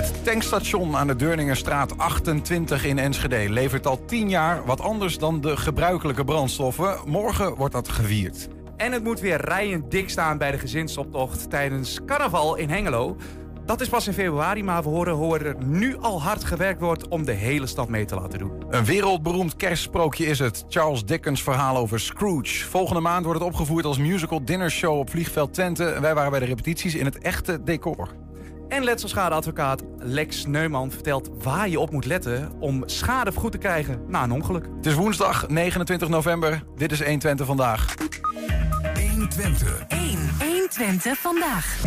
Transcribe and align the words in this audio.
Het 0.00 0.24
tankstation 0.24 0.96
aan 0.96 1.06
de 1.06 1.16
Deurningerstraat 1.16 1.98
28 1.98 2.84
in 2.84 2.98
Enschede 2.98 3.50
levert 3.50 3.86
al 3.86 4.04
10 4.04 4.28
jaar 4.28 4.64
wat 4.64 4.80
anders 4.80 5.18
dan 5.18 5.40
de 5.40 5.56
gebruikelijke 5.56 6.24
brandstoffen. 6.24 6.96
Morgen 7.06 7.54
wordt 7.54 7.74
dat 7.74 7.88
gevierd. 7.88 8.48
En 8.76 8.92
het 8.92 9.04
moet 9.04 9.20
weer 9.20 9.40
rijend 9.40 9.90
dik 9.90 10.10
staan 10.10 10.38
bij 10.38 10.50
de 10.50 10.58
gezinsoptocht 10.58 11.50
tijdens 11.50 11.98
carnaval 12.06 12.56
in 12.56 12.68
Hengelo. 12.68 13.16
Dat 13.64 13.80
is 13.80 13.88
pas 13.88 14.06
in 14.06 14.12
februari, 14.12 14.64
maar 14.64 14.82
we 14.82 14.88
horen 14.88 15.14
hoe 15.14 15.38
er 15.38 15.56
nu 15.64 15.96
al 15.96 16.22
hard 16.22 16.44
gewerkt 16.44 16.80
wordt 16.80 17.08
om 17.08 17.24
de 17.24 17.32
hele 17.32 17.66
stad 17.66 17.88
mee 17.88 18.04
te 18.04 18.14
laten 18.14 18.38
doen. 18.38 18.52
Een 18.70 18.84
wereldberoemd 18.84 19.56
kerstsprookje 19.56 20.26
is 20.26 20.38
het. 20.38 20.64
Charles 20.68 21.04
Dickens 21.04 21.42
verhaal 21.42 21.76
over 21.76 22.00
Scrooge. 22.00 22.64
Volgende 22.64 23.00
maand 23.00 23.24
wordt 23.24 23.40
het 23.40 23.48
opgevoerd 23.48 23.84
als 23.84 23.98
musical 23.98 24.44
dinnershow 24.44 24.98
op 24.98 25.10
Vliegveld 25.10 25.54
Twente. 25.54 25.96
Wij 26.00 26.14
waren 26.14 26.30
bij 26.30 26.40
de 26.40 26.46
repetities 26.46 26.94
in 26.94 27.04
het 27.04 27.18
echte 27.18 27.62
decor. 27.62 28.08
En 28.70 28.84
letselschadeadvocaat 28.84 29.82
Lex 29.98 30.46
Neumann 30.46 30.90
vertelt 30.90 31.30
waar 31.42 31.68
je 31.68 31.80
op 31.80 31.90
moet 31.90 32.04
letten 32.04 32.52
om 32.60 32.82
schade 32.86 33.32
vergoed 33.32 33.52
te 33.52 33.58
krijgen 33.58 34.04
na 34.08 34.22
een 34.22 34.30
ongeluk. 34.30 34.66
Het 34.76 34.86
is 34.86 34.94
woensdag 34.94 35.48
29 35.48 36.08
november. 36.08 36.62
Dit 36.76 36.92
is 36.92 37.02
120 37.02 37.46
vandaag. 37.46 37.94
120. 39.10 39.84
1. 39.88 40.18
120 40.38 41.18
vandaag. 41.18 41.82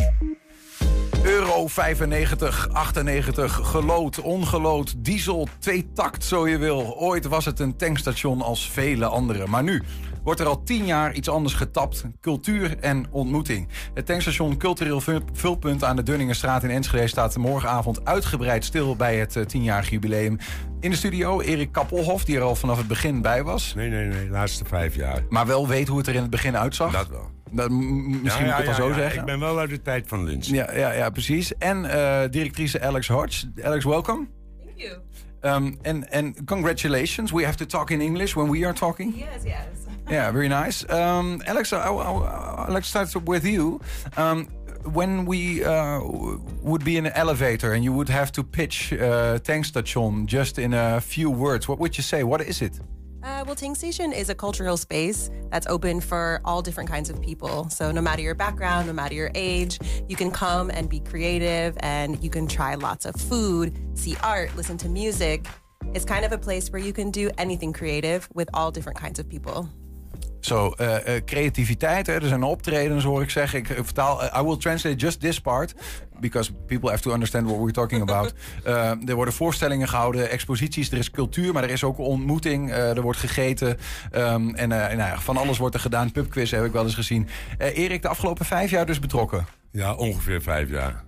Euro 1.23 1.67
95, 1.67 2.69
98, 2.71 3.59
gelood, 3.63 4.21
ongelood, 4.21 4.93
diesel, 4.97 5.47
twee 5.59 5.91
takt 5.93 6.23
zo 6.23 6.47
je 6.47 6.57
wil. 6.57 6.95
Ooit 6.97 7.27
was 7.27 7.45
het 7.45 7.59
een 7.59 7.77
tankstation 7.77 8.41
als 8.41 8.69
vele 8.69 9.05
andere. 9.05 9.47
Maar 9.47 9.63
nu 9.63 9.83
wordt 10.23 10.39
er 10.39 10.45
al 10.45 10.63
tien 10.63 10.85
jaar 10.85 11.13
iets 11.13 11.29
anders 11.29 11.53
getapt. 11.53 12.03
Cultuur 12.21 12.77
en 12.79 13.05
ontmoeting. 13.11 13.67
Het 13.93 14.05
tankstation 14.05 14.57
Cultureel 14.57 15.01
Vulpunt 15.33 15.83
aan 15.83 15.95
de 15.95 16.03
Dunningenstraat 16.03 16.63
in 16.63 16.69
Enschede... 16.69 17.07
staat 17.07 17.37
morgenavond 17.37 18.05
uitgebreid 18.05 18.65
stil 18.65 18.95
bij 18.95 19.17
het 19.17 19.35
uh, 19.35 19.45
tienjarig 19.45 19.89
jubileum. 19.89 20.37
In 20.79 20.89
de 20.89 20.95
studio 20.95 21.41
Erik 21.41 21.71
Kappelhof, 21.71 22.25
die 22.25 22.35
er 22.35 22.41
al 22.41 22.55
vanaf 22.55 22.77
het 22.77 22.87
begin 22.87 23.21
bij 23.21 23.43
was. 23.43 23.73
Nee, 23.73 23.89
nee, 23.89 24.05
nee, 24.05 24.25
de 24.25 24.31
laatste 24.31 24.65
vijf 24.65 24.95
jaar. 24.95 25.23
Maar 25.29 25.45
wel 25.45 25.67
weet 25.67 25.87
hoe 25.87 25.97
het 25.97 26.07
er 26.07 26.15
in 26.15 26.21
het 26.21 26.29
begin 26.29 26.57
uitzag. 26.57 26.91
Dat 26.91 27.07
wel. 27.07 27.31
Dat, 27.51 27.69
misschien 27.69 28.45
moet 28.45 28.51
ik 28.51 28.57
het 28.57 28.65
dan 28.65 28.75
zo 28.75 28.93
zeggen. 28.93 29.19
Ik 29.19 29.25
ben 29.25 29.39
wel 29.39 29.59
uit 29.59 29.69
de 29.69 29.81
tijd 29.81 30.07
van 30.07 30.23
Lins. 30.23 30.49
Ja, 30.49 30.73
ja, 30.75 30.91
ja 30.91 31.09
precies. 31.09 31.57
En 31.57 31.83
uh, 31.83 32.21
directrice 32.29 32.81
Alex 32.81 33.07
Hodge. 33.07 33.51
Alex, 33.63 33.85
welcome. 33.85 34.27
Thank 34.65 34.77
you. 34.77 34.97
Um, 35.41 35.77
and, 35.83 36.11
and 36.11 36.43
congratulations. 36.45 37.31
We 37.31 37.45
have 37.45 37.57
to 37.57 37.65
talk 37.65 37.89
in 37.89 38.01
English 38.01 38.33
when 38.33 38.51
we 38.51 38.65
are 38.65 38.73
talking. 38.73 39.15
Yes, 39.15 39.43
yes. 39.43 39.92
Yeah, 40.09 40.31
very 40.31 40.49
nice. 40.49 40.87
Um, 40.89 41.41
Alex, 41.45 41.73
I, 41.73 41.87
I, 41.87 42.69
let's 42.69 42.87
start 42.87 43.15
with 43.25 43.45
you. 43.45 43.81
Um, 44.17 44.47
when 44.85 45.25
we 45.25 45.63
uh, 45.63 46.01
would 46.61 46.83
be 46.83 46.97
in 46.97 47.05
an 47.05 47.13
elevator 47.13 47.73
and 47.73 47.83
you 47.83 47.93
would 47.93 48.09
have 48.09 48.31
to 48.33 48.43
pitch 48.43 48.93
uh, 48.93 49.39
Tank 49.39 49.65
Station 49.65 50.27
just 50.27 50.59
in 50.59 50.73
a 50.73 50.99
few 50.99 51.29
words, 51.29 51.67
what 51.67 51.79
would 51.79 51.97
you 51.97 52.03
say? 52.03 52.23
What 52.23 52.41
is 52.41 52.61
it? 52.61 52.79
Uh, 53.23 53.41
well, 53.45 53.55
Tank 53.55 53.77
Station 53.77 54.11
is 54.11 54.29
a 54.29 54.35
cultural 54.35 54.75
space 54.75 55.29
that's 55.49 55.65
open 55.67 56.01
for 56.01 56.41
all 56.43 56.61
different 56.61 56.89
kinds 56.89 57.09
of 57.09 57.21
people. 57.21 57.69
So, 57.69 57.89
no 57.89 58.01
matter 58.01 58.21
your 58.21 58.35
background, 58.35 58.87
no 58.87 58.93
matter 58.93 59.15
your 59.15 59.31
age, 59.33 59.79
you 60.09 60.17
can 60.17 60.29
come 60.29 60.69
and 60.69 60.89
be 60.89 60.99
creative 60.99 61.77
and 61.79 62.21
you 62.21 62.29
can 62.29 62.47
try 62.47 62.75
lots 62.75 63.05
of 63.05 63.15
food, 63.15 63.79
see 63.93 64.17
art, 64.23 64.53
listen 64.57 64.77
to 64.79 64.89
music. 64.89 65.47
It's 65.93 66.03
kind 66.03 66.25
of 66.25 66.33
a 66.33 66.37
place 66.37 66.69
where 66.69 66.81
you 66.81 66.91
can 66.91 67.11
do 67.11 67.31
anything 67.37 67.71
creative 67.71 68.27
with 68.33 68.49
all 68.53 68.71
different 68.71 68.99
kinds 68.99 69.19
of 69.19 69.29
people. 69.29 69.69
Zo, 70.45 70.73
uh, 70.81 70.87
uh, 70.87 70.95
creativiteit. 71.25 72.07
Hè? 72.07 72.13
Er 72.13 72.27
zijn 72.27 72.43
optredens, 72.43 73.03
hoor 73.03 73.21
ik 73.21 73.29
zeggen. 73.29 73.59
Ik 73.59 73.67
vertaal. 73.67 74.23
Uh, 74.23 74.39
I 74.39 74.43
will 74.43 74.57
translate 74.57 74.95
just 74.95 75.19
this 75.19 75.41
part. 75.41 75.73
Because 76.19 76.53
people 76.53 76.89
have 76.89 77.01
to 77.01 77.11
understand 77.11 77.45
what 77.45 77.57
we're 77.57 77.71
talking 77.71 78.01
about. 78.01 78.33
er 79.09 79.15
worden 79.15 79.33
voorstellingen 79.33 79.87
gehouden, 79.87 80.29
exposities. 80.29 80.91
Er 80.91 80.97
is 80.97 81.11
cultuur, 81.11 81.53
maar 81.53 81.63
er 81.63 81.69
is 81.69 81.83
ook 81.83 81.97
ontmoeting. 81.97 82.71
er 82.71 83.01
wordt 83.01 83.19
gegeten. 83.19 83.77
Um, 84.15 84.55
en 84.55 84.69
nou 84.69 84.97
ja, 84.97 85.19
van 85.19 85.37
alles 85.37 85.57
wordt 85.57 85.75
er 85.75 85.81
gedaan. 85.81 86.11
Pubquiz 86.11 86.51
heb 86.51 86.65
ik 86.65 86.71
wel 86.71 86.83
eens 86.83 86.95
gezien. 86.95 87.27
Erik, 87.57 88.01
de 88.01 88.07
afgelopen 88.07 88.45
vijf 88.45 88.69
jaar 88.69 88.85
dus 88.85 88.99
betrokken? 88.99 89.45
Ja, 89.71 89.93
ongeveer 89.93 90.41
vijf 90.41 90.69
jaar. 90.69 91.03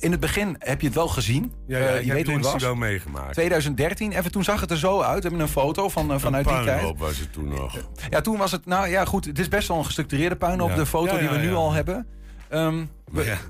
In 0.00 0.10
het 0.10 0.20
begin 0.20 0.56
heb 0.58 0.80
je 0.80 0.86
het 0.86 0.96
wel 0.96 1.08
gezien. 1.08 1.52
Ja, 1.66 1.78
ja 1.78 1.94
je 1.94 2.12
weet 2.12 2.26
hoe 2.26 2.36
het 2.36 2.44
was. 2.44 2.62
wel 2.62 2.74
meegemaakt. 2.74 3.32
2013, 3.32 4.12
even 4.12 4.32
toen 4.32 4.44
zag 4.44 4.60
het 4.60 4.70
er 4.70 4.78
zo 4.78 5.00
uit. 5.00 5.22
We 5.22 5.28
hebben 5.28 5.40
een 5.40 5.52
foto 5.52 5.88
van, 5.88 6.12
uh, 6.12 6.18
vanuit 6.18 6.48
die 6.48 6.62
tijd. 6.62 6.98
was 6.98 7.18
het 7.18 7.32
toen 7.32 7.48
nog. 7.48 7.76
Ja, 8.10 8.20
toen 8.20 8.36
was 8.36 8.52
het, 8.52 8.66
nou 8.66 8.88
ja 8.88 9.04
goed, 9.04 9.24
het 9.24 9.38
is 9.38 9.48
best 9.48 9.68
wel 9.68 9.78
een 9.78 9.84
gestructureerde 9.84 10.36
puinhoop. 10.36 10.68
Ja. 10.68 10.76
De 10.76 10.86
foto 10.86 11.18
die 11.18 11.28
we 11.28 11.36
nu 11.36 11.54
al 11.54 11.72
hebben. 11.72 12.06
Um, 12.52 12.90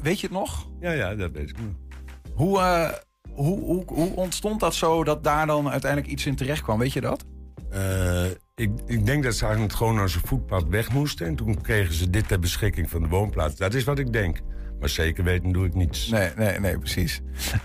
weet 0.03 0.21
je 0.21 0.27
het 0.27 0.37
nog? 0.37 0.67
Ja, 0.81 0.91
ja, 0.91 1.15
dat 1.15 1.31
weet 1.31 1.51
ik 1.51 1.57
nog. 1.57 1.99
Hoe, 2.35 2.59
uh, 2.59 2.89
hoe, 3.31 3.61
hoe, 3.61 3.85
hoe 3.87 4.15
ontstond 4.15 4.61
dat 4.61 4.75
zo 4.75 5.05
dat 5.05 5.25
daar 5.25 5.47
dan 5.47 5.71
uiteindelijk 5.71 6.13
iets 6.13 6.27
in 6.27 6.37
terecht 6.37 6.63
kwam? 6.63 6.79
Weet 6.79 6.93
je 6.93 7.01
dat? 7.01 7.25
Ik, 8.55 8.71
ik, 8.87 9.07
denk 9.07 9.23
dat 9.23 9.35
ze 9.35 9.45
eigenlijk 9.45 9.75
gewoon 9.75 9.95
naar 9.95 10.09
zijn 10.09 10.27
voetpad 10.27 10.69
weg 10.69 10.93
moesten. 10.93 11.27
En 11.27 11.37
toen 11.37 11.61
kregen 11.61 11.95
ze 11.95 12.11
dit 12.11 12.29
ter 12.29 12.39
beschikking 12.39 12.91
van 12.91 13.03
de 13.03 13.09
woonplaats. 13.09 13.57
Dat 13.57 13.75
is 13.75 13.85
wat 13.85 13.99
ik 13.99 14.13
denk. 14.13 14.41
Maar 14.81 14.89
zeker 14.89 15.25
weten 15.25 15.53
doe 15.53 15.67
ik 15.67 15.75
niets. 15.75 16.09
Nee, 16.09 16.31
nee, 16.37 16.59
nee, 16.59 16.79
precies. 16.79 17.21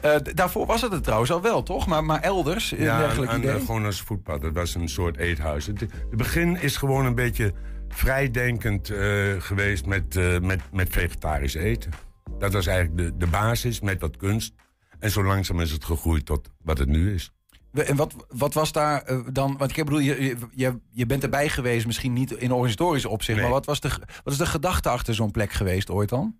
Uh, 0.06 0.16
daarvoor 0.34 0.66
was 0.66 0.82
het 0.82 0.92
het 0.92 1.04
trouwens 1.04 1.32
al 1.32 1.42
wel, 1.42 1.64
toch? 1.64 1.88
Maar, 1.88 2.04
maar 2.04 2.22
elders, 2.22 2.74
in 2.74 2.84
ja, 2.84 3.00
dergelijk 3.00 3.32
aan, 3.32 3.40
idee? 3.40 3.60
gewoon 3.60 3.86
als 3.86 4.02
voetpad. 4.02 4.42
Dat 4.42 4.54
was 4.54 4.76
een 4.76 4.90
soort 4.90 5.18
eethuis. 5.18 5.66
Het, 5.66 5.80
het 5.80 6.18
begin 6.18 6.62
is 6.62 6.78
gewoon 6.78 7.06
een 7.06 7.16
beetje 7.16 7.54
vrijdenkend 7.88 8.90
uh, 8.90 9.34
geweest 9.40 9.86
met, 9.86 10.16
uh, 10.16 10.40
met, 10.40 10.62
met 10.72 10.90
vegetarisch 10.90 11.54
eten. 11.54 11.92
Dat 12.38 12.54
was 12.54 12.68
eigenlijk 12.68 12.98
de, 12.98 13.18
de 13.18 13.28
basis 13.28 13.80
met 13.80 14.02
wat 14.02 14.18
kunst. 14.18 14.54
En 15.00 15.12
zo 15.12 15.24
langzaam 15.24 15.60
is 15.60 15.72
het 15.72 15.86
gegroeid 15.86 16.26
tot 16.26 16.50
wat 16.64 16.78
het 16.78 16.90
nu 16.90 17.14
is. 17.14 17.32
En 17.74 17.96
wat, 17.96 18.16
wat 18.28 18.54
was 18.54 18.72
daar 18.72 19.12
uh, 19.12 19.20
dan? 19.32 19.58
Want 19.58 19.78
ik 19.78 19.86
bedoel, 19.86 20.00
je, 20.00 20.38
je, 20.52 20.80
je 20.92 21.06
bent 21.06 21.24
erbij 21.24 21.50
geweest, 21.50 21.86
misschien 21.86 22.14
niet 22.14 22.32
in 22.32 22.52
organisatorisch 22.52 23.06
opzicht. 23.06 23.38
Nee. 23.38 23.48
Maar 23.48 23.56
wat, 23.56 23.66
was 23.66 23.80
de, 23.80 23.90
wat 24.24 24.34
is 24.34 24.40
de 24.40 24.46
gedachte 24.46 24.90
achter 24.90 25.16
zo'n 25.16 25.32
plek 25.32 25.52
geweest 25.52 25.90
ooit 25.90 26.10
dan? 26.10 26.36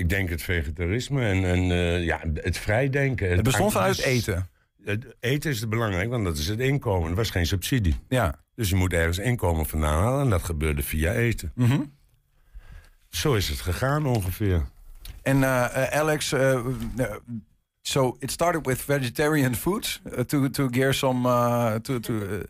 Ik 0.00 0.08
denk 0.08 0.28
het 0.28 0.42
vegetarisme 0.42 1.24
en, 1.24 1.44
en 1.44 1.70
uh, 1.70 2.04
ja, 2.04 2.20
het 2.34 2.58
vrijdenken. 2.58 3.26
Het, 3.26 3.34
het 3.34 3.44
bestond 3.44 3.72
vanuit 3.72 3.98
eten? 3.98 4.48
Het 4.84 5.16
eten 5.20 5.50
is 5.50 5.68
belangrijk, 5.68 6.08
want 6.08 6.24
dat 6.24 6.38
is 6.38 6.46
het 6.46 6.60
inkomen. 6.60 7.06
Het 7.06 7.16
was 7.16 7.30
geen 7.30 7.46
subsidie. 7.46 7.96
Ja. 8.08 8.38
Dus 8.54 8.68
je 8.68 8.76
moet 8.76 8.92
ergens 8.92 9.18
inkomen 9.18 9.66
vandaan 9.66 10.02
halen 10.02 10.24
en 10.24 10.30
dat 10.30 10.42
gebeurde 10.42 10.82
via 10.82 11.12
eten. 11.12 11.52
Mm 11.54 11.66
-hmm. 11.66 11.92
Zo 13.08 13.34
is 13.34 13.48
het 13.48 13.60
gegaan 13.60 14.06
ongeveer. 14.06 14.62
En 15.22 15.36
uh, 15.36 15.84
Alex, 15.84 16.32
uh, 16.32 16.66
so 17.84 18.16
it 18.20 18.30
started 18.30 18.66
with 18.66 18.82
vegetarian 18.82 19.54
foods 19.54 20.00
uh, 20.16 20.24
to 20.24 20.48
to 20.50 20.68
gear 20.68 20.92
some 20.92 21.26
uh, 21.26 21.78
to 21.80 22.00
to. 22.00 22.46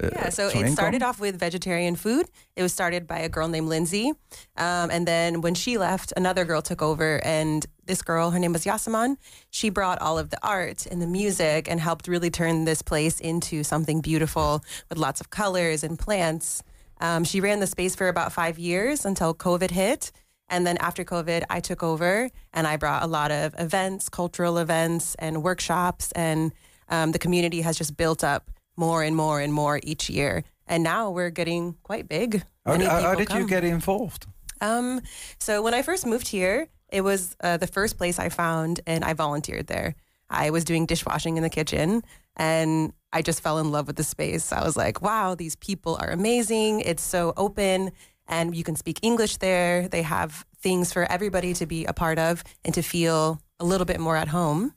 Uh, 0.00 0.08
yeah, 0.12 0.28
so 0.30 0.48
it 0.48 0.54
income? 0.54 0.72
started 0.72 1.02
off 1.02 1.20
with 1.20 1.38
vegetarian 1.38 1.96
food. 1.96 2.26
It 2.56 2.62
was 2.62 2.72
started 2.72 3.06
by 3.06 3.18
a 3.18 3.28
girl 3.28 3.48
named 3.48 3.68
Lindsay, 3.68 4.12
um, 4.56 4.90
and 4.90 5.06
then 5.06 5.40
when 5.40 5.54
she 5.54 5.78
left, 5.78 6.12
another 6.16 6.44
girl 6.44 6.62
took 6.62 6.80
over. 6.80 7.20
And 7.24 7.66
this 7.86 8.02
girl, 8.02 8.30
her 8.30 8.38
name 8.38 8.52
was 8.52 8.64
Yasaman. 8.64 9.16
She 9.50 9.70
brought 9.70 10.00
all 10.00 10.18
of 10.18 10.30
the 10.30 10.38
art 10.42 10.86
and 10.86 11.02
the 11.02 11.06
music 11.06 11.68
and 11.68 11.80
helped 11.80 12.06
really 12.06 12.30
turn 12.30 12.64
this 12.64 12.82
place 12.82 13.18
into 13.20 13.64
something 13.64 14.00
beautiful 14.00 14.62
with 14.88 14.98
lots 14.98 15.20
of 15.20 15.30
colors 15.30 15.82
and 15.82 15.98
plants. 15.98 16.62
Um, 17.00 17.24
she 17.24 17.40
ran 17.40 17.60
the 17.60 17.66
space 17.66 17.96
for 17.96 18.08
about 18.08 18.32
five 18.32 18.58
years 18.58 19.04
until 19.04 19.34
COVID 19.34 19.70
hit. 19.70 20.12
And 20.48 20.66
then 20.66 20.76
after 20.78 21.04
COVID, 21.04 21.44
I 21.50 21.60
took 21.60 21.82
over 21.82 22.30
and 22.52 22.66
I 22.66 22.76
brought 22.76 23.02
a 23.02 23.06
lot 23.06 23.30
of 23.30 23.54
events, 23.58 24.08
cultural 24.08 24.58
events, 24.58 25.14
and 25.18 25.42
workshops. 25.42 26.12
And 26.12 26.52
um, 26.88 27.12
the 27.12 27.18
community 27.18 27.60
has 27.60 27.76
just 27.76 27.96
built 27.96 28.24
up 28.24 28.50
more 28.76 29.02
and 29.02 29.14
more 29.14 29.40
and 29.40 29.52
more 29.52 29.80
each 29.82 30.08
year. 30.08 30.44
And 30.66 30.82
now 30.82 31.10
we're 31.10 31.30
getting 31.30 31.74
quite 31.82 32.08
big. 32.08 32.42
How, 32.64 32.78
how, 32.78 33.14
did 33.14 33.28
come. 33.28 33.40
you 33.40 33.46
get 33.46 33.64
involved? 33.64 34.26
Um, 34.60 35.00
so 35.38 35.62
when 35.62 35.74
I 35.74 35.82
first 35.82 36.06
moved 36.06 36.28
here, 36.28 36.68
it 36.90 37.02
was 37.02 37.36
uh, 37.42 37.56
the 37.56 37.66
first 37.66 37.98
place 37.98 38.18
I 38.18 38.28
found, 38.28 38.80
and 38.86 39.04
I 39.04 39.12
volunteered 39.12 39.66
there. 39.66 39.94
I 40.30 40.50
was 40.50 40.64
doing 40.64 40.86
dishwashing 40.86 41.36
in 41.36 41.42
the 41.42 41.50
kitchen, 41.50 42.02
and 42.36 42.92
I 43.12 43.22
just 43.22 43.42
fell 43.42 43.58
in 43.58 43.70
love 43.70 43.86
with 43.86 43.96
the 43.96 44.04
space. 44.04 44.52
I 44.52 44.64
was 44.64 44.76
like, 44.76 45.00
wow, 45.02 45.34
these 45.34 45.56
people 45.56 45.98
are 46.00 46.10
amazing. 46.10 46.80
It's 46.80 47.02
so 47.02 47.32
open 47.36 47.92
and 48.28 48.54
you 48.54 48.64
can 48.64 48.76
speak 48.76 49.00
English 49.02 49.38
there. 49.38 49.88
They 49.88 50.02
have 50.02 50.44
things 50.60 50.92
for 50.92 51.10
everybody 51.10 51.54
to 51.54 51.66
be 51.66 51.84
a 51.86 51.92
part 51.92 52.18
of 52.18 52.44
and 52.64 52.74
to 52.74 52.82
feel 52.82 53.40
a 53.58 53.64
little 53.64 53.84
bit 53.84 54.00
more 54.00 54.16
at 54.16 54.28
home. 54.28 54.74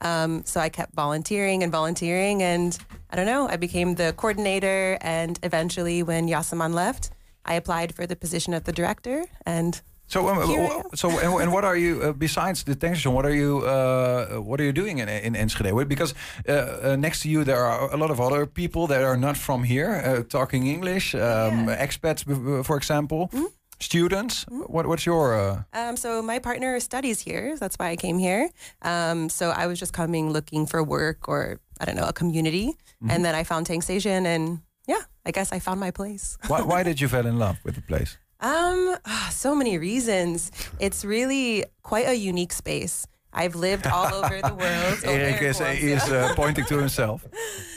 Um, 0.00 0.44
so 0.44 0.60
I 0.60 0.68
kept 0.68 0.94
volunteering 0.94 1.62
and 1.62 1.72
volunteering, 1.72 2.42
and 2.42 2.76
I 3.10 3.16
don't 3.16 3.26
know, 3.26 3.48
I 3.48 3.56
became 3.56 3.94
the 3.94 4.12
coordinator. 4.16 4.98
And 5.00 5.38
eventually, 5.42 6.02
when 6.02 6.28
Yasaman 6.28 6.74
left, 6.74 7.10
I 7.44 7.54
applied 7.54 7.94
for 7.94 8.06
the 8.06 8.16
position 8.16 8.54
of 8.54 8.64
the 8.64 8.72
director. 8.72 9.24
And 9.46 9.80
so, 10.06 10.28
um, 10.28 10.82
so, 10.94 11.08
and, 11.10 11.42
and, 11.42 11.52
what 11.52 11.64
are 11.64 11.76
you 11.76 12.02
uh, 12.02 12.12
besides 12.12 12.62
the 12.62 12.74
tension? 12.74 13.12
What 13.12 13.24
are 13.24 13.34
you, 13.34 13.60
uh, 13.60 14.36
what 14.36 14.60
are 14.60 14.64
you 14.64 14.72
doing 14.72 14.98
in 14.98 15.08
in 15.08 15.34
Enschede? 15.34 15.88
Because 15.88 16.14
uh, 16.48 16.52
uh, 16.52 16.96
next 16.96 17.22
to 17.22 17.28
you, 17.28 17.44
there 17.44 17.64
are 17.64 17.92
a 17.92 17.96
lot 17.96 18.10
of 18.10 18.20
other 18.20 18.46
people 18.46 18.86
that 18.88 19.02
are 19.02 19.16
not 19.16 19.36
from 19.36 19.64
here, 19.64 20.02
uh, 20.04 20.22
talking 20.28 20.66
English, 20.66 21.14
um, 21.14 21.20
yeah. 21.68 21.86
expats, 21.86 22.24
for 22.64 22.76
example. 22.76 23.28
Mm 23.32 23.40
-hmm. 23.40 23.52
Students? 23.78 24.46
What, 24.48 24.86
what's 24.86 25.04
your... 25.04 25.34
Uh... 25.34 25.62
Um, 25.72 25.96
so 25.96 26.22
my 26.22 26.38
partner 26.40 26.80
studies 26.80 27.24
here. 27.24 27.56
That's 27.58 27.76
why 27.76 27.90
I 27.90 27.96
came 27.96 28.18
here. 28.18 28.48
Um, 28.82 29.28
so 29.28 29.44
I 29.50 29.66
was 29.66 29.78
just 29.80 29.92
coming 29.92 30.32
looking 30.32 30.66
for 30.66 30.82
work 30.82 31.28
or, 31.28 31.58
I 31.80 31.84
don't 31.84 31.96
know, 31.96 32.08
a 32.08 32.12
community. 32.12 32.66
Mm-hmm. 32.66 33.10
And 33.10 33.24
then 33.24 33.34
I 33.40 33.44
found 33.44 33.66
Tank 33.66 33.82
Station 33.82 34.26
and 34.26 34.60
yeah, 34.86 35.02
I 35.26 35.30
guess 35.30 35.52
I 35.52 35.58
found 35.60 35.80
my 35.80 35.90
place. 35.90 36.38
why, 36.46 36.62
why 36.62 36.82
did 36.88 37.00
you 37.00 37.08
fall 37.08 37.26
in 37.26 37.38
love 37.38 37.58
with 37.64 37.74
the 37.74 37.82
place? 37.82 38.18
Um, 38.44 38.96
ah, 39.06 39.30
so 39.32 39.54
many 39.54 39.78
reasons. 39.78 40.52
It's 40.78 41.02
really 41.02 41.64
quite 41.82 42.06
a 42.06 42.14
unique 42.14 42.52
space. 42.52 43.06
I've 43.32 43.54
lived 43.54 43.86
all 43.86 44.12
over 44.14 44.42
the 44.42 44.54
world. 44.54 44.98
Oh, 45.06 45.10
Erik 45.10 45.40
air 45.42 45.48
is, 45.48 45.60
is 45.60 46.02
uh, 46.10 46.34
pointing 46.36 46.66
to 46.66 46.78
himself. 46.78 47.26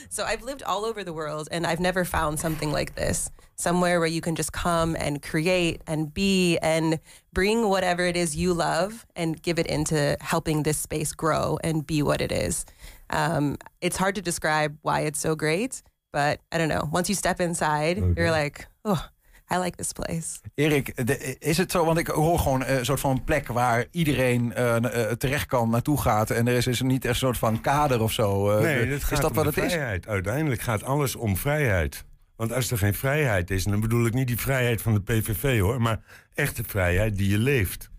So 0.10 0.24
I've 0.24 0.42
lived 0.42 0.64
all 0.64 0.86
over 0.86 1.04
the 1.04 1.12
world 1.12 1.50
and 1.52 1.68
I've 1.68 1.82
never 1.82 2.06
found 2.06 2.40
something 2.40 2.72
like 2.72 2.96
this. 2.96 3.30
Somewhere 3.58 4.00
where 4.00 4.08
you 4.08 4.22
can 4.22 4.36
just 4.36 4.54
come 4.54 4.96
and 4.98 5.22
create 5.22 5.82
and 5.86 6.14
be 6.14 6.58
and 6.60 7.00
bring 7.34 7.68
whatever 7.68 8.06
it 8.06 8.16
is 8.16 8.34
you 8.34 8.54
love 8.54 9.06
and 9.18 9.40
give 9.42 9.60
it 9.60 9.68
into 9.68 10.16
helping 10.22 10.64
this 10.64 10.78
space 10.78 11.12
grow 11.12 11.60
and 11.62 11.86
be 11.86 12.02
what 12.02 12.22
it 12.22 12.32
is. 12.32 12.66
Um, 13.10 13.58
it's 13.82 13.98
hard 13.98 14.16
to 14.16 14.22
describe 14.22 14.78
why 14.82 15.02
it's 15.02 15.20
so 15.20 15.36
great, 15.36 15.84
but 16.14 16.40
I 16.54 16.58
don't 16.58 16.70
know. 16.70 16.88
Once 16.90 17.10
you 17.10 17.16
step 17.16 17.42
inside, 17.42 17.98
you're 18.16 18.32
like, 18.32 18.66
oh, 18.86 19.06
I 19.54 19.58
like 19.58 19.76
this 19.78 19.92
place. 19.92 20.40
Erik, 20.56 21.08
de- 21.08 21.36
is 21.40 21.58
het 21.58 21.72
zo, 21.72 21.86
want 21.86 21.98
ik 21.98 22.08
hoor 22.08 22.40
gewoon 22.40 22.64
eh, 22.64 22.78
een 22.78 22.86
soort 22.86 23.00
van 23.00 23.24
plek 23.24 23.48
waar 23.48 23.86
iedereen 23.92 24.54
eh, 24.54 24.76
eh, 24.76 25.12
terecht 25.12 25.46
kan, 25.46 25.70
naartoe 25.70 26.02
gaat. 26.02 26.30
En 26.32 26.48
er 26.48 26.54
is, 26.56 26.68
is 26.68 26.80
er 26.80 26.86
niet 26.86 27.04
echt 27.06 27.14
een 27.14 27.20
soort 27.20 27.38
van 27.38 27.62
kader 27.62 28.02
of 28.02 28.12
zo. 28.12 28.50
eh, 28.52 28.62
Nee, 28.62 28.86
het 28.88 29.04
gaat 29.04 29.12
is 29.12 29.20
dat 29.20 29.30
om 29.30 29.36
wat 29.36 29.54
de 29.54 29.60
het 29.62 29.70
is? 29.70 29.74
vrijheid. 29.76 30.08
Uiteindelijk 30.08 30.62
gaat 30.62 30.84
alles 30.84 31.16
om 31.16 31.38
vrijheid. 31.38 32.06
Want 32.36 32.54
als 32.54 32.72
er 32.72 32.78
geen 32.78 32.94
vrijheid 32.94 33.52
is, 33.52 33.66
en 33.66 33.72
dan 33.72 33.80
bedoel 33.80 34.06
ik 34.06 34.14
niet 34.14 34.28
die 34.28 34.40
vrijheid 34.40 34.82
van 34.82 34.94
de 34.94 35.02
PVV 35.02 35.60
hoor, 35.60 35.82
maar 35.82 36.00
echte 36.34 36.64
vrijheid 36.64 37.18
die 37.18 37.30
je 37.30 37.38
leeft. 37.38 37.90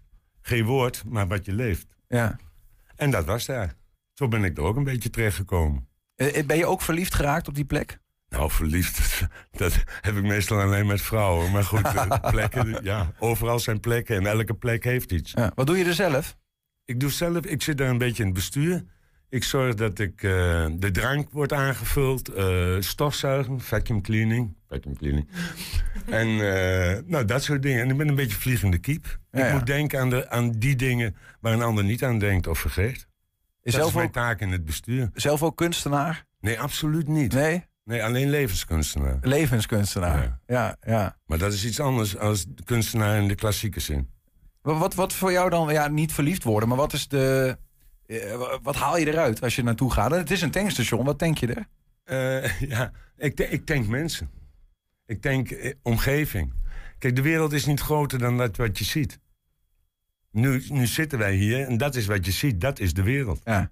Geen 0.40 0.64
woord, 0.64 1.02
maar 1.06 1.28
wat 1.28 1.44
je 1.44 1.52
leeft. 1.52 1.86
Ja. 2.08 2.36
En 2.96 3.10
dat 3.10 3.24
was 3.24 3.46
daar. 3.46 3.74
Zo 4.14 4.28
ben 4.28 4.44
ik 4.44 4.56
er 4.58 4.62
ook 4.64 4.76
een 4.76 4.84
beetje 4.84 5.10
terechtgekomen. 5.10 5.88
Eh, 6.14 6.46
Ben 6.46 6.56
je 6.56 6.66
ook 6.66 6.82
verliefd 6.82 7.14
geraakt 7.14 7.48
op 7.48 7.54
die 7.54 7.64
plek? 7.64 7.98
Nou, 8.28 8.50
verliefd, 8.50 9.26
dat 9.50 9.84
heb 10.00 10.16
ik 10.16 10.22
meestal 10.22 10.60
alleen 10.60 10.86
met 10.86 11.02
vrouwen. 11.02 11.50
Maar 11.50 11.64
goed, 11.64 11.82
eh, 11.82 12.30
plekken, 12.30 12.84
ja, 12.84 13.12
overal 13.18 13.58
zijn 13.58 13.80
plekken 13.80 14.16
en 14.16 14.26
elke 14.26 14.54
plek 14.54 14.84
heeft 14.84 15.12
iets. 15.12 15.32
Ja. 15.32 15.52
Wat 15.54 15.66
doe 15.66 15.78
je 15.78 15.84
er 15.84 15.94
zelf? 15.94 16.36
Ik 16.84 17.00
doe 17.00 17.10
zelf, 17.10 17.46
ik 17.46 17.62
zit 17.62 17.78
daar 17.78 17.88
een 17.88 17.98
beetje 17.98 18.22
in 18.22 18.28
het 18.28 18.38
bestuur. 18.38 18.84
Ik 19.30 19.44
zorg 19.44 19.74
dat 19.74 19.98
ik, 19.98 20.22
eh, 20.22 20.66
de 20.72 20.90
drank 20.92 21.30
wordt 21.30 21.52
aangevuld, 21.52 22.28
eh, 22.28 22.76
stofzuigen, 22.78 23.60
vacuum 23.60 24.02
cleaning. 24.02 24.56
Vacuum 24.68 24.96
cleaning. 24.96 25.28
en 26.06 26.36
nou, 27.06 27.24
dat 27.24 27.42
soort 27.42 27.62
dingen. 27.62 27.82
En 27.82 27.90
ik 27.90 27.96
ben 27.96 28.08
een 28.08 28.14
beetje 28.14 28.38
vliegende 28.38 28.78
kiep. 28.78 29.18
Ja, 29.30 29.38
ik 29.38 29.46
ja. 29.46 29.52
moet 29.52 29.66
denken 29.66 30.00
aan, 30.00 30.10
de, 30.10 30.30
aan 30.30 30.50
die 30.50 30.76
dingen 30.76 31.16
waar 31.40 31.52
een 31.52 31.62
ander 31.62 31.84
niet 31.84 32.04
aan 32.04 32.18
denkt 32.18 32.46
of 32.46 32.58
vergeet. 32.58 33.08
Is 33.62 33.72
dat 33.72 33.74
zelf 33.74 33.88
is 33.88 33.94
mijn 33.94 34.06
ook, 34.06 34.12
taak 34.12 34.40
in 34.40 34.52
het 34.52 34.64
bestuur. 34.64 35.10
zelf 35.14 35.42
ook 35.42 35.56
kunstenaar? 35.56 36.24
Nee, 36.40 36.60
absoluut 36.60 37.08
niet. 37.08 37.32
Nee, 37.32 37.64
Nee? 37.88 38.04
alleen 38.04 38.30
levenskunstenaar. 38.30 39.18
Levenskunstenaar. 39.20 40.22
Ja. 40.22 40.40
Ja, 40.46 40.76
ja. 40.92 41.18
Maar 41.26 41.38
dat 41.38 41.52
is 41.52 41.64
iets 41.64 41.80
anders 41.80 42.16
als 42.18 42.46
kunstenaar 42.64 43.16
in 43.22 43.28
de 43.28 43.34
klassieke 43.34 43.80
zin. 43.80 44.10
Wat, 44.62 44.78
wat, 44.78 44.94
wat 44.94 45.12
voor 45.12 45.32
jou 45.32 45.50
dan, 45.50 45.72
ja, 45.72 45.88
niet 45.88 46.12
verliefd 46.12 46.44
worden, 46.44 46.68
maar 46.68 46.78
wat 46.78 46.92
is 46.92 47.08
de. 47.08 47.58
eh, 48.06 48.36
wa- 48.36 48.58
wat 48.62 48.76
haal 48.76 48.98
je 48.98 49.06
eruit 49.06 49.42
als 49.42 49.56
je 49.56 49.62
naartoe 49.62 49.92
gaat? 49.92 50.12
En 50.12 50.18
het 50.18 50.30
is 50.30 50.42
een 50.42 50.50
tankstation, 50.50 51.04
wat 51.04 51.18
denk 51.18 51.38
je 51.38 51.46
er? 51.54 51.66
Eh, 52.04 52.60
ja, 52.60 52.92
ik, 53.16 53.40
ik 53.40 53.66
denk 53.66 53.86
mensen. 53.86 54.30
Ik 55.06 55.22
denk 55.22 55.50
eh, 55.50 55.74
omgeving. 55.82 56.52
Kijk, 56.98 57.16
de 57.16 57.22
wereld 57.22 57.52
is 57.52 57.66
niet 57.66 57.80
groter 57.80 58.18
dan 58.18 58.36
dat 58.36 58.56
wat 58.56 58.78
je 58.78 58.84
ziet. 58.84 59.18
Nu, 60.30 60.64
nu 60.68 60.86
zitten 60.86 61.18
wij 61.18 61.34
hier 61.34 61.66
en 61.66 61.76
dat 61.76 61.94
is 61.94 62.06
wat 62.06 62.26
je 62.26 62.32
ziet. 62.32 62.60
Dat 62.60 62.78
is 62.78 62.92
de 62.94 63.02
wereld. 63.02 63.40
Ja. 63.44 63.70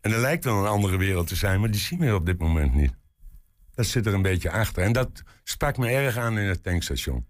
En 0.00 0.12
er 0.12 0.18
lijkt 0.18 0.44
wel 0.44 0.58
een 0.58 0.66
andere 0.70 0.96
wereld 0.96 1.26
te 1.26 1.36
zijn, 1.36 1.60
maar 1.60 1.70
die 1.70 1.80
zien 1.80 1.98
we 1.98 2.14
op 2.14 2.26
dit 2.26 2.38
moment 2.38 2.74
niet. 2.74 2.98
Dat 3.80 3.88
zit 3.88 4.06
er 4.06 4.14
een 4.14 4.22
beetje 4.22 4.50
achter. 4.50 4.82
En 4.82 4.92
dat 4.92 5.22
sprak 5.44 5.76
me 5.76 5.88
erg 5.88 6.16
aan 6.16 6.38
in 6.38 6.48
het 6.48 6.62
tankstation. 6.62 7.26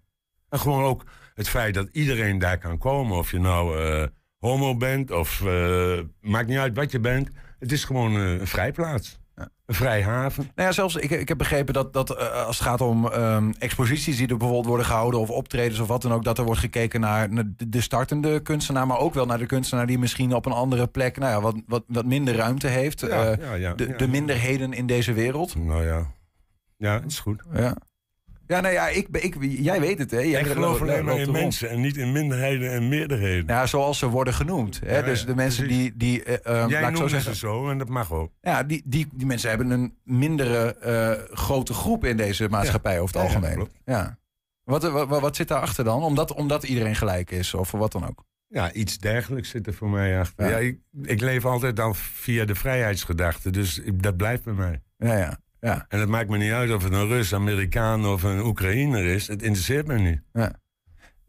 En 0.49 0.59
gewoon 0.59 0.85
ook 0.85 1.05
het 1.35 1.49
feit 1.49 1.75
dat 1.75 1.89
iedereen 1.93 2.39
daar 2.39 2.59
kan 2.59 2.79
komen. 2.79 3.17
Of 3.19 3.31
je 3.31 3.39
nou 3.39 3.83
eh, 3.85 4.07
homo 4.39 4.77
bent 4.77 5.11
of 5.11 5.43
eh, 5.47 5.99
maakt 6.21 6.49
niet 6.49 6.59
uit 6.59 6.77
wat 6.77 6.91
je 6.93 7.01
bent. 7.01 7.29
Het 7.59 7.73
is 7.73 7.85
gewoon 7.85 8.17
eh, 8.17 8.31
een 8.33 8.47
vrijplaats. 8.47 9.19
Een 9.67 9.75
vrij 9.75 10.03
haven. 10.03 10.51
Nou 10.55 10.69
ja, 10.69 10.75
zelfs 10.75 10.97
ik, 10.97 11.11
ik 11.11 11.29
heb 11.29 11.39
begrepen 11.39 11.75
dat, 11.75 11.93
dat 11.93 12.17
als 12.47 12.59
het 12.59 12.67
gaat 12.67 12.81
om 12.81 13.09
ehm, 13.09 13.53
exposities 13.59 14.17
die 14.17 14.29
er 14.29 14.37
bijvoorbeeld 14.37 14.67
worden 14.67 14.87
gehouden, 14.87 15.21
of 15.21 15.31
optredens 15.31 15.79
of 15.81 15.89
wat 15.89 16.03
dan 16.03 16.13
ook, 16.13 16.25
dat 16.25 16.39
er 16.39 16.45
wordt 16.45 16.61
gekeken 16.61 17.01
naar 17.01 17.31
de- 17.35 17.69
de 17.69 17.81
startende 17.81 18.41
kunstenaar, 18.41 18.87
maar 18.87 18.99
ook 18.99 19.15
wel 19.15 19.27
naar 19.27 19.39
de 19.39 19.47
kunstenaar 19.47 19.87
die 19.87 19.99
misschien 19.99 20.35
op 20.35 20.47
een 20.47 20.53
andere 20.53 20.87
plek 20.87 21.19
nou 21.19 21.33
ja, 21.33 21.41
wat, 21.41 21.55
wat, 21.67 21.85
wat 21.87 22.05
minder 22.05 22.35
ruimte 22.35 22.67
heeft. 22.67 23.01
Ja, 23.01 23.37
ja, 23.41 23.55
ja, 23.55 23.75
de, 23.75 23.95
de 23.97 24.09
minderheden 24.09 24.73
in 24.73 24.87
deze 24.87 25.13
wereld. 25.13 25.55
Nou 25.57 25.85
ja. 25.85 26.07
Ja, 26.81 26.99
dat 26.99 27.11
is 27.11 27.19
goed. 27.21 27.43
Ja. 27.53 27.77
Ja, 28.47 28.61
nou 28.61 28.75
ja, 28.75 28.89
ik, 28.89 29.09
ik, 29.11 29.37
jij 29.41 29.81
weet 29.81 29.99
het, 29.99 30.11
hè? 30.11 30.19
Jij 30.19 30.41
ik 30.41 30.47
geloof 30.47 30.81
lo- 30.81 30.87
alleen 30.87 31.05
maar 31.05 31.19
in 31.19 31.31
mensen 31.31 31.71
en 31.71 31.81
niet 31.81 31.97
in 31.97 32.13
minderheden 32.13 32.71
en 32.73 32.89
meerderheden. 32.89 33.45
Ja, 33.47 33.67
zoals 33.67 33.99
ze 33.99 34.09
worden 34.09 34.35
genoemd. 34.35 34.81
Hè? 34.85 34.97
Ja, 34.97 35.03
dus 35.03 35.21
ja, 35.21 35.27
de 35.27 35.35
mensen 35.35 35.65
precies. 35.65 35.83
die, 35.83 35.97
die 35.97 36.23
ehm, 36.23 36.69
Jij 36.69 36.81
laat 36.81 36.91
ik 36.91 36.97
zo 36.97 37.09
zeggen, 37.09 37.33
ze 37.33 37.39
zo 37.39 37.71
en 37.71 37.79
dat 37.79 37.89
mag 37.89 38.13
ook. 38.13 38.33
Ja, 38.41 38.63
die, 38.63 38.83
die, 38.85 39.09
die 39.13 39.27
mensen 39.27 39.49
hebben 39.49 39.71
een 39.71 39.95
mindere 40.05 40.75
eh, 40.77 41.37
grote 41.37 41.73
groep 41.75 42.05
in 42.05 42.17
deze 42.17 42.49
maatschappij 42.49 43.01
over 43.01 43.15
het 43.21 43.25
Ja, 43.25 43.31
ja, 43.31 43.35
algemeen. 43.35 43.57
klopt. 43.57 43.75
Ja. 43.85 44.19
Wat, 44.65 44.83
wat, 44.83 45.21
wat, 45.21 45.37
zit 45.37 45.49
daarachter 45.49 45.85
dan? 45.85 46.03
Omdat, 46.03 46.33
omdat 46.33 46.63
iedereen 46.65 46.97
gelijk 46.97 47.31
is 47.31 47.55
of 47.55 47.71
wat 47.71 47.93
dan 47.93 48.09
ook. 48.09 48.25
Ja, 48.47 48.73
iets 48.73 48.99
dergelijks 48.99 49.49
zit 49.49 49.67
er 49.67 49.75
voor 49.75 49.91
mij 49.91 50.19
achter. 50.21 50.45
Ja. 50.45 50.51
Ja. 50.51 50.57
ik, 50.59 50.79
ik 51.03 51.21
leef 51.21 51.45
altijd 51.45 51.81
al 51.81 51.95
via 51.95 52.45
de 52.45 52.55
vrijheidsgedachte, 52.55 53.51
dus 53.51 53.81
dat 53.95 54.17
blijft 54.17 54.45
bij 54.45 54.55
mij. 54.55 54.83
Ja, 54.97 55.17
ja. 55.17 55.39
Ja, 55.61 55.85
En 55.89 56.01
het 56.01 56.09
maakt 56.09 56.29
me 56.29 56.39
niet 56.39 56.53
uit 56.53 56.73
of 56.73 56.83
het 56.83 56.93
een 56.93 57.09
Rus, 57.09 57.35
Amerikaan 57.35 58.07
of 58.07 58.23
een 58.23 58.41
Oekraïner 58.45 59.05
is. 59.05 59.27
Het 59.29 59.43
interesseert 59.43 59.87
me 59.87 59.99
niet. 59.99 60.21
ja. 60.33 60.59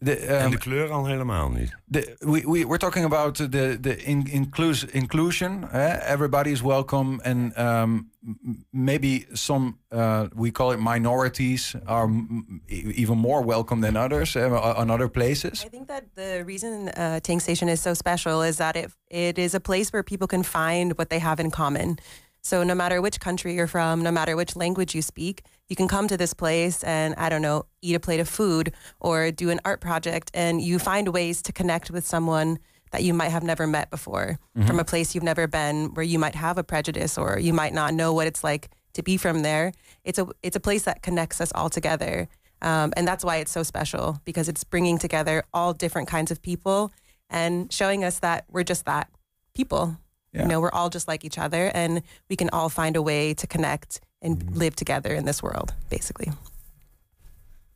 De, 0.03 0.15
en 0.15 0.39
ehm, 0.39 0.49
de 0.51 0.57
kleur 0.57 0.89
al 0.91 1.05
helemaal 1.05 1.49
niet. 1.49 1.75
de, 1.85 2.15
we, 2.19 2.31
we, 2.31 2.65
we're 2.67 2.77
talking 2.77 3.05
about 3.05 3.35
the, 3.35 3.77
the 3.81 3.97
in, 4.03 4.27
inclus, 4.31 4.85
inclusion. 4.85 5.69
eh? 5.71 6.11
Everybody 6.11 6.49
is 6.49 6.61
welcome. 6.61 7.19
And 7.23 7.57
um, 7.57 8.09
maybe 8.71 9.25
some, 9.31 9.77
uh, 9.93 10.23
we 10.35 10.51
call 10.51 10.71
it 10.73 10.79
minorities, 10.79 11.75
are 11.85 12.07
m- 12.07 12.61
e- 12.67 12.91
even 12.95 13.17
more 13.17 13.45
welcome 13.45 13.81
than 13.81 13.95
others 13.95 14.35
uh, 14.35 14.77
on 14.79 14.89
other 14.89 15.09
places. 15.09 15.63
I 15.65 15.69
think 15.69 15.87
that 15.87 16.03
the 16.15 16.43
reason 16.45 16.89
uh, 16.97 17.19
Tank 17.19 17.41
Station 17.41 17.69
is 17.69 17.81
so 17.81 17.93
special 17.93 18.41
is 18.47 18.55
that 18.55 18.75
it 18.75 18.89
it 19.07 19.37
is 19.37 19.53
a 19.53 19.59
place 19.59 19.89
where 19.91 20.03
people 20.03 20.27
can 20.27 20.43
find 20.43 20.93
what 20.97 21.09
they 21.09 21.19
have 21.19 21.39
in 21.43 21.49
common. 21.51 21.97
So 22.41 22.63
no 22.63 22.75
matter 22.75 23.01
which 23.01 23.19
country 23.19 23.53
you're 23.55 23.67
from, 23.67 24.01
no 24.01 24.11
matter 24.11 24.35
which 24.35 24.55
language 24.55 24.95
you 24.95 25.01
speak, 25.01 25.43
you 25.69 25.75
can 25.75 25.87
come 25.87 26.07
to 26.07 26.17
this 26.17 26.33
place 26.33 26.83
and 26.83 27.13
I 27.15 27.29
don't 27.29 27.41
know, 27.41 27.65
eat 27.81 27.95
a 27.95 27.99
plate 27.99 28.19
of 28.19 28.27
food 28.27 28.73
or 28.99 29.31
do 29.31 29.49
an 29.49 29.59
art 29.63 29.79
project, 29.79 30.31
and 30.33 30.61
you 30.61 30.79
find 30.79 31.09
ways 31.09 31.41
to 31.43 31.53
connect 31.53 31.91
with 31.91 32.05
someone 32.05 32.59
that 32.91 33.03
you 33.03 33.13
might 33.13 33.29
have 33.29 33.43
never 33.43 33.65
met 33.67 33.89
before 33.89 34.37
from 34.67 34.79
a 34.79 34.83
place 34.83 35.15
you've 35.15 35.23
never 35.23 35.47
been, 35.47 35.93
where 35.93 36.03
you 36.03 36.19
might 36.19 36.35
have 36.35 36.57
a 36.57 36.63
prejudice 36.63 37.17
or 37.17 37.39
you 37.39 37.53
might 37.53 37.73
not 37.73 37.93
know 37.93 38.11
what 38.11 38.27
it's 38.27 38.43
like 38.43 38.69
to 38.93 39.01
be 39.01 39.15
from 39.15 39.43
there. 39.43 39.71
It's 40.03 40.19
a 40.19 40.27
it's 40.43 40.57
a 40.57 40.59
place 40.59 40.83
that 40.83 41.01
connects 41.01 41.39
us 41.39 41.51
all 41.55 41.69
together. 41.69 42.27
Um, 42.61 42.91
and 42.97 43.07
that's 43.07 43.23
why 43.23 43.37
it's 43.37 43.51
so 43.51 43.63
special 43.63 44.19
because 44.25 44.49
it's 44.49 44.63
bringing 44.65 44.97
together 44.97 45.43
all 45.53 45.73
different 45.73 46.09
kinds 46.09 46.31
of 46.31 46.41
people 46.41 46.91
and 47.29 47.71
showing 47.71 48.03
us 48.03 48.19
that 48.19 48.45
we're 48.49 48.63
just 48.63 48.85
that 48.85 49.09
people. 49.55 49.95
Yeah. 50.33 50.43
You 50.43 50.47
know, 50.47 50.61
we're 50.61 50.71
all 50.71 50.89
just 50.89 51.07
like 51.07 51.25
each 51.25 51.37
other 51.37 51.71
and 51.73 52.01
we 52.29 52.35
can 52.35 52.49
all 52.51 52.69
find 52.69 52.95
a 52.95 53.01
way 53.01 53.33
to 53.33 53.47
connect 53.47 53.99
and 54.21 54.55
live 54.55 54.75
together 54.75 55.13
in 55.13 55.25
this 55.25 55.43
world, 55.43 55.73
basically. 55.89 56.31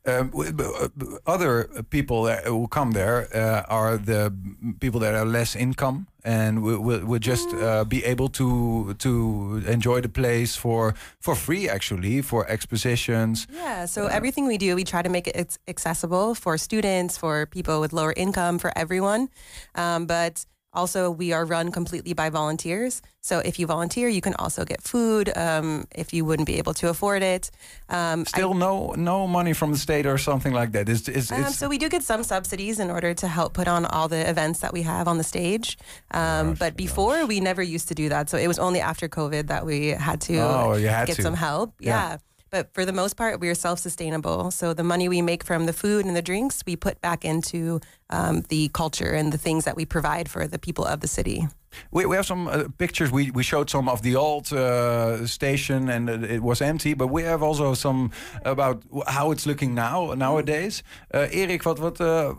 Um, 0.06 0.30
w- 0.30 1.18
other 1.26 1.68
people 1.90 2.22
that 2.24 2.44
who 2.44 2.68
come 2.68 2.92
there 2.92 3.26
uh, 3.34 3.62
are 3.68 3.96
the 3.98 4.32
people 4.78 5.00
that 5.00 5.14
are 5.14 5.24
less 5.24 5.56
income 5.56 6.06
and 6.24 6.62
will, 6.62 6.78
will, 6.78 7.04
will 7.04 7.18
just 7.18 7.48
uh, 7.54 7.84
be 7.84 8.04
able 8.04 8.28
to 8.28 8.94
to 8.98 9.62
enjoy 9.66 10.00
the 10.00 10.08
place 10.08 10.54
for 10.54 10.94
for 11.20 11.34
free 11.34 11.68
actually 11.68 12.22
for 12.22 12.48
expositions. 12.48 13.48
Yeah, 13.52 13.86
so 13.86 14.06
everything 14.06 14.46
we 14.46 14.58
do, 14.58 14.76
we 14.76 14.84
try 14.84 15.02
to 15.02 15.08
make 15.08 15.26
it 15.26 15.58
accessible 15.66 16.36
for 16.36 16.56
students, 16.56 17.18
for 17.18 17.46
people 17.46 17.80
with 17.80 17.92
lower 17.92 18.14
income, 18.16 18.58
for 18.60 18.70
everyone. 18.78 19.28
Um, 19.74 20.06
but 20.06 20.46
also, 20.76 21.10
we 21.10 21.32
are 21.32 21.44
run 21.44 21.72
completely 21.72 22.12
by 22.12 22.28
volunteers. 22.30 23.02
So 23.22 23.38
if 23.40 23.58
you 23.58 23.66
volunteer, 23.66 24.08
you 24.08 24.20
can 24.20 24.34
also 24.34 24.64
get 24.64 24.80
food 24.82 25.32
um, 25.36 25.86
if 26.02 26.12
you 26.14 26.24
wouldn't 26.24 26.46
be 26.46 26.58
able 26.58 26.74
to 26.74 26.88
afford 26.90 27.22
it. 27.22 27.50
Um, 27.88 28.20
I- 28.20 28.24
Still 28.24 28.54
no 28.54 28.94
no 28.96 29.26
money 29.26 29.52
from 29.54 29.72
the 29.72 29.78
state 29.78 30.06
or 30.06 30.18
something 30.18 30.52
like 30.60 30.70
that. 30.72 30.88
It's, 30.88 31.08
it's, 31.08 31.32
Um, 31.32 31.40
it's, 31.42 31.56
so 31.56 31.68
we 31.68 31.78
do 31.78 31.88
get 31.88 32.02
some 32.04 32.22
subsidies 32.22 32.78
in 32.78 32.90
order 32.90 33.14
to 33.14 33.26
help 33.26 33.54
put 33.54 33.66
on 33.68 33.84
all 33.86 34.08
the 34.08 34.22
events 34.30 34.60
that 34.60 34.72
we 34.72 34.82
have 34.82 35.08
on 35.08 35.16
the 35.18 35.24
stage. 35.24 35.76
Um, 36.12 36.54
but 36.54 36.76
before, 36.76 37.26
we 37.26 37.40
never 37.40 37.62
used 37.62 37.88
to 37.88 37.94
do 37.94 38.08
that. 38.10 38.30
So 38.30 38.36
it 38.38 38.46
was 38.46 38.58
only 38.58 38.80
after 38.80 39.08
COVID 39.08 39.48
that 39.48 39.64
we 39.66 39.88
had 39.88 40.20
to 40.28 40.36
Oh, 40.38 40.78
get 40.78 41.16
to. 41.16 41.22
some 41.22 41.34
help. 41.34 41.74
Yeah. 41.80 41.90
Yeah. 42.10 42.16
But 42.56 42.72
for 42.72 42.86
the 42.86 42.92
most 42.92 43.16
part, 43.16 43.38
we 43.38 43.48
are 43.50 43.54
self-sustainable. 43.54 44.50
So 44.50 44.72
the 44.72 44.82
money 44.82 45.10
we 45.10 45.20
make 45.20 45.44
from 45.44 45.66
the 45.66 45.74
food 45.74 46.06
and 46.06 46.16
the 46.16 46.22
drinks, 46.22 46.62
we 46.66 46.74
put 46.74 47.02
back 47.02 47.22
into 47.22 47.80
um, 48.08 48.44
the 48.48 48.70
culture 48.72 49.12
and 49.18 49.30
the 49.30 49.38
things 49.38 49.64
that 49.64 49.76
we 49.76 49.84
provide 49.84 50.26
for 50.30 50.46
the 50.46 50.58
people 50.58 50.84
of 50.86 51.00
the 51.00 51.08
city. 51.08 51.48
We, 51.90 52.06
we 52.06 52.16
have 52.16 52.24
some 52.24 52.48
uh, 52.48 52.64
pictures. 52.78 53.10
We, 53.10 53.30
we 53.30 53.42
showed 53.42 53.68
some 53.68 53.90
of 53.90 54.00
the 54.00 54.16
old 54.16 54.50
uh, 54.52 55.26
station 55.26 55.90
and 55.90 56.08
it 56.08 56.40
was 56.40 56.60
empty. 56.60 56.94
But 56.94 57.08
we 57.08 57.24
have 57.24 57.42
also 57.42 57.74
some 57.74 58.10
about 58.42 58.82
how 59.06 59.32
it's 59.32 59.44
looking 59.44 59.74
now 59.74 60.14
nowadays. 60.14 60.82
Uh, 61.14 61.34
Erik, 61.34 61.62
wat, 61.62 61.78
wat, 61.78 62.00
uh, 62.00 62.30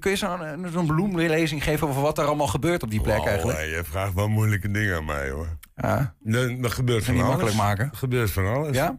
kun 0.00 0.10
je 0.10 0.16
zo'n 0.16 0.66
zo'n 0.72 0.86
bloemlezing 0.86 1.64
geven 1.64 1.88
over 1.88 2.02
wat 2.02 2.18
er 2.18 2.24
allemaal 2.24 2.46
gebeurt 2.46 2.82
op 2.82 2.90
die 2.90 3.00
plek 3.00 3.18
wow, 3.18 3.26
eigenlijk? 3.26 3.58
Je 3.58 3.80
vraagt 3.84 4.14
wel 4.14 4.28
moeilijke 4.28 4.70
dingen 4.70 4.96
aan 4.96 5.04
mij 5.04 5.30
hoor. 5.30 5.48
Ja. 5.74 6.14
Er, 6.24 6.70
gebeurt 6.70 7.04
van 7.04 7.14
alles. 7.14 7.26
makkelijk 7.26 7.56
maken. 7.56 7.84
Er 7.84 7.96
gebeurt 7.96 8.30
van 8.30 8.46
alles. 8.46 8.76
Ja? 8.76 8.98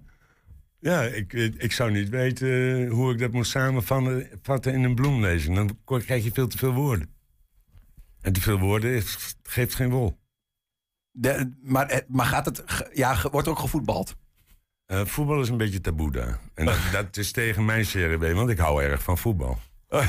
Ja, 0.83 1.01
ik, 1.01 1.33
ik 1.33 1.71
zou 1.71 1.91
niet 1.91 2.09
weten 2.09 2.87
hoe 2.87 3.13
ik 3.13 3.19
dat 3.19 3.31
moet 3.31 3.47
samenvatten 3.47 4.73
in 4.73 4.83
een 4.83 4.95
bloemlezing. 4.95 5.55
Dan 5.55 6.01
krijg 6.01 6.23
je 6.23 6.31
veel 6.31 6.47
te 6.47 6.57
veel 6.57 6.73
woorden. 6.73 7.09
En 8.21 8.33
te 8.33 8.41
veel 8.41 8.59
woorden 8.59 9.03
geeft 9.43 9.75
geen 9.75 9.89
wol. 9.89 10.17
De, 11.11 11.51
maar, 11.61 12.03
maar 12.07 12.25
gaat 12.25 12.45
het, 12.45 12.63
ja, 12.93 13.17
wordt 13.31 13.47
ook 13.47 13.59
gevoetbald? 13.59 14.15
Uh, 14.87 15.05
voetbal 15.05 15.41
is 15.41 15.49
een 15.49 15.57
beetje 15.57 15.81
taboe 15.81 16.11
daar. 16.11 16.39
En 16.53 16.65
dat, 16.65 16.77
dat 16.91 17.17
is 17.17 17.31
tegen 17.31 17.65
mijn 17.65 17.85
CRB, 17.85 18.33
want 18.33 18.49
ik 18.49 18.57
hou 18.57 18.83
erg 18.83 19.03
van 19.03 19.17
voetbal. 19.17 19.59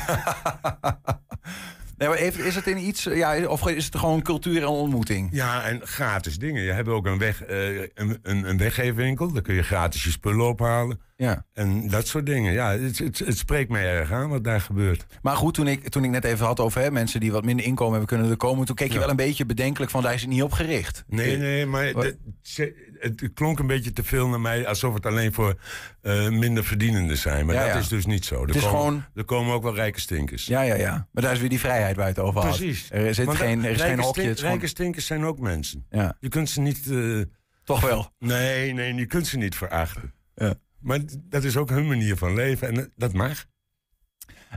Nee, 1.97 2.07
maar 2.07 2.19
is 2.19 2.55
het 2.55 2.67
in 2.67 2.77
iets, 2.77 3.03
ja, 3.03 3.45
of 3.45 3.67
is 3.67 3.85
het 3.85 3.95
gewoon 3.95 4.21
cultuur 4.21 4.61
en 4.61 4.67
ontmoeting? 4.67 5.29
Ja, 5.31 5.63
en 5.63 5.81
gratis 5.83 6.37
dingen. 6.37 6.63
Je 6.63 6.71
hebt 6.71 6.87
ook 6.87 7.05
een, 7.05 7.17
weg, 7.17 7.49
uh, 7.49 7.81
een, 7.93 8.19
een, 8.21 8.49
een 8.49 8.57
weggeefwinkel. 8.57 9.31
Daar 9.31 9.41
kun 9.41 9.55
je 9.55 9.63
gratis 9.63 10.03
je 10.03 10.09
spullen 10.11 10.47
ophalen. 10.47 10.99
Ja. 11.17 11.45
En 11.53 11.87
dat 11.87 12.07
soort 12.07 12.25
dingen. 12.25 12.53
Ja, 12.53 12.71
het, 12.71 12.97
het, 12.97 13.19
het, 13.19 13.37
spreekt 13.37 13.69
mij 13.69 13.85
erg 13.85 14.11
aan 14.11 14.29
wat 14.29 14.43
daar 14.43 14.61
gebeurt. 14.61 15.05
Maar 15.21 15.35
goed, 15.35 15.53
toen 15.53 15.67
ik, 15.67 15.89
toen 15.89 16.03
ik 16.03 16.09
net 16.09 16.23
even 16.23 16.45
had 16.45 16.59
over 16.59 16.81
hè, 16.81 16.91
mensen 16.91 17.19
die 17.19 17.31
wat 17.31 17.45
minder 17.45 17.65
inkomen 17.65 17.91
hebben 17.91 18.09
kunnen 18.09 18.31
er 18.31 18.37
komen. 18.37 18.65
Toen 18.65 18.75
keek 18.75 18.91
je 18.91 18.99
wel 18.99 19.09
een 19.09 19.15
beetje 19.15 19.45
bedenkelijk 19.45 19.91
van 19.91 20.01
daar 20.01 20.13
is 20.13 20.21
het 20.21 20.29
niet 20.29 20.43
op 20.43 20.51
gericht. 20.51 21.03
Nee, 21.07 21.37
nee, 21.37 21.65
maar 21.65 21.85
het 21.85 23.33
klonk 23.33 23.59
een 23.59 23.67
beetje 23.67 23.91
te 23.91 24.03
veel 24.03 24.27
naar 24.27 24.39
mij 24.39 24.67
alsof 24.67 24.93
het 24.93 25.05
alleen 25.05 25.33
voor 25.33 25.59
uh, 26.01 26.29
minder 26.29 26.63
verdienenden 26.63 27.17
zijn. 27.17 27.45
Maar 27.45 27.55
ja, 27.55 27.63
dat 27.63 27.73
ja. 27.73 27.79
is 27.79 27.87
dus 27.87 28.05
niet 28.05 28.25
zo. 28.25 28.41
Er, 28.41 28.47
het 28.47 28.55
is 28.55 28.61
komen, 28.61 28.77
gewoon... 28.77 29.05
er 29.15 29.25
komen 29.25 29.53
ook 29.53 29.63
wel 29.63 29.75
rijke 29.75 29.99
stinkers. 29.99 30.45
Ja, 30.45 30.61
ja, 30.61 30.75
ja. 30.75 31.07
Maar 31.11 31.23
daar 31.23 31.33
is 31.33 31.39
weer 31.39 31.49
die 31.49 31.59
vrijheid 31.59 31.95
waar 31.95 32.07
je 32.07 32.13
het 32.13 32.21
over 32.21 32.41
had. 32.41 32.57
Precies. 32.57 32.87
Er 32.91 33.13
zit 33.13 33.25
Want 33.25 33.37
geen, 33.37 33.65
er 33.65 33.71
is 33.71 33.77
geen 33.77 33.87
rijke, 33.87 34.01
hokje. 34.01 34.35
stink, 34.35 34.67
stinkers 34.67 35.05
zijn 35.05 35.25
ook 35.25 35.39
mensen. 35.39 35.85
Ja. 35.89 36.17
Je 36.19 36.29
kunt 36.29 36.49
ze 36.49 36.61
niet... 36.61 36.85
uh, 36.85 37.23
Toch 37.63 37.81
wel. 37.81 38.11
nee, 38.19 38.73
nee, 38.73 38.93
je 38.93 39.05
kunt 39.05 39.27
ze 39.27 39.37
niet 39.37 39.55
verachten. 39.55 40.13
Ja. 40.35 40.53
Maar 40.85 40.99
dat 41.23 41.43
is 41.43 41.57
ook 41.57 41.69
hun 41.69 41.87
manier 41.87 42.17
van 42.17 42.33
leven 42.33 42.67
en 42.67 42.91
dat 42.95 43.13
mag. 43.13 43.45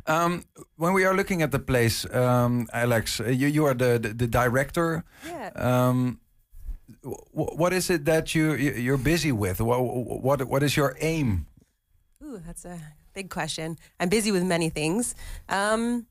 Um, 0.04 0.42
when 0.76 0.92
we 0.94 1.04
are 1.06 1.14
looking 1.14 1.42
at 1.42 1.50
the 1.50 1.58
place, 1.60 2.06
um, 2.14 2.66
Alex, 2.70 3.20
uh, 3.20 3.26
you, 3.26 3.48
you 3.50 3.66
are 3.66 3.74
the, 3.76 3.98
the, 4.00 4.14
the 4.16 4.28
director. 4.28 5.04
Yeah. 5.24 5.88
Um, 5.88 6.20
wh- 7.02 7.56
what 7.58 7.72
is 7.72 7.88
it 7.90 8.04
that 8.04 8.30
you 8.32 8.54
you- 8.54 8.74
you're 8.80 9.02
busy 9.02 9.32
with? 9.32 9.58
What 9.60 9.80
what, 10.22 10.42
what 10.48 10.62
is 10.62 10.74
your 10.74 10.94
aim? 11.00 11.46
Ooh, 12.22 12.40
that's 12.46 12.64
a 12.64 12.78
big 13.12 13.28
question. 13.28 13.76
I'm 13.98 14.08
busy 14.08 14.30
with 14.30 14.44
many 14.44 14.70
things. 14.70 15.14
Um, 15.48 16.06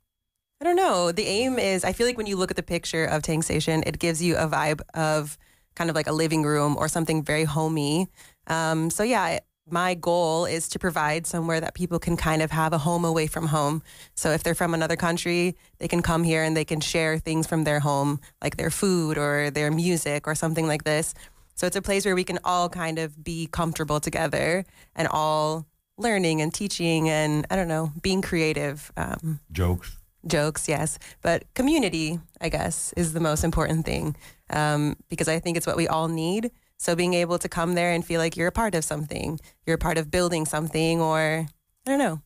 I 0.60 0.66
don't 0.66 0.76
know. 0.76 1.12
The 1.14 1.26
aim 1.28 1.58
is 1.60 1.84
I 1.84 1.94
feel 1.94 2.08
like 2.08 2.18
when 2.18 2.28
you 2.28 2.38
look 2.38 2.50
at 2.50 2.56
the 2.58 2.64
picture 2.64 3.06
of 3.06 3.22
Tang 3.22 3.44
Station, 3.44 3.84
it 3.86 4.00
gives 4.00 4.20
you 4.22 4.36
a 4.38 4.48
vibe 4.48 4.82
of 4.94 5.38
kind 5.76 5.90
of 5.90 5.96
like 5.96 6.10
a 6.10 6.14
living 6.14 6.44
room 6.46 6.76
or 6.76 6.88
something 6.90 7.24
very 7.26 7.46
homey. 7.46 8.08
Um, 8.48 8.90
so 8.90 9.04
yeah, 9.04 9.40
my 9.70 9.94
goal 9.94 10.46
is 10.46 10.68
to 10.70 10.80
provide 10.80 11.28
somewhere 11.28 11.60
that 11.60 11.74
people 11.74 12.00
can 12.00 12.18
kind 12.18 12.42
of 12.42 12.52
have 12.52 12.74
a 12.74 12.78
home 12.78 13.06
away 13.06 13.28
from 13.28 13.48
home. 13.48 13.84
So 14.16 14.32
if 14.32 14.44
they're 14.44 14.56
from 14.56 14.74
another 14.74 14.96
country, 14.96 15.56
they 15.80 15.88
can 15.88 16.02
come 16.02 16.24
here 16.24 16.44
and 16.44 16.56
they 16.56 16.66
can 16.66 16.80
share 16.80 17.20
things 17.20 17.48
from 17.48 17.64
their 17.64 17.80
home, 17.80 18.20
like 18.42 18.58
their 18.58 18.70
food 18.70 19.18
or 19.18 19.50
their 19.52 19.72
music 19.72 20.28
or 20.28 20.36
something 20.36 20.68
like 20.68 20.84
this. 20.84 21.14
So 21.56 21.68
it's 21.68 21.76
a 21.76 21.82
place 21.82 22.06
where 22.06 22.16
we 22.16 22.24
can 22.24 22.40
all 22.44 22.70
kind 22.70 23.00
of 23.00 23.24
be 23.24 23.48
comfortable 23.48 24.00
together 24.00 24.64
and 24.96 25.08
all 25.08 25.66
learning 25.98 26.42
and 26.42 26.54
teaching 26.54 27.10
and 27.10 27.46
I 27.50 27.56
don't 27.56 27.68
know, 27.68 27.92
being 28.02 28.22
creative. 28.22 28.92
Um, 28.96 29.40
Jokes. 29.52 29.98
jokes, 30.26 30.68
yes, 30.68 31.00
but 31.22 31.52
community, 31.56 32.20
I 32.40 32.50
guess, 32.50 32.94
is 32.96 33.14
the 33.14 33.20
most 33.20 33.44
important 33.44 33.86
thing 33.86 34.16
um, 34.50 34.98
because 35.10 35.28
I 35.28 35.40
think 35.40 35.58
it's 35.58 35.66
what 35.66 35.78
we 35.78 35.88
all 35.88 36.08
need. 36.08 36.52
So 36.78 36.96
being 36.96 37.14
able 37.16 37.40
to 37.40 37.50
come 37.50 37.74
there 37.76 37.92
and 37.92 38.06
feel 38.06 38.22
like 38.22 38.38
you're 38.38 38.48
a 38.50 38.52
part 38.52 38.76
of 38.76 38.84
something, 38.84 39.40
you're 39.66 39.76
a 39.76 39.80
part 39.80 39.98
of 39.98 40.10
building 40.12 40.46
something, 40.46 41.02
or 41.02 41.48
I 41.86 41.90
don't 41.90 42.00
know, 42.00 42.22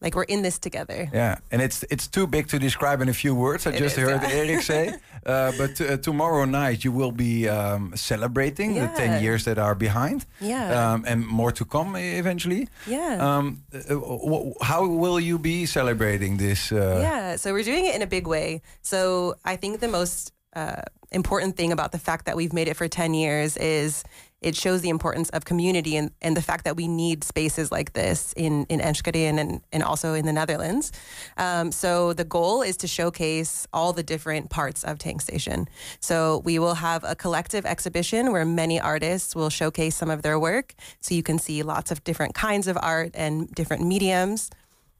like 0.00 0.16
we're 0.16 0.24
in 0.28 0.42
this 0.42 0.58
together. 0.58 1.08
Yeah, 1.14 1.36
and 1.52 1.62
it's 1.62 1.84
it's 1.90 2.08
too 2.08 2.26
big 2.26 2.48
to 2.48 2.58
describe 2.58 3.00
in 3.02 3.08
a 3.08 3.12
few 3.14 3.34
words. 3.36 3.66
I 3.66 3.70
It 3.70 3.78
just 3.78 3.96
is, 3.96 4.02
heard 4.08 4.22
yeah. 4.22 4.28
Eric 4.40 4.62
say. 4.62 4.94
Uh, 5.24 5.52
but 5.56 5.80
uh, 5.80 5.96
tomorrow 5.98 6.44
night 6.46 6.82
you 6.84 6.90
will 6.90 7.12
be 7.12 7.48
um, 7.48 7.92
celebrating 7.94 8.74
the 8.74 8.88
ten 8.96 9.22
years 9.22 9.44
that 9.44 9.58
are 9.58 9.76
behind, 9.76 10.26
Yeah, 10.40 10.92
um, 10.94 11.04
and 11.06 11.24
more 11.26 11.52
to 11.52 11.64
come 11.64 11.94
eventually. 11.96 12.66
yeah. 12.88 13.18
Um, 13.36 13.62
uh, 13.72 14.64
how 14.64 14.84
will 14.86 15.20
you 15.20 15.38
be 15.38 15.66
celebrating 15.66 16.38
this? 16.38 16.72
Uh, 16.72 16.98
yeah, 17.00 17.36
so 17.36 17.52
we're 17.52 17.62
doing 17.64 17.86
it 17.86 17.94
in 17.94 18.02
a 18.02 18.06
big 18.08 18.26
way. 18.26 18.62
So 18.82 19.34
I 19.44 19.56
think 19.56 19.78
the 19.78 19.88
most 19.88 20.32
uh, 20.54 20.82
important 21.10 21.56
thing 21.56 21.72
about 21.72 21.92
the 21.92 21.98
fact 21.98 22.26
that 22.26 22.36
we've 22.36 22.52
made 22.52 22.68
it 22.68 22.76
for 22.76 22.88
10 22.88 23.14
years 23.14 23.56
is 23.56 24.04
it 24.40 24.56
shows 24.56 24.80
the 24.80 24.88
importance 24.88 25.28
of 25.30 25.44
community 25.44 25.96
and, 25.96 26.10
and 26.20 26.36
the 26.36 26.42
fact 26.42 26.64
that 26.64 26.74
we 26.74 26.88
need 26.88 27.22
spaces 27.22 27.70
like 27.70 27.92
this 27.92 28.32
in, 28.36 28.64
in 28.64 28.80
Enschede 28.80 29.14
and, 29.14 29.60
and, 29.70 29.82
also 29.84 30.14
in 30.14 30.26
the 30.26 30.32
Netherlands. 30.32 30.90
Um, 31.36 31.70
so 31.70 32.12
the 32.12 32.24
goal 32.24 32.62
is 32.62 32.76
to 32.78 32.88
showcase 32.88 33.68
all 33.72 33.92
the 33.92 34.02
different 34.02 34.50
parts 34.50 34.82
of 34.82 34.98
Tank 34.98 35.20
Station. 35.22 35.68
So 36.00 36.42
we 36.44 36.58
will 36.58 36.74
have 36.74 37.04
a 37.04 37.14
collective 37.14 37.64
exhibition 37.64 38.32
where 38.32 38.44
many 38.44 38.80
artists 38.80 39.36
will 39.36 39.50
showcase 39.50 39.94
some 39.94 40.10
of 40.10 40.22
their 40.22 40.40
work. 40.40 40.74
So 41.00 41.14
you 41.14 41.22
can 41.22 41.38
see 41.38 41.62
lots 41.62 41.92
of 41.92 42.02
different 42.02 42.34
kinds 42.34 42.66
of 42.66 42.76
art 42.80 43.12
and 43.14 43.48
different 43.54 43.86
mediums 43.86 44.50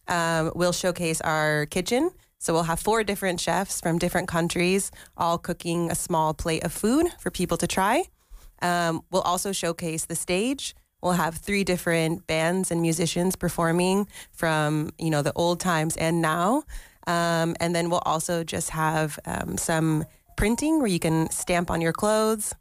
um, 0.08 0.52
we'll 0.54 0.72
showcase 0.72 1.20
our 1.20 1.66
kitchen. 1.66 2.10
So 2.42 2.52
we'll 2.52 2.64
have 2.64 2.80
four 2.80 3.04
different 3.04 3.38
chefs 3.38 3.80
from 3.80 3.98
different 3.98 4.26
countries, 4.26 4.90
all 5.16 5.38
cooking 5.38 5.92
a 5.92 5.94
small 5.94 6.34
plate 6.34 6.64
of 6.64 6.72
food 6.72 7.06
for 7.20 7.30
people 7.30 7.56
to 7.58 7.68
try. 7.68 8.02
Um, 8.60 9.02
we'll 9.12 9.22
also 9.22 9.52
showcase 9.52 10.06
the 10.06 10.16
stage. 10.16 10.74
We'll 11.02 11.12
have 11.12 11.36
three 11.36 11.62
different 11.62 12.26
bands 12.26 12.72
and 12.72 12.82
musicians 12.82 13.36
performing 13.36 14.08
from 14.32 14.90
you 14.98 15.08
know 15.08 15.22
the 15.22 15.32
old 15.34 15.60
times 15.60 15.96
and 15.96 16.20
now, 16.20 16.64
um, 17.06 17.54
and 17.60 17.76
then 17.76 17.90
we'll 17.90 18.02
also 18.06 18.42
just 18.42 18.70
have 18.70 19.20
um, 19.24 19.56
some 19.56 20.04
printing 20.36 20.80
where 20.80 20.88
you 20.88 20.98
can 20.98 21.30
stamp 21.30 21.70
on 21.70 21.80
your 21.80 21.92
clothes. 21.92 22.56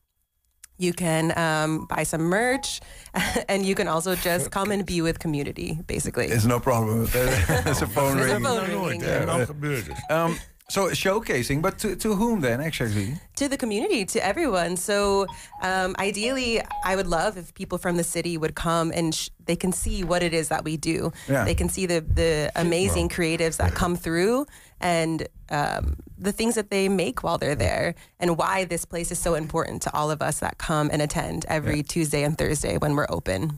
You 0.81 0.93
can 0.93 1.31
um, 1.37 1.85
buy 1.85 2.03
some 2.05 2.23
merch, 2.23 2.79
and 3.47 3.63
you 3.65 3.75
can 3.75 3.87
also 3.87 4.15
just 4.15 4.49
come 4.49 4.71
and 4.73 4.83
be 4.83 5.01
with 5.01 5.19
community, 5.19 5.77
basically. 5.85 6.27
There's 6.27 6.47
no 6.47 6.59
problem. 6.59 7.05
There's 7.13 7.81
a 7.81 7.87
phone 7.87 8.17
There's 8.17 8.31
a 8.31 8.39
phone 8.39 8.41
Nou, 8.41 8.67
nooit. 8.67 8.89
ringing. 8.89 9.03
En 9.03 9.25
dan 9.25 9.45
gebeurt 9.45 9.87
het. 9.87 10.09
Um, 10.09 10.35
so 10.67 10.89
showcasing, 10.89 11.61
but 11.61 11.77
to, 11.79 11.95
to 11.95 12.15
whom 12.15 12.41
then 12.41 12.61
actually? 12.61 13.19
to 13.35 13.47
the 13.47 13.57
community, 13.57 14.05
to 14.05 14.19
everyone. 14.25 14.75
So 14.77 15.25
um, 15.61 15.95
ideally, 15.99 16.61
I 16.85 16.95
would 16.95 17.07
love 17.07 17.37
if 17.37 17.53
people 17.53 17.77
from 17.77 17.97
the 17.97 18.03
city 18.03 18.37
would 18.37 18.53
come 18.55 18.91
and 18.95 19.13
sh- 19.13 19.29
they 19.45 19.55
can 19.55 19.71
see 19.73 20.03
what 20.03 20.23
it 20.23 20.33
is 20.33 20.47
that 20.47 20.63
we 20.63 20.77
do. 20.77 21.11
Yeah. 21.27 21.45
They 21.45 21.55
can 21.55 21.69
see 21.69 21.85
the 21.87 22.01
the 22.15 22.49
amazing 22.55 23.09
creatives 23.09 23.57
that 23.57 23.73
come 23.75 23.97
through 23.97 24.45
and 24.81 25.27
um, 25.49 25.97
the 26.17 26.31
things 26.31 26.55
that 26.55 26.69
they 26.69 26.89
make 26.89 27.23
while 27.23 27.37
they're 27.37 27.55
there, 27.55 27.95
and 28.19 28.37
why 28.37 28.65
this 28.65 28.85
place 28.85 29.11
is 29.11 29.19
so 29.19 29.35
important 29.35 29.81
to 29.83 29.93
all 29.95 30.11
of 30.11 30.21
us 30.21 30.39
that 30.39 30.57
come 30.57 30.89
and 30.91 31.01
attend 31.01 31.45
every 31.47 31.83
Tuesday 31.83 32.23
and 32.23 32.37
Thursday 32.37 32.77
when 32.77 32.95
we're 32.95 33.07
open. 33.09 33.57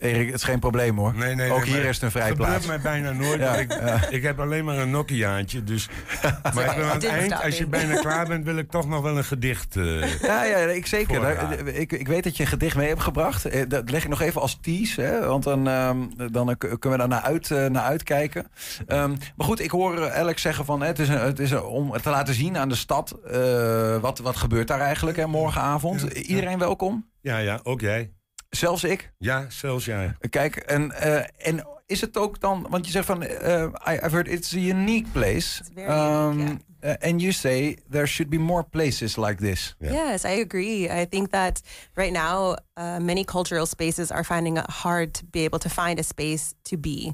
Erik, 0.00 0.26
het 0.26 0.34
is 0.34 0.42
geen 0.42 0.58
probleem 0.58 0.98
hoor. 0.98 1.14
Nee, 1.14 1.34
nee, 1.34 1.50
Ook 1.52 1.64
nee, 1.64 1.74
hier 1.74 1.84
is 1.84 1.94
het 1.94 2.02
een 2.04 2.10
vrij 2.10 2.28
gebeurt 2.28 2.48
plaats. 2.48 2.66
mij 2.66 2.80
bijna 2.80 3.12
nooit. 3.12 3.40
Ja, 3.40 3.54
ik, 3.56 3.72
ik 4.10 4.22
heb 4.22 4.40
alleen 4.40 4.64
maar 4.64 4.78
een 4.78 4.90
Nokiaantje. 4.90 5.64
Dus, 5.64 5.88
maar 6.54 6.64
ik 6.64 6.82
aan 6.82 6.90
het 6.90 7.04
eind, 7.04 7.42
als 7.42 7.58
je 7.58 7.66
bijna 7.66 7.94
klaar 8.00 8.26
bent, 8.26 8.44
wil 8.44 8.56
ik 8.56 8.70
toch 8.70 8.88
nog 8.88 9.02
wel 9.02 9.16
een 9.16 9.24
gedicht. 9.24 9.76
eh, 9.76 10.20
Ja, 10.20 10.44
ja, 10.44 10.56
ik 10.56 10.86
zeker. 10.86 11.14
Voorraad. 11.14 11.50
Daar- 11.50 11.66
Ik, 11.66 11.92
ik 11.92 12.08
weet 12.08 12.24
dat 12.24 12.36
je 12.36 12.42
een 12.42 12.48
gedicht 12.48 12.76
mee 12.76 12.88
hebt 12.88 13.00
gebracht. 13.02 13.44
Eh, 13.44 13.62
Dat 13.68 13.90
leg 13.90 14.02
ik 14.02 14.08
nog 14.08 14.20
even 14.20 14.40
als 14.40 14.58
tease, 14.62 15.00
hè, 15.00 15.26
want 15.26 15.44
dan, 15.44 15.68
ehm, 15.68 15.96
dan 16.32 16.56
kunnen 16.58 16.90
we 16.90 16.96
daar 16.96 17.08
naar, 17.08 17.22
uit, 17.22 17.50
eh, 17.50 17.66
naar 17.66 17.82
uitkijken. 17.84 18.46
Ehm, 18.86 19.10
maar 19.36 19.46
goed, 19.46 19.60
ik 19.60 19.70
hoor 19.70 19.98
eh, 20.06 20.18
Alex 20.20 20.42
zeggen 20.42 20.64
van 20.64 20.80
hè, 20.80 20.86
het 20.86 20.98
is, 20.98 21.08
een, 21.08 21.20
het 21.20 21.38
is 21.38 21.50
een- 21.50 21.62
om 21.62 21.92
te 22.02 22.10
laten 22.10 22.34
zien 22.34 22.56
aan 22.58 22.68
de 22.68 22.74
stad 22.74 23.18
eh, 23.30 23.96
wat, 23.96 24.18
wat 24.18 24.36
gebeurt 24.36 24.68
daar 24.68 24.80
eigenlijk 24.80 25.16
hè, 25.16 25.26
morgenavond. 25.26 26.02
Iedereen 26.02 26.58
welkom, 26.58 27.08
ja, 27.20 27.38
ja, 27.38 27.60
ook 27.62 27.80
jij. 27.80 28.10
Zelfs 28.50 28.84
ik. 28.84 29.12
Ja, 29.18 29.46
zelfs 29.48 29.84
jij. 29.84 30.14
Kijk, 30.30 30.56
en, 30.56 30.92
eh, 30.92 31.48
en 31.48 31.66
is 31.86 32.00
het 32.00 32.16
ook 32.16 32.40
dan, 32.40 32.66
want 32.70 32.86
je 32.86 32.92
zegt 32.92 33.06
van, 33.06 33.22
eh, 33.22 33.62
I, 33.62 33.92
I've 33.92 34.10
heard 34.10 34.28
it's 34.28 34.54
a 34.54 34.58
unique 34.58 35.10
place. 35.12 35.60
It's 35.60 35.70
very 35.74 36.30
unique, 36.30 36.58
yeah. 36.80 36.96
uh, 37.02 37.08
and 37.10 37.20
you 37.20 37.32
say 37.32 37.76
there 37.90 38.06
should 38.06 38.30
be 38.30 38.38
more 38.38 38.62
places 38.62 39.16
like 39.16 39.36
this. 39.36 39.74
Yeah. 39.78 39.92
Yes, 39.92 40.24
I 40.24 40.40
agree. 40.40 40.88
I 41.02 41.06
think 41.06 41.30
that 41.30 41.62
right 41.94 42.12
now, 42.12 42.56
uh, 42.76 42.98
many 43.00 43.24
cultural 43.24 43.66
spaces 43.66 44.10
are 44.10 44.24
finding 44.24 44.56
it 44.56 44.70
hard 44.70 45.14
to 45.14 45.24
be 45.24 45.44
able 45.44 45.58
to 45.58 45.68
find 45.68 45.98
a 45.98 46.02
space 46.02 46.54
to 46.62 46.76
be 46.76 47.12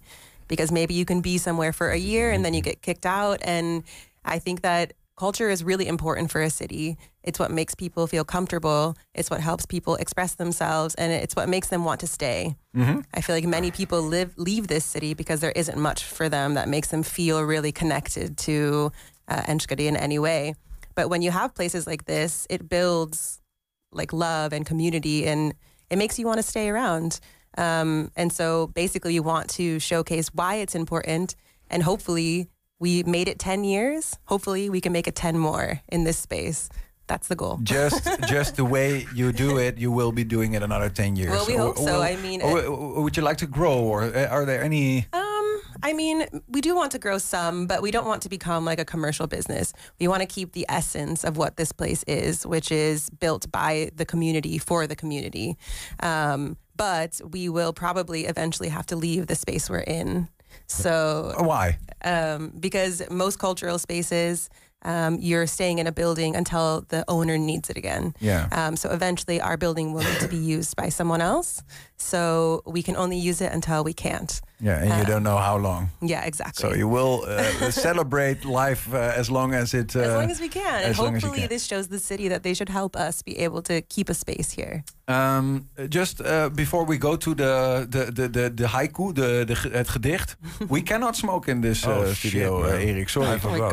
because 0.48 0.72
maybe 0.72 0.94
you 0.94 1.04
can 1.04 1.20
be 1.20 1.38
somewhere 1.38 1.72
for 1.72 1.90
a 1.90 1.98
year 1.98 2.30
and 2.30 2.44
then 2.44 2.54
you 2.54 2.62
get 2.62 2.82
kicked 2.82 3.06
out. 3.06 3.40
And 3.42 3.82
I 4.24 4.38
think 4.38 4.60
that 4.60 4.92
culture 5.16 5.50
is 5.50 5.64
really 5.64 5.86
important 5.86 6.30
for 6.30 6.42
a 6.42 6.50
city. 6.50 6.96
It's 7.26 7.40
what 7.40 7.50
makes 7.50 7.74
people 7.74 8.06
feel 8.06 8.24
comfortable. 8.24 8.96
It's 9.12 9.28
what 9.28 9.40
helps 9.40 9.66
people 9.66 9.96
express 9.96 10.36
themselves, 10.36 10.94
and 10.94 11.12
it's 11.12 11.34
what 11.34 11.48
makes 11.48 11.68
them 11.68 11.84
want 11.84 12.00
to 12.00 12.06
stay. 12.06 12.54
Mm-hmm. 12.74 13.00
I 13.12 13.20
feel 13.20 13.34
like 13.34 13.44
many 13.44 13.72
people 13.72 14.00
live 14.00 14.32
leave 14.38 14.68
this 14.68 14.84
city 14.84 15.12
because 15.12 15.40
there 15.40 15.50
isn't 15.50 15.76
much 15.76 16.04
for 16.04 16.28
them 16.28 16.54
that 16.54 16.68
makes 16.68 16.88
them 16.88 17.02
feel 17.02 17.42
really 17.42 17.72
connected 17.72 18.38
to 18.38 18.92
uh, 19.26 19.42
Enschede 19.48 19.80
in 19.80 19.96
any 19.96 20.20
way. 20.20 20.54
But 20.94 21.10
when 21.10 21.20
you 21.20 21.32
have 21.32 21.54
places 21.54 21.86
like 21.86 22.04
this, 22.04 22.46
it 22.48 22.68
builds 22.68 23.42
like 23.90 24.12
love 24.12 24.52
and 24.52 24.64
community, 24.64 25.26
and 25.26 25.52
it 25.90 25.98
makes 25.98 26.18
you 26.18 26.26
want 26.26 26.38
to 26.38 26.44
stay 26.44 26.68
around. 26.68 27.18
Um, 27.58 28.12
and 28.16 28.32
so 28.32 28.68
basically, 28.68 29.14
you 29.14 29.22
want 29.24 29.50
to 29.50 29.80
showcase 29.80 30.28
why 30.32 30.56
it's 30.56 30.76
important, 30.76 31.34
and 31.70 31.82
hopefully, 31.82 32.48
we 32.78 33.02
made 33.02 33.26
it 33.26 33.38
10 33.38 33.64
years. 33.64 34.18
Hopefully, 34.26 34.70
we 34.70 34.80
can 34.80 34.92
make 34.92 35.08
it 35.08 35.14
10 35.16 35.38
more 35.38 35.80
in 35.88 36.04
this 36.04 36.18
space. 36.18 36.68
That's 37.06 37.28
the 37.28 37.36
goal. 37.36 37.58
Just, 37.62 38.08
just 38.28 38.56
the 38.56 38.64
way 38.64 39.06
you 39.14 39.32
do 39.32 39.58
it, 39.58 39.78
you 39.78 39.92
will 39.92 40.12
be 40.12 40.24
doing 40.24 40.54
it 40.54 40.62
another 40.62 40.88
10 40.88 41.16
years. 41.16 41.30
Well, 41.30 41.46
we 41.46 41.54
hope 41.54 41.78
so. 41.78 42.02
I 42.02 42.16
mean, 42.16 42.42
or, 42.42 43.02
would 43.02 43.16
you 43.16 43.22
like 43.22 43.38
to 43.38 43.46
grow, 43.46 43.78
or 43.78 44.04
uh, 44.04 44.26
are 44.26 44.44
there 44.44 44.62
any? 44.62 45.06
Um, 45.12 45.60
I 45.82 45.92
mean, 45.92 46.26
we 46.48 46.60
do 46.60 46.74
want 46.74 46.92
to 46.92 46.98
grow 46.98 47.18
some, 47.18 47.66
but 47.66 47.82
we 47.82 47.90
don't 47.90 48.06
want 48.06 48.22
to 48.22 48.28
become 48.28 48.64
like 48.64 48.80
a 48.80 48.84
commercial 48.84 49.26
business. 49.26 49.72
We 50.00 50.08
want 50.08 50.22
to 50.22 50.26
keep 50.26 50.52
the 50.52 50.66
essence 50.68 51.22
of 51.22 51.36
what 51.36 51.56
this 51.56 51.72
place 51.72 52.02
is, 52.04 52.46
which 52.46 52.72
is 52.72 53.08
built 53.10 53.50
by 53.52 53.90
the 53.94 54.04
community 54.04 54.58
for 54.58 54.86
the 54.86 54.96
community. 54.96 55.56
Um, 56.00 56.56
but 56.76 57.20
we 57.30 57.48
will 57.48 57.72
probably 57.72 58.26
eventually 58.26 58.68
have 58.68 58.86
to 58.86 58.96
leave 58.96 59.28
the 59.28 59.34
space 59.34 59.70
we're 59.70 59.78
in 59.80 60.28
so 60.66 61.34
why? 61.38 61.78
Um, 62.04 62.52
because 62.58 63.08
most 63.10 63.38
cultural 63.38 63.78
spaces 63.78 64.50
um, 64.82 65.18
you're 65.20 65.46
staying 65.46 65.78
in 65.78 65.86
a 65.86 65.92
building 65.92 66.36
until 66.36 66.84
the 66.88 67.04
owner 67.08 67.38
needs 67.38 67.70
it 67.70 67.76
again. 67.76 68.14
Yeah. 68.20 68.48
Um, 68.52 68.76
so 68.76 68.90
eventually, 68.90 69.40
our 69.40 69.56
building 69.56 69.92
will 69.92 70.02
need 70.02 70.20
to 70.20 70.28
be 70.28 70.36
used 70.36 70.76
by 70.76 70.88
someone 70.90 71.20
else. 71.20 71.62
So 71.96 72.62
we 72.66 72.82
can 72.82 72.96
only 72.96 73.18
use 73.18 73.40
it 73.40 73.52
until 73.52 73.82
we 73.82 73.92
can't. 73.92 74.40
Yeah, 74.60 74.82
and 74.82 74.92
uh, 74.92 74.96
you 74.96 75.04
don't 75.04 75.22
know 75.22 75.36
how 75.36 75.58
long. 75.58 75.90
Yeah, 76.00 76.24
exactly. 76.24 76.62
So 76.62 76.74
you 76.74 76.88
will 76.88 77.24
uh, 77.26 77.70
celebrate 77.70 78.44
life 78.44 78.92
uh, 78.92 79.12
as 79.14 79.30
long 79.30 79.52
as 79.54 79.74
it. 79.74 79.94
as 79.94 80.14
long 80.14 80.30
as 80.30 80.40
we 80.40 80.48
can, 80.48 80.82
and 80.82 80.94
hopefully 80.94 81.46
this 81.46 81.66
shows 81.66 81.88
the 81.88 81.98
city 81.98 82.28
that 82.28 82.42
they 82.42 82.54
should 82.54 82.70
help 82.70 82.96
us 82.96 83.22
be 83.22 83.36
able 83.44 83.62
to 83.62 83.82
keep 83.82 84.08
a 84.08 84.14
space 84.14 84.50
here. 84.50 84.82
Um, 85.08 85.68
just 85.88 86.20
uh, 86.20 86.48
before 86.48 86.84
we 86.84 86.96
go 86.96 87.16
to 87.16 87.34
the 87.34 87.86
the 87.88 88.12
the 88.12 88.28
the, 88.28 88.54
the 88.54 88.66
haiku, 88.66 89.12
the, 89.12 89.44
the 89.44 89.54
het 89.72 89.88
gedicht, 89.88 90.36
we 90.68 90.82
cannot 90.82 91.16
smoke 91.16 91.50
in 91.50 91.60
this 91.60 91.84
oh, 91.86 92.12
studio, 92.14 92.62
shit, 92.62 92.88
Erik. 92.88 93.08
Sorry. 93.08 93.38
Oh 93.44 93.72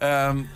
um, 0.00 0.48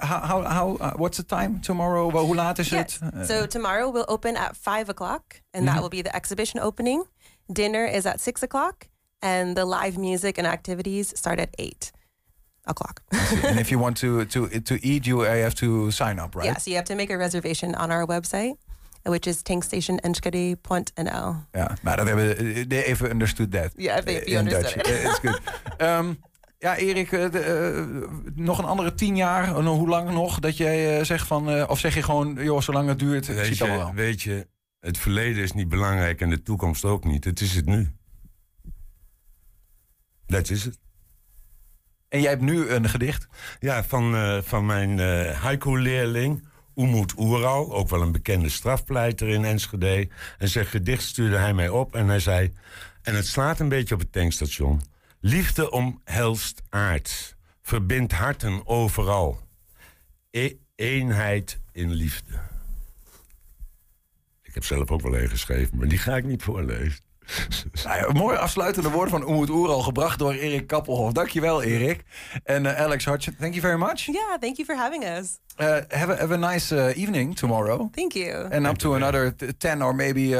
how 0.00 0.20
how, 0.20 0.42
how 0.42 0.94
what's 0.96 1.16
the 1.16 1.24
time 1.26 1.60
tomorrow? 1.60 2.10
Well, 2.10 2.26
hoe 2.26 2.34
laat 2.34 2.58
is 2.58 2.68
yes. 2.68 2.98
het? 2.98 3.26
so 3.26 3.46
tomorrow 3.46 3.92
we'll 3.92 4.08
open 4.08 4.36
at 4.36 4.56
five 4.56 4.88
o'clock, 4.88 5.22
and 5.50 5.62
mm 5.62 5.68
-hmm. 5.68 5.72
that 5.72 5.80
will 5.80 6.02
be 6.02 6.02
the 6.02 6.16
exhibition 6.16 6.62
opening. 6.62 7.06
Dinner 7.52 7.84
is 7.84 8.06
at 8.06 8.20
six 8.20 8.42
o'clock, 8.42 8.88
and 9.22 9.56
the 9.56 9.64
live 9.64 9.98
music 9.98 10.38
and 10.38 10.46
activities 10.46 11.12
start 11.16 11.40
at 11.40 11.54
eight 11.58 11.92
o'clock. 12.66 13.02
and 13.44 13.58
if 13.64 13.70
you 13.70 13.78
want 13.78 13.96
to 13.96 14.24
to 14.26 14.60
to 14.60 14.78
eat, 14.82 15.06
you 15.06 15.20
have 15.20 15.54
to 15.54 15.90
sign 15.90 16.18
up, 16.18 16.34
right? 16.34 16.46
Yeah, 16.46 16.58
so 16.58 16.70
you 16.70 16.76
have 16.76 16.86
to 16.86 16.94
make 16.94 17.10
a 17.10 17.18
reservation 17.18 17.74
on 17.74 17.90
our 17.90 18.06
website. 18.06 18.56
Which 19.02 19.26
is 19.26 19.42
tankstationenschede.nl. 19.42 21.34
Ja, 21.52 21.76
maar 21.82 21.96
dat 21.96 22.06
hebben 22.06 22.68
they 22.68 22.84
even 22.84 23.10
understood 23.10 23.50
that. 23.52 23.70
Ja, 23.76 23.82
yeah, 23.82 24.04
they 24.04 24.14
in 24.14 24.44
Dutch. 24.44 24.76
It's 24.76 25.18
good. 25.18 25.40
um, 25.78 26.18
ja, 26.66 26.76
Erik, 26.76 27.12
uh, 27.12 27.24
uh, 27.34 27.84
nog 28.34 28.58
een 28.58 28.64
andere 28.64 28.94
tien 28.94 29.16
jaar, 29.16 29.48
uh, 29.48 29.66
hoe 29.66 29.88
lang 29.88 30.10
nog, 30.10 30.38
dat 30.38 30.56
jij 30.56 31.04
zegt 31.04 31.26
van, 31.26 31.68
of 31.68 31.78
zeg 31.78 31.94
je 31.94 32.02
gewoon, 32.02 32.34
joh, 32.34 32.60
zolang 32.60 32.88
het 32.88 32.98
duurt, 32.98 33.26
weet 33.26 33.58
je, 33.58 33.66
wel. 33.66 33.92
Weet 33.94 34.22
je, 34.22 34.46
het 34.80 34.98
verleden 34.98 35.42
is 35.42 35.52
niet 35.52 35.68
belangrijk 35.68 36.20
en 36.20 36.30
de 36.30 36.42
toekomst 36.42 36.84
ook 36.84 37.04
niet. 37.04 37.24
Het 37.24 37.40
is 37.40 37.54
het 37.54 37.66
nu. 37.66 37.92
Dat 40.26 40.50
is 40.50 40.64
het. 40.64 40.78
En 42.08 42.20
jij 42.20 42.30
hebt 42.30 42.42
nu 42.42 42.68
een 42.68 42.88
gedicht? 42.88 43.26
Ja, 43.60 43.84
van, 43.84 44.14
uh, 44.14 44.42
van 44.42 44.66
mijn 44.66 44.98
uh, 44.98 45.30
haiku-leerling, 45.30 46.48
Umut 46.74 47.18
Oeral. 47.18 47.72
Ook 47.72 47.88
wel 47.88 48.02
een 48.02 48.12
bekende 48.12 48.48
strafpleiter 48.48 49.28
in 49.28 49.44
Enschede. 49.44 50.08
En 50.38 50.48
zijn 50.48 50.66
gedicht 50.66 51.02
stuurde 51.02 51.36
hij 51.36 51.54
mij 51.54 51.68
op 51.68 51.94
en 51.94 52.08
hij 52.08 52.20
zei... 52.20 52.52
En 53.02 53.14
het 53.14 53.26
slaat 53.26 53.60
een 53.60 53.68
beetje 53.68 53.94
op 53.94 54.00
het 54.00 54.12
tankstation. 54.12 54.82
Liefde 55.20 55.70
omhelst 55.70 56.62
aard. 56.68 57.36
Verbindt 57.62 58.12
harten 58.12 58.66
overal. 58.66 59.40
E 60.30 60.52
eenheid 60.74 61.60
in 61.72 61.92
liefde 61.92 62.40
heb 64.58 64.66
zelf 64.66 64.90
ook 64.90 65.00
wel 65.00 65.16
een 65.16 65.28
geschreven, 65.28 65.76
maar 65.78 65.88
die 65.88 65.98
ga 65.98 66.16
ik 66.16 66.24
niet 66.24 66.42
voorlezen. 66.42 67.06
Nou 67.84 67.96
ja, 67.96 68.12
mooi 68.12 68.36
afsluitende 68.36 68.90
woord 68.90 69.10
van 69.10 69.30
Umut 69.30 69.50
al 69.50 69.80
gebracht 69.80 70.18
door 70.18 70.32
Erik 70.32 70.66
Kappelhof. 70.66 71.12
Dankjewel, 71.12 71.62
Erik. 71.62 72.04
En 72.44 72.64
uh, 72.64 72.80
Alex 72.80 73.04
Hutchin, 73.04 73.36
thank 73.38 73.54
you 73.54 73.66
very 73.66 73.78
much. 73.78 74.06
Yeah, 74.06 74.38
thank 74.40 74.56
you 74.56 74.64
for 74.64 74.76
having 74.76 75.04
us. 75.04 75.38
Uh, 75.60 75.66
have, 75.88 76.12
a, 76.12 76.16
have 76.16 76.34
a 76.34 76.52
nice 76.52 76.74
uh, 76.74 76.96
evening 76.96 77.36
tomorrow. 77.36 77.88
Thank 77.92 78.12
you. 78.12 78.52
And 78.52 78.66
up 78.66 78.76
to 78.76 78.94
another 78.94 79.34
10 79.58 79.82
or 79.82 79.94
maybe 79.94 80.34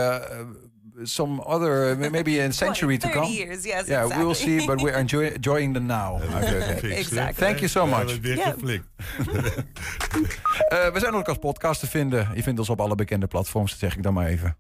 some 1.04 1.40
other 1.46 1.96
maybe 2.11 2.38
a 2.40 2.52
century 2.64 2.98
to 2.98 3.08
come. 3.08 3.26
years, 3.26 3.64
yes. 3.64 3.87
Yeah, 3.87 4.02
exactly. 4.02 4.16
we 4.16 4.24
will 4.24 4.34
see, 4.34 4.66
but 4.66 4.80
we're 4.80 4.98
enjoy, 4.98 5.26
enjoying 5.34 5.74
the 5.74 5.80
now. 5.80 6.20
exactly. 6.82 7.46
Thank 7.46 7.58
you 7.58 7.68
so 7.68 7.87
much. 7.87 8.18
Yeah. 8.22 8.54
uh, 10.72 10.92
we 10.92 10.98
zijn 10.98 11.14
ook 11.14 11.28
als 11.28 11.38
podcast 11.38 11.80
te 11.80 11.87
vinden. 11.87 12.28
Je 12.34 12.42
vindt 12.42 12.58
ons 12.58 12.68
op 12.68 12.80
alle 12.80 12.94
bekende 12.94 13.26
platforms, 13.26 13.70
dat 13.70 13.80
zeg 13.80 13.96
ik 13.96 14.02
dan 14.02 14.14
maar 14.14 14.26
even. 14.26 14.56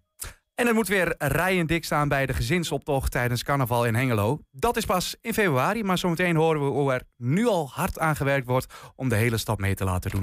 En 0.54 0.66
het 0.66 0.74
moet 0.74 0.88
weer 0.88 1.14
rijen 1.18 1.66
dik 1.66 1.84
staan 1.84 2.08
bij 2.08 2.26
de 2.26 2.32
gezinsoptocht 2.32 3.10
tijdens 3.10 3.42
carnaval 3.42 3.84
in 3.84 3.94
Hengelo. 3.94 4.40
Dat 4.50 4.76
is 4.76 4.84
pas 4.84 5.16
in 5.20 5.34
februari, 5.34 5.84
maar 5.84 5.98
zometeen 5.98 6.36
horen 6.36 6.64
we 6.64 6.66
hoe 6.66 6.92
er 6.92 7.02
nu 7.16 7.46
al 7.46 7.70
hard 7.72 7.98
aan 7.98 8.16
gewerkt 8.16 8.46
wordt 8.46 8.66
om 8.96 9.08
de 9.08 9.14
hele 9.14 9.36
stad 9.36 9.58
mee 9.58 9.74
te 9.74 9.84
laten 9.84 10.10
doen. 10.10 10.22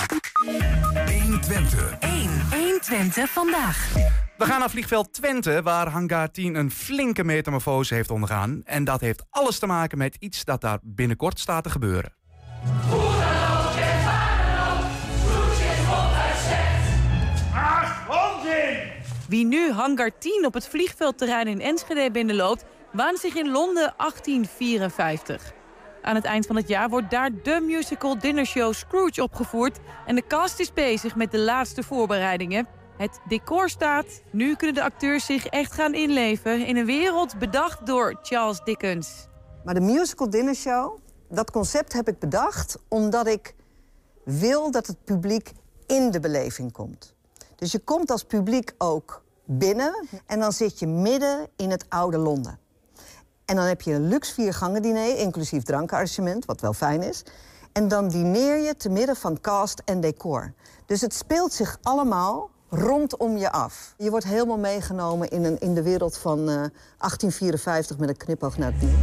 120. 1.22 2.00
1. 2.00 2.65
120 2.88 3.30
vandaag. 3.30 3.94
We 4.38 4.46
gaan 4.46 4.60
naar 4.60 4.70
vliegveld 4.70 5.14
Twente, 5.14 5.62
waar 5.62 5.88
Hangar 5.90 6.32
10 6.32 6.56
een 6.56 6.72
flinke 6.72 7.24
metamorfose 7.24 7.94
heeft 7.94 8.12
ondergaan. 8.12 8.62
En 8.64 8.84
dat 8.84 9.02
heeft 9.02 9.24
alles 9.30 9.60
te 9.60 9.66
maken 9.66 9.98
met 9.98 10.16
iets 10.20 10.44
dat 10.44 10.62
daar 10.62 10.80
binnenkort 10.82 11.40
staat 11.40 11.64
te 11.64 11.70
gebeuren. 11.70 12.14
Wie 19.28 19.46
nu 19.46 19.72
Hangar 19.72 20.18
10 20.20 20.46
op 20.46 20.54
het 20.54 20.68
vliegveldterrein 20.68 21.48
in 21.48 21.62
Enschede 21.62 22.12
binnenloopt, 22.12 22.66
waan 22.92 23.18
zich 23.18 23.36
in 23.36 23.52
Londen 23.52 23.94
1854. 23.98 25.54
Aan 26.06 26.16
het 26.16 26.26
eind 26.26 26.46
van 26.46 26.56
het 26.56 26.68
jaar 26.68 26.90
wordt 26.90 27.12
daar 27.12 27.30
de 27.44 27.62
musical 27.66 28.20
dinnershow 28.20 28.74
Scrooge 28.74 29.24
opgevoerd 29.24 29.80
en 30.06 30.16
de 30.16 30.28
cast 30.28 30.60
is 30.60 30.74
bezig 30.74 31.16
met 31.16 31.32
de 31.32 31.40
laatste 31.40 31.84
voorbereidingen. 31.84 32.68
Het 32.98 33.20
decor 33.28 33.70
staat. 33.70 34.06
Nu 34.32 34.56
kunnen 34.56 34.76
de 34.76 34.84
acteurs 34.84 35.26
zich 35.26 35.46
echt 35.46 35.74
gaan 35.74 35.94
inleven 35.94 36.66
in 36.66 36.78
een 36.78 36.86
wereld 36.86 37.40
bedacht 37.40 37.86
door 37.86 38.20
Charles 38.22 38.62
Dickens. 38.64 39.28
Maar 39.64 39.74
de 39.74 39.80
musical 39.80 40.30
dinner 40.30 40.56
show, 40.56 40.98
dat 41.30 41.52
concept 41.52 41.94
heb 41.94 42.08
ik 42.08 42.20
bedacht 42.20 42.78
omdat 42.88 43.28
ik 43.28 43.56
wil 44.24 44.72
dat 44.72 44.88
het 44.88 45.04
publiek 45.04 45.52
in 45.88 46.12
de 46.12 46.20
beleving 46.20 46.72
komt. 46.72 47.14
Dus 47.56 47.72
je 47.72 47.80
komt 47.80 48.12
als 48.12 48.24
publiek 48.24 48.74
ook 48.78 49.24
binnen 49.46 50.08
en 50.26 50.40
dan 50.40 50.52
zit 50.52 50.80
je 50.80 50.88
midden 50.88 51.48
in 51.56 51.72
het 51.72 51.86
oude 51.90 52.18
Londen. 52.18 52.60
En 53.46 53.56
dan 53.56 53.66
heb 53.66 53.82
je 53.82 53.94
een 53.94 54.08
luxe 54.08 54.34
viergangen 54.34 54.82
diner, 54.82 55.18
inclusief 55.18 55.64
drankarrangement, 55.64 56.46
wat 56.46 56.62
wel 56.62 56.74
fijn 56.74 57.02
is. 57.02 57.24
En 57.72 57.88
dan 57.88 58.08
dineer 58.08 58.58
je 58.58 58.76
te 58.76 58.90
midden 58.90 59.16
van 59.16 59.42
cast 59.42 59.82
en 59.86 60.02
decor. 60.02 60.54
Dus 60.86 61.02
het 61.02 61.14
speelt 61.14 61.54
zich 61.54 61.78
allemaal 61.82 62.50
rondom 62.70 63.38
je 63.38 63.52
af. 63.52 63.94
Je 63.98 64.10
wordt 64.10 64.26
helemaal 64.26 64.58
meegenomen 64.58 65.30
in, 65.30 65.44
een, 65.44 65.60
in 65.60 65.74
de 65.74 65.84
wereld 65.84 66.18
van 66.18 66.40
uh, 66.40 66.46
1854 66.46 67.98
met 67.98 68.10
een 68.10 68.18
knipoog 68.18 68.58
naar 68.58 68.72
het 68.72 68.80
bier. 68.80 68.98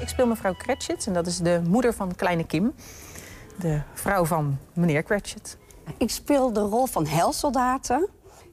Ik 0.00 0.08
speel 0.08 0.26
mevrouw 0.26 0.54
Cratchit 0.54 1.06
en 1.06 1.12
dat 1.12 1.26
is 1.26 1.38
de 1.38 1.62
moeder 1.66 1.94
van 1.94 2.14
kleine 2.14 2.44
Kim. 2.46 2.74
De 3.60 3.80
vrouw 3.94 4.24
van 4.24 4.58
meneer 4.72 5.02
Cratchit. 5.02 5.56
Ik 5.96 6.10
speel 6.10 6.52
de 6.52 6.60
rol 6.60 6.86
van 6.86 7.06
helsoldaten. 7.06 8.08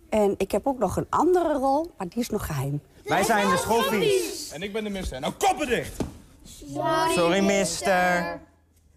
En 0.10 0.34
ik 0.38 0.52
heb 0.52 0.68
ook 0.68 0.80
nog 0.80 0.98
een 0.98 1.08
andere 1.10 1.54
rol, 1.54 1.92
maar 1.98 2.08
die 2.08 2.20
is 2.20 2.30
nog 2.30 2.46
geheim. 2.46 2.82
Wij 3.04 3.24
zijn 3.24 3.50
de 3.50 3.58
schoffies. 3.58 4.52
En 4.52 4.62
ik 4.62 4.74
ben 4.74 4.84
de 4.84 4.90
mister. 4.90 5.20
Nou, 5.20 5.34
koppen 5.34 5.68
dicht! 5.68 6.04
Sorry, 7.14 7.46
mister. 7.46 7.92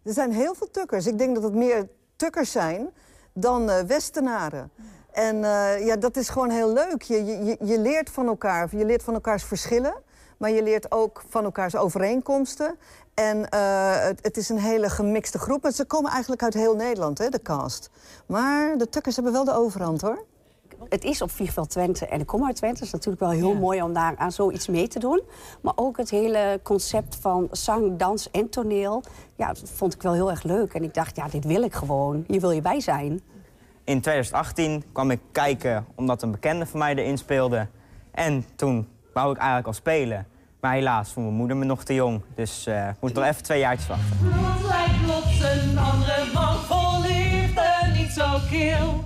Er 0.02 0.12
zijn 0.12 0.32
heel 0.32 0.54
veel 0.54 0.70
tukkers. 0.70 1.06
Ik 1.06 1.18
denk 1.18 1.34
dat 1.34 1.42
het 1.44 1.54
meer 1.54 1.88
tukkers 2.16 2.52
zijn 2.52 2.88
dan 3.32 3.70
uh, 3.70 3.80
westenaren. 3.80 4.70
En 5.12 5.36
uh, 5.36 5.86
ja, 5.86 5.96
dat 5.96 6.16
is 6.16 6.28
gewoon 6.28 6.50
heel 6.50 6.72
leuk. 6.72 7.02
Je, 7.02 7.24
je, 7.24 7.56
je 7.60 7.80
leert 7.80 8.10
van 8.10 8.26
elkaar. 8.26 8.76
Je 8.76 8.84
leert 8.84 9.02
van 9.02 9.14
elkaars 9.14 9.44
verschillen. 9.44 9.94
Maar 10.36 10.50
je 10.50 10.62
leert 10.62 10.92
ook 10.92 11.22
van 11.28 11.44
elkaars 11.44 11.76
overeenkomsten. 11.76 12.78
En 13.18 13.38
uh, 13.54 14.00
het, 14.00 14.18
het, 14.22 14.36
is 14.36 14.48
een 14.48 14.58
hele 14.58 14.88
gemixte 14.88 15.38
groep. 15.38 15.64
En 15.64 15.72
ze 15.72 15.84
komen 15.84 16.10
eigenlijk 16.10 16.42
uit 16.42 16.54
heel 16.54 16.74
Nederland, 16.74 17.18
hè, 17.18 17.28
de 17.28 17.42
cast. 17.42 17.90
Maar 18.26 18.78
de 18.78 18.88
tukkers 18.88 19.14
hebben 19.14 19.32
wel 19.32 19.44
de 19.44 19.54
overhand, 19.54 20.00
hoor. 20.00 20.24
Het 20.88 21.04
is 21.04 21.22
op 21.22 21.30
Vliegveld 21.30 21.70
Twente 21.70 22.06
en 22.06 22.20
ik 22.20 22.26
kom 22.26 22.44
uit 22.44 22.56
Twente. 22.56 22.76
Het 22.76 22.86
is 22.86 22.92
natuurlijk 22.92 23.20
wel 23.20 23.30
heel 23.30 23.54
mooi 23.54 23.82
om 23.82 23.92
daar 23.92 24.16
aan 24.16 24.32
zoiets 24.32 24.68
mee 24.68 24.88
te 24.88 24.98
doen. 24.98 25.22
Maar 25.60 25.72
ook 25.76 25.96
het 25.96 26.10
hele 26.10 26.60
concept 26.62 27.16
van 27.16 27.48
zang, 27.50 27.96
dans 27.96 28.30
en 28.30 28.48
toneel... 28.48 29.02
ja, 29.36 29.46
dat 29.46 29.70
vond 29.74 29.94
ik 29.94 30.02
wel 30.02 30.12
heel 30.12 30.30
erg 30.30 30.42
leuk. 30.42 30.74
En 30.74 30.82
ik 30.82 30.94
dacht, 30.94 31.16
ja, 31.16 31.28
dit 31.28 31.44
wil 31.44 31.62
ik 31.62 31.74
gewoon. 31.74 32.24
Hier 32.26 32.40
wil 32.40 32.50
je 32.50 32.62
bij 32.62 32.80
zijn. 32.80 33.20
In 33.84 34.00
2018 34.00 34.84
kwam 34.92 35.10
ik 35.10 35.20
kijken 35.32 35.86
omdat 35.94 36.22
een 36.22 36.30
bekende 36.30 36.66
van 36.66 36.78
mij 36.78 36.94
erin 36.94 37.18
speelde. 37.18 37.66
En 38.10 38.44
toen 38.56 38.88
wou 39.12 39.30
ik 39.30 39.36
eigenlijk 39.36 39.66
al 39.66 39.72
spelen. 39.72 40.26
Maar 40.60 40.72
helaas 40.72 41.10
vond 41.12 41.26
mijn 41.26 41.38
moeder 41.38 41.56
me 41.56 41.64
nog 41.64 41.84
te 41.84 41.94
jong. 41.94 42.20
Dus 42.34 42.66
uh, 42.68 42.88
ik 42.88 42.94
moet 43.00 43.12
nog 43.14 43.24
even 43.24 43.42
twee 43.42 43.58
jaartjes 43.58 43.88
wachten. 43.88 44.16
Bloed 44.20 44.68
lijkt 44.68 45.02
plots 45.04 45.40
een 45.42 45.78
andere 45.78 46.24
man 46.34 46.56
vol 46.58 47.00
liefde, 47.02 47.92
niet 47.96 48.10
zo 48.10 48.24
kil. 48.50 49.04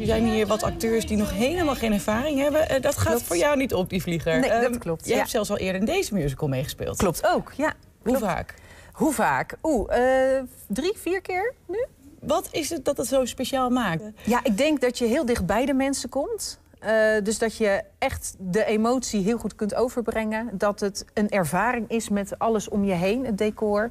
Er 0.00 0.06
zijn 0.06 0.24
hier 0.26 0.46
wat 0.46 0.62
acteurs 0.62 1.06
die 1.06 1.16
nog 1.16 1.32
helemaal 1.32 1.74
geen 1.74 1.92
ervaring 1.92 2.38
hebben. 2.38 2.60
Uh, 2.76 2.80
dat 2.80 2.96
gaat 2.98 3.06
Klopt. 3.12 3.22
voor 3.26 3.36
jou 3.36 3.56
niet 3.56 3.74
op, 3.74 3.90
die 3.90 4.02
vlieger. 4.02 4.38
Nee, 4.40 4.50
dat 4.50 4.62
Ehm, 4.62 4.78
klopt, 4.78 5.06
ja. 5.06 5.16
hebt 5.16 5.30
zelfs 5.30 5.50
al 5.50 5.56
eerder 5.58 5.80
in 5.80 5.86
deze 5.86 6.14
musical 6.14 6.48
meegespeeld. 6.48 6.96
Klopt 6.96 7.26
ook, 7.26 7.52
ja. 7.56 7.72
Hoe 8.02 8.18
vaak? 8.18 8.54
Hoe 8.92 9.12
vaak? 9.12 9.56
Oeh, 9.62 10.36
eh, 10.36 10.42
drie, 10.66 10.92
vier 10.96 11.20
keer 11.20 11.54
nu? 11.68 11.84
Wat 12.20 12.48
is 12.50 12.70
het 12.70 12.84
dat 12.84 12.96
het 12.96 13.06
zo 13.06 13.24
speciaal 13.24 13.70
maakt? 13.70 14.02
Ja, 14.24 14.40
ik 14.42 14.56
denk 14.56 14.80
dat 14.80 14.98
je 14.98 15.04
heel 15.04 15.26
dicht 15.26 15.46
bij 15.46 15.66
de 15.66 15.74
mensen 15.74 16.08
komt. 16.08 16.58
Eh, 16.86 17.22
dus 17.22 17.38
dat 17.38 17.56
je 17.56 17.82
echt 17.98 18.34
de 18.38 18.64
emotie 18.64 19.22
heel 19.22 19.38
goed 19.38 19.54
kunt 19.54 19.74
overbrengen. 19.74 20.50
Dat 20.52 20.80
het 20.80 21.04
een 21.14 21.28
ervaring 21.28 21.90
is 21.90 22.08
met 22.08 22.38
alles 22.38 22.68
om 22.68 22.84
je 22.84 22.92
heen, 22.92 23.24
het 23.24 23.38
decor. 23.38 23.90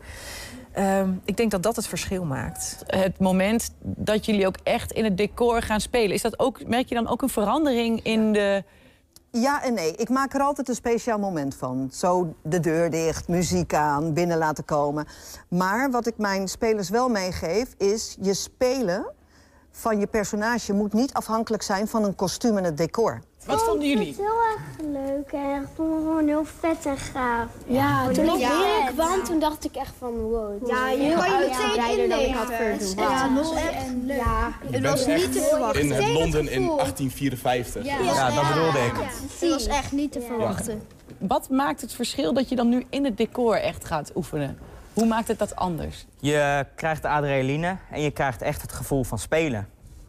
Ehm, 0.72 1.10
ik 1.26 1.38
denk 1.38 1.52
dat 1.52 1.64
dat 1.64 1.76
het 1.76 1.88
verschil 1.88 2.26
maakt. 2.26 2.84
Het 2.86 3.20
moment 3.20 3.74
dat 3.82 4.26
jullie 4.26 4.48
ook 4.48 4.58
echt 4.64 4.92
in 4.92 5.04
het 5.04 5.18
decor 5.18 5.62
gaan 5.62 5.82
spelen, 5.82 6.14
is 6.14 6.22
dat 6.22 6.40
ook, 6.40 6.68
merk 6.68 6.90
je 6.90 6.96
dan 6.96 7.08
ook 7.08 7.22
een 7.22 7.30
verandering 7.30 8.04
in 8.04 8.34
de. 8.34 8.64
Ja 9.32 9.64
en 9.64 9.74
nee. 9.74 9.96
Ik 9.96 10.10
maak 10.10 10.34
er 10.34 10.42
altijd 10.42 10.70
een 10.70 10.76
speciaal 10.76 11.20
moment 11.20 11.56
van. 11.56 11.90
Zo 11.92 12.36
de 12.42 12.60
deur 12.60 12.90
dicht, 12.90 13.28
muziek 13.28 13.74
aan, 13.74 14.14
binnen 14.14 14.38
laten 14.38 14.66
komen. 14.66 15.06
Maar 15.50 15.92
wat 15.92 16.08
ik 16.08 16.18
mijn 16.18 16.48
spelers 16.48 16.90
wel 16.90 17.10
meegeef, 17.10 17.74
is 17.78 18.18
je 18.22 18.34
spelen 18.34 19.06
van 19.78 20.00
je 20.00 20.08
personage 20.08 20.74
moet 20.74 20.94
niet 20.94 21.14
afhankelijk 21.14 21.64
zijn 21.64 21.88
van 21.88 22.04
een 22.04 22.16
kostuum 22.16 22.58
en 22.58 22.64
het 22.64 22.78
decor. 22.78 23.22
Wat 23.46 23.64
vonden 23.64 23.88
jullie? 23.88 24.08
Het 24.08 24.18
is 24.20 24.26
heel 24.26 24.42
erg 24.54 24.92
leuk 24.92 25.32
en 25.32 25.62
ik 25.62 25.68
vond 25.76 25.94
het 25.94 26.04
gewoon 26.04 26.28
heel 26.28 26.46
vet 26.60 26.86
en 26.86 26.98
gaaf. 26.98 27.48
Ja, 27.66 28.08
toen 28.08 28.24
ik 28.26 28.32
heel 28.32 28.38
hier 28.38 28.92
kwam, 28.94 29.24
toen 29.24 29.40
dacht 29.40 29.66
ik 29.66 29.76
echt 29.76 29.94
van 30.00 30.12
wow. 30.14 30.68
Ja, 30.68 30.90
je 30.90 31.14
kan 31.16 31.32
je 31.32 31.48
meteen 31.50 32.10
dan 32.10 32.20
ik 32.20 32.36
had 32.36 32.50
inleven. 32.50 32.88
verwacht. 32.88 32.96
Ja, 32.96 33.26
Ja, 33.26 33.28
mooi 33.28 33.60
en 33.60 34.06
leuk. 34.06 34.18
Ja, 34.18 34.54
Je 34.70 34.80
bent 34.82 35.06
echt 35.08 35.36
in 35.36 35.92
het 35.92 36.00
Meteen 36.00 36.12
Londen 36.14 36.42
in 36.42 36.62
gevoel. 36.62 36.78
1854. 36.78 37.86
Ja, 37.86 38.32
dat 38.32 38.48
bedoelde 38.48 38.80
ik. 38.80 38.94
Het 39.40 39.50
was 39.50 39.68
echt 39.68 39.92
niet 39.92 40.12
te 40.12 40.22
verwachten. 40.22 40.82
Wat 41.18 41.50
maakt 41.50 41.82
het 41.82 41.94
verschil 41.94 42.34
dat 42.34 42.50
je 42.50 42.56
dan 42.56 42.70
nu 42.70 42.86
in 42.90 43.06
het 43.06 43.18
decor 43.18 43.56
echt 43.56 43.86
gaat 43.86 44.12
oefenen? 44.16 44.58
Hoe 44.96 45.06
maakt 45.06 45.28
het 45.28 45.40
dat 45.40 45.56
anders? 45.56 46.06
Je 46.20 46.66
krijgt 46.76 47.02
de 47.02 47.08
adrenaline 47.08 47.78
en 47.92 48.02
je 48.02 48.12
krijgt 48.12 48.42
echt 48.42 48.62
het 48.62 48.72
gevoel 48.72 49.04
van 49.04 49.20
spelen. 49.20 49.68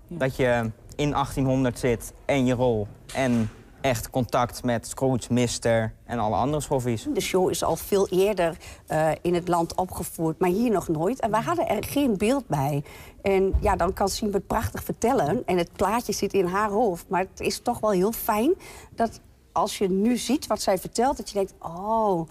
Dat 0.08 0.36
je 0.36 0.70
in 0.96 1.10
1800 1.10 1.78
zit 1.78 2.12
en 2.24 2.46
je 2.46 2.54
rol. 2.54 2.86
En 3.14 3.50
echt 3.80 4.10
contact 4.10 4.64
met 4.64 4.86
Scrooge, 4.86 5.32
Mister 5.32 5.92
en 6.04 6.18
alle 6.18 6.36
andere 6.36 6.62
schoffies. 6.62 7.06
De 7.12 7.20
show 7.20 7.50
is 7.50 7.64
al 7.64 7.76
veel 7.76 8.08
eerder 8.08 8.56
eh, 8.86 9.10
in 9.22 9.34
het 9.34 9.48
land 9.48 9.74
opgevoerd, 9.74 10.38
maar 10.38 10.50
hier 10.50 10.70
nog 10.70 10.88
nooit. 10.88 11.20
En 11.20 11.30
wij 11.30 11.42
hadden 11.42 11.68
er 11.68 11.84
geen 11.84 12.16
beeld 12.16 12.46
bij. 12.46 12.82
En 13.22 13.52
ja, 13.60 13.76
dan 13.76 13.92
kan 13.92 14.08
Siem 14.08 14.32
het 14.32 14.46
prachtig 14.46 14.84
vertellen. 14.84 15.42
En 15.46 15.58
het 15.58 15.72
plaatje 15.72 16.12
zit 16.12 16.32
in 16.32 16.46
haar 16.46 16.70
hoofd. 16.70 17.08
Maar 17.08 17.20
het 17.20 17.40
is 17.40 17.60
toch 17.60 17.80
wel 17.80 17.90
heel 17.90 18.12
fijn 18.12 18.54
dat 18.94 19.20
als 19.56 19.78
je 19.78 19.88
nu 19.88 20.16
ziet 20.16 20.46
wat 20.46 20.62
zij 20.62 20.78
vertelt... 20.78 21.16
dat 21.16 21.28
je 21.28 21.34
denkt, 21.34 21.54
oh, 21.58 22.28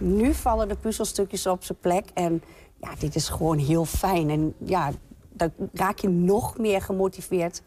nu 0.00 0.34
vallen 0.34 0.68
de 0.68 0.76
puzzelstukjes 0.76 1.46
op 1.46 1.64
zijn 1.64 1.78
plek. 1.78 2.10
En 2.14 2.42
ja, 2.80 2.94
dit 2.98 3.14
is 3.14 3.28
gewoon 3.28 3.58
heel 3.58 3.84
fijn. 3.84 4.30
En 4.30 4.54
ja, 4.58 4.90
dan 5.28 5.52
raak 5.72 5.98
je 5.98 6.08
nog 6.08 6.58
meer 6.58 6.82
gemotiveerd 6.82 7.62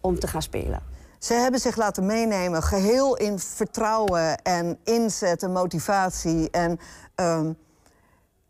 om 0.00 0.18
te 0.18 0.26
gaan 0.26 0.42
spelen. 0.42 0.82
Ze 1.18 1.34
hebben 1.34 1.60
zich 1.60 1.76
laten 1.76 2.06
meenemen, 2.06 2.62
geheel 2.62 3.16
in 3.16 3.38
vertrouwen 3.38 4.42
en 4.42 4.78
inzet 4.84 5.42
en 5.42 5.52
motivatie. 5.52 6.50
En 6.50 6.78
ehm, 7.14 7.52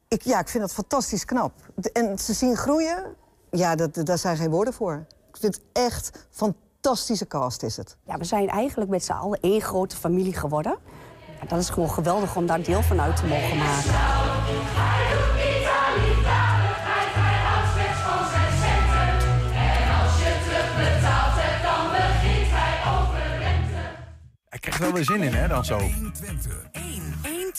ik, 0.08 0.22
ja, 0.22 0.40
ik 0.40 0.48
vind 0.48 0.62
dat 0.62 0.74
fantastisch 0.74 1.24
knap. 1.24 1.52
En 1.92 2.18
ze 2.18 2.32
zien 2.32 2.56
groeien, 2.56 3.14
ja, 3.50 3.74
dat, 3.74 3.94
daar 3.94 4.18
zijn 4.18 4.36
geen 4.36 4.50
woorden 4.50 4.74
voor. 4.74 5.06
Ik 5.28 5.36
vind 5.36 5.54
het 5.54 5.64
echt 5.72 6.26
fantastische 6.86 7.26
cast 7.26 7.62
is 7.62 7.76
het. 7.76 7.96
Ja, 8.06 8.18
we 8.18 8.24
zijn 8.24 8.48
eigenlijk 8.48 8.90
met 8.90 9.04
z'n 9.04 9.12
allen 9.12 9.38
één 9.40 9.60
grote 9.60 9.96
familie 9.96 10.34
geworden. 10.34 10.78
Ja, 11.40 11.46
dat 11.46 11.58
is 11.58 11.70
gewoon 11.70 11.90
geweldig 11.90 12.36
om 12.36 12.46
daar 12.46 12.62
deel 12.62 12.82
van 12.82 13.00
uit 13.00 13.16
te 13.16 13.26
mogen 13.26 13.56
maken. 13.56 13.90
Hij 24.48 24.58
krijgt 24.58 24.78
wel 24.78 24.92
weer 24.92 25.04
zin 25.04 25.22
in, 25.22 25.34
hè, 25.34 25.48
dan 25.48 25.64
zo. 25.64 25.78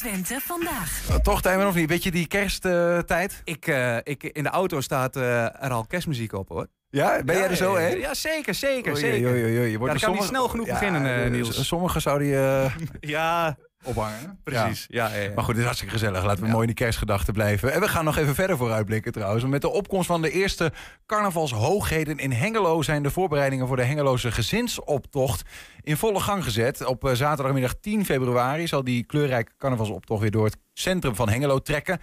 120 0.02 0.44
vandaag. 0.44 1.02
Uh, 1.10 1.16
toch, 1.16 1.42
Tijmen, 1.42 1.68
of 1.68 1.76
niet? 1.76 1.90
Weet 1.90 2.04
je 2.04 2.12
die 2.12 2.28
kersttijd? 2.28 3.42
Ik, 3.44 3.68
eh, 3.68 3.98
ik, 4.04 4.24
in 4.24 4.44
de 4.44 4.50
auto 4.50 4.82
staat 4.82 5.16
eh, 5.16 5.44
er 5.64 5.72
al 5.72 5.86
kerstmuziek 5.86 6.34
op, 6.34 6.50
hoor. 6.50 6.68
ja, 6.90 7.24
ben 7.24 7.38
jij 7.38 7.48
er 7.50 7.56
zo, 7.56 7.76
hè? 7.76 7.88
Ja, 7.88 8.14
zeker, 8.14 8.54
zeker, 8.54 8.98
zeker. 8.98 9.30
oei, 9.30 9.44
oei, 9.44 9.58
oei. 9.58 9.66
Je 9.66 9.72
Ja, 9.72 9.78
wordt 9.78 9.94
dan 9.94 10.02
kan 10.02 10.20
niet 10.20 10.28
snel 10.28 10.48
genoeg 10.48 10.66
Ja, 10.66 10.74
beginnen, 10.74 11.06
eh, 11.06 11.26
eh, 11.26 11.32
Niels. 11.32 11.68
Sommigen 11.68 12.02
zouden 12.02 12.28
je 12.28 12.68
Ja, 13.00 13.58
ophangen. 13.84 14.40
precies. 14.44 14.86
Ja. 14.90 15.08
Ja, 15.08 15.16
ja, 15.16 15.32
Maar 15.36 15.44
goed, 15.44 15.48
het 15.48 15.58
is 15.58 15.64
hartstikke 15.64 15.94
gezellig. 15.94 16.24
Laten 16.24 16.44
we 16.44 16.50
mooi 16.50 16.62
in 16.62 16.68
die 16.68 16.86
kerstgedachten 16.86 17.34
blijven. 17.34 17.74
En 17.74 17.80
we 17.80 17.88
gaan 17.88 18.06
nog 18.06 18.18
even 18.18 18.36
verder 18.36 18.58
vooruitblikken 18.58 19.12
trouwens. 19.12 19.46
Met 19.46 19.62
de 19.62 19.70
opkomst 19.70 20.08
van 20.08 20.22
de 20.22 20.32
eerste 20.32 20.72
carnavalshoogheden 21.06 22.18
in 22.18 22.32
Hengelo... 22.32 22.82
zijn 22.82 23.04
de 23.04 23.12
voorbereidingen 23.12 23.68
voor 23.68 23.76
de 23.76 23.84
Hengeloze 23.84 24.32
gezinsoptocht 24.32 25.42
in 25.82 25.98
volle 25.98 26.20
gang 26.20 26.44
gezet. 26.44 26.86
Op 26.86 27.06
eh, 27.06 27.14
zaterdagmiddag 27.14 27.76
10 27.82 28.06
februari 28.06 28.68
zal 28.68 28.84
die 28.84 29.04
kleurrijke 29.04 29.52
carnavalsoptocht... 29.58 30.22
weer 30.22 30.32
door 30.32 30.46
het 30.46 30.58
centrum 30.74 31.16
van 31.16 31.30
Hengelo 31.30 31.60
trekken. 31.60 32.00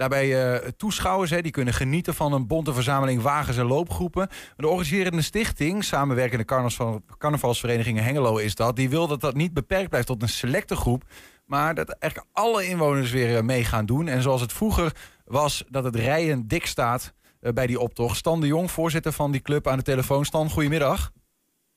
Daarbij 0.00 0.52
eh, 0.52 0.68
toeschouwers 0.68 1.30
hè, 1.30 1.42
die 1.42 1.52
kunnen 1.52 1.74
genieten 1.74 2.14
van 2.14 2.32
een 2.32 2.46
bonte 2.46 2.72
verzameling 2.72 3.22
wagens 3.22 3.56
en 3.56 3.66
loopgroepen. 3.66 4.28
De 4.56 4.68
organiserende 4.68 5.22
stichting, 5.22 5.84
samenwerkende 5.84 6.44
carnaval- 6.44 7.02
carnavalsverenigingen 7.18 8.04
Hengelo 8.04 8.36
is 8.36 8.54
dat... 8.54 8.76
die 8.76 8.90
wil 8.90 9.06
dat 9.06 9.20
dat 9.20 9.34
niet 9.34 9.54
beperkt 9.54 9.88
blijft 9.88 10.06
tot 10.06 10.22
een 10.22 10.28
selecte 10.28 10.76
groep... 10.76 11.02
maar 11.46 11.74
dat 11.74 11.88
eigenlijk 11.88 12.32
alle 12.32 12.66
inwoners 12.66 13.10
weer 13.10 13.36
eh, 13.36 13.42
mee 13.42 13.64
gaan 13.64 13.86
doen. 13.86 14.08
En 14.08 14.22
zoals 14.22 14.40
het 14.40 14.52
vroeger 14.52 14.92
was 15.24 15.64
dat 15.68 15.84
het 15.84 15.96
rijden 15.96 16.48
dik 16.48 16.66
staat 16.66 17.14
eh, 17.40 17.52
bij 17.52 17.66
die 17.66 17.80
optocht. 17.80 18.16
Stan 18.16 18.40
de 18.40 18.46
Jong, 18.46 18.70
voorzitter 18.70 19.12
van 19.12 19.32
die 19.32 19.42
club 19.42 19.68
aan 19.68 19.78
de 19.78 19.84
telefoon. 19.84 20.24
Stan, 20.24 20.50
goedemiddag. 20.50 21.10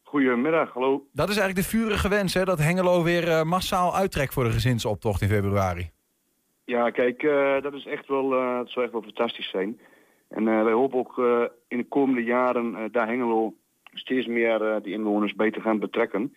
Goedemiddag, 0.04 0.74
hallo. 0.74 1.08
Dat 1.14 1.30
is 1.30 1.38
eigenlijk 1.38 1.68
de 1.68 1.78
vurige 1.78 2.10
wens, 2.10 2.34
hè, 2.34 2.46
dat 2.46 2.60
Hengelo 2.60 3.04
weer 3.04 3.48
massaal 3.48 3.96
uittrekt 3.96 4.34
voor 4.34 4.44
de 4.44 4.52
gezinsoptocht 4.52 5.22
in 5.22 5.28
februari. 5.28 5.92
Ja, 6.66 6.90
kijk, 6.90 7.24
eh, 7.24 7.62
dat 7.62 7.74
is 7.74 7.86
echt 7.86 8.08
wel, 8.08 8.34
eh, 8.34 8.58
het 8.58 8.70
zou 8.70 8.84
echt 8.86 8.94
wel 8.94 9.04
fantastisch 9.04 9.50
zijn. 9.50 9.80
En 10.30 10.48
eh, 10.48 10.64
wij 10.64 10.72
hopen 10.74 10.98
ook 11.00 11.18
eh, 11.20 11.44
in 11.68 11.78
de 11.78 11.88
komende 11.88 12.24
jaren 12.24 12.76
eh, 12.76 12.84
daar 12.92 13.08
Hengelo 13.08 13.54
steeds 13.94 14.28
meer 14.28 14.62
eh, 14.62 14.84
die 14.84 14.94
inwoners 14.94 15.34
bij 15.34 15.52
te 15.52 15.62
gaan 15.62 15.80
betrekken. 15.80 16.34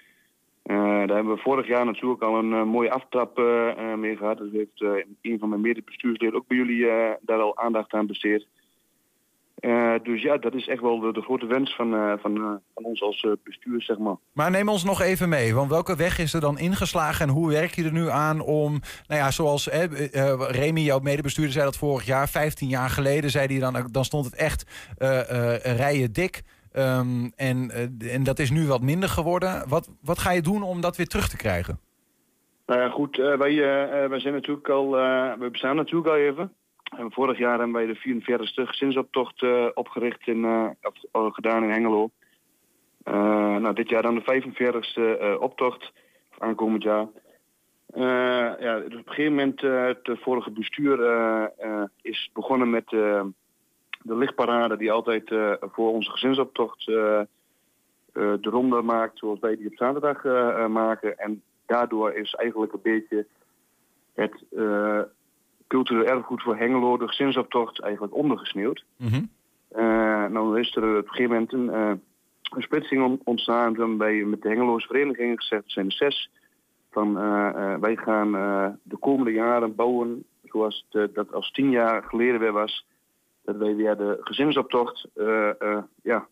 Eh, 0.63 0.77
daar 0.77 1.15
hebben 1.15 1.35
we 1.35 1.41
vorig 1.41 1.67
jaar 1.67 1.85
natuurlijk 1.85 2.23
al 2.23 2.39
een 2.39 2.53
eh, 2.53 2.65
mooie 2.65 2.91
aftrap 2.91 3.39
eh, 3.39 3.69
eh, 3.71 3.99
mee 3.99 4.17
gehad. 4.17 4.39
Dus 4.39 4.53
heeft 4.53 4.81
eh, 4.83 5.05
een 5.23 5.39
van 5.39 5.49
mijn 5.49 5.61
medebestuursleden 5.61 6.35
ook 6.35 6.47
bij 6.47 6.57
jullie 6.57 6.89
eh, 6.89 7.11
daar 7.21 7.41
al 7.41 7.57
aandacht 7.57 7.93
aan 7.93 8.07
besteed. 8.07 8.47
Eh, 9.57 9.95
dus 10.03 10.23
ja, 10.23 10.37
dat 10.37 10.55
is 10.55 10.69
echt 10.69 10.81
wel 10.81 11.01
de, 11.01 11.13
de 11.13 11.21
grote 11.21 11.47
wens 11.47 11.75
van, 11.77 11.95
eh, 11.95 12.13
van, 12.19 12.37
eh, 12.37 12.55
van 12.75 12.85
ons 12.85 13.03
als 13.03 13.27
bestuur, 13.45 13.83
zeg 13.83 13.99
maar. 13.99 14.17
Maar 14.33 14.51
neem 14.51 14.69
ons 14.69 14.85
nog 14.85 15.01
even 15.01 15.29
mee, 15.29 15.55
want 15.55 15.71
welke 15.71 15.97
weg 15.97 16.19
is 16.19 16.35
er 16.35 16.41
dan 16.41 16.59
ingeslagen 16.59 17.27
en 17.27 17.33
hoe 17.33 17.51
werk 17.51 17.75
je 17.75 17.85
er 17.85 17.93
nu 17.93 18.09
aan 18.09 18.41
om, 18.41 18.81
nou 19.07 19.21
ja, 19.21 19.31
zoals 19.31 19.69
eh, 19.69 19.85
Remy, 20.49 20.81
jouw 20.81 20.99
medebestuurder, 20.99 21.53
zei 21.53 21.65
dat 21.65 21.77
vorig 21.77 22.07
jaar, 22.07 22.29
15 22.29 22.69
jaar 22.69 22.91
geleden, 22.91 23.31
zei 23.31 23.47
hij 23.47 23.59
dan, 23.59 23.89
dan 23.91 24.05
stond 24.05 24.25
het 24.25 24.35
echt 24.35 24.65
rijen 25.77 26.13
dik. 26.13 26.43
Ehm, 26.73 27.29
en, 27.37 27.71
en 27.99 28.25
dat 28.25 28.39
is 28.39 28.51
nu 28.51 28.67
wat 28.67 28.83
minder 28.83 29.09
geworden. 29.09 29.69
Wat, 29.69 29.91
wat 30.03 30.19
ga 30.19 30.31
je 30.31 30.43
doen 30.43 30.63
om 30.63 30.81
dat 30.81 30.97
weer 30.97 31.07
terug 31.07 31.29
te 31.29 31.37
krijgen? 31.37 31.81
Nou 32.67 32.81
ja, 32.81 32.89
goed, 32.89 33.17
wij, 33.17 33.57
wij 34.09 34.21
zijn 34.21 34.35
natuurlijk 34.35 34.69
al, 34.69 34.91
we 35.39 35.49
bestaan 35.51 35.77
natuurlijk 35.77 36.09
al 36.09 36.17
even. 36.17 36.53
En 36.87 37.13
vorig 37.13 37.39
jaar 37.39 37.59
hebben 37.59 37.73
wij 37.73 37.87
de 37.87 38.21
44ste 38.21 38.69
gezinsoptocht 38.69 39.43
eh, 39.43 39.67
opgericht 39.75 40.27
in, 40.27 40.45
eh, 40.45 40.69
of 41.13 41.35
gedaan 41.35 41.63
in 41.63 41.71
Hengelo. 41.71 42.11
Eh, 43.03 43.57
nou, 43.57 43.75
dit 43.75 43.89
jaar 43.89 44.03
dan 44.03 44.15
de 44.15 44.23
45ste 44.23 45.19
eh, 45.21 45.41
optocht, 45.41 45.93
aankomend 46.39 46.83
jaar. 46.83 47.07
Eh, 47.87 48.61
ja, 48.61 48.77
op 48.77 48.93
een 48.93 49.03
gegeven 49.05 49.35
moment, 49.35 49.63
eh, 49.63 49.85
het 49.85 50.11
vorige 50.21 50.51
bestuur 50.51 51.03
eh, 51.03 51.45
eh, 51.59 51.83
is 52.03 52.31
begonnen 52.33 52.71
met 52.71 52.93
eh, 52.93 53.25
de 54.03 54.17
lichtparade 54.17 54.77
die 54.77 54.93
altijd 54.93 55.31
eh, 55.31 55.53
voor 55.61 55.93
onze 55.93 56.11
gezinsoptocht 56.11 56.89
eh, 56.89 57.21
eh, 57.21 57.27
de 58.13 58.51
ronde 58.51 58.83
maakt, 58.83 59.19
zoals 59.19 59.41
wij 59.41 59.57
die 59.57 59.67
op 59.67 59.77
zaterdag 59.77 60.25
eh, 60.25 60.49
eh, 60.49 60.67
maken. 60.67 61.19
En 61.19 61.43
daardoor 61.67 62.13
is 62.13 62.35
eigenlijk 62.35 62.73
een 62.73 62.81
beetje 62.83 63.27
het 64.15 64.45
eh, 64.57 65.01
cultureel 65.67 66.05
erfgoed 66.05 66.43
voor 66.43 66.57
Hengelo, 66.57 66.97
de 66.97 67.09
gezinsoptocht, 67.09 67.81
eigenlijk 67.81 68.15
ondergesneeuwd. 68.15 68.85
Eh, 69.69 70.27
nou 70.27 70.61
is 70.61 70.77
er 70.77 70.83
op 70.99 71.05
een 71.05 71.11
gegeven 71.11 71.33
moment 71.33 71.53
een, 71.53 71.71
eh, 71.71 71.93
een 72.57 72.63
splitsing 72.63 73.05
on- 73.05 73.21
ontstaan. 73.25 73.75
Toen 73.75 73.89
hebben 73.89 73.99
wij 74.07 74.25
met 74.25 74.43
de 74.43 74.49
Hengeloze 74.49 74.87
verenigingen 74.87 75.37
gezegd, 75.37 75.63
zijn 75.67 75.87
er 75.87 75.93
zes, 75.93 76.31
van 76.91 77.19
eh, 77.19 77.75
wij 77.75 77.97
gaan 77.97 78.33
de 78.83 78.97
komende 78.97 79.33
jaren 79.33 79.75
bouwen 79.75 80.25
zoals 80.45 80.87
het, 80.91 81.15
dat 81.15 81.33
als 81.33 81.51
tien 81.51 81.71
jaar 81.71 82.03
geleden 82.03 82.41
weer 82.41 82.53
was. 82.53 82.87
Dat 83.43 83.57
wij 83.57 83.77
weer 83.77 83.97
de 83.97 84.17
gezinsoptocht 84.21 85.09
ja, 86.03 86.27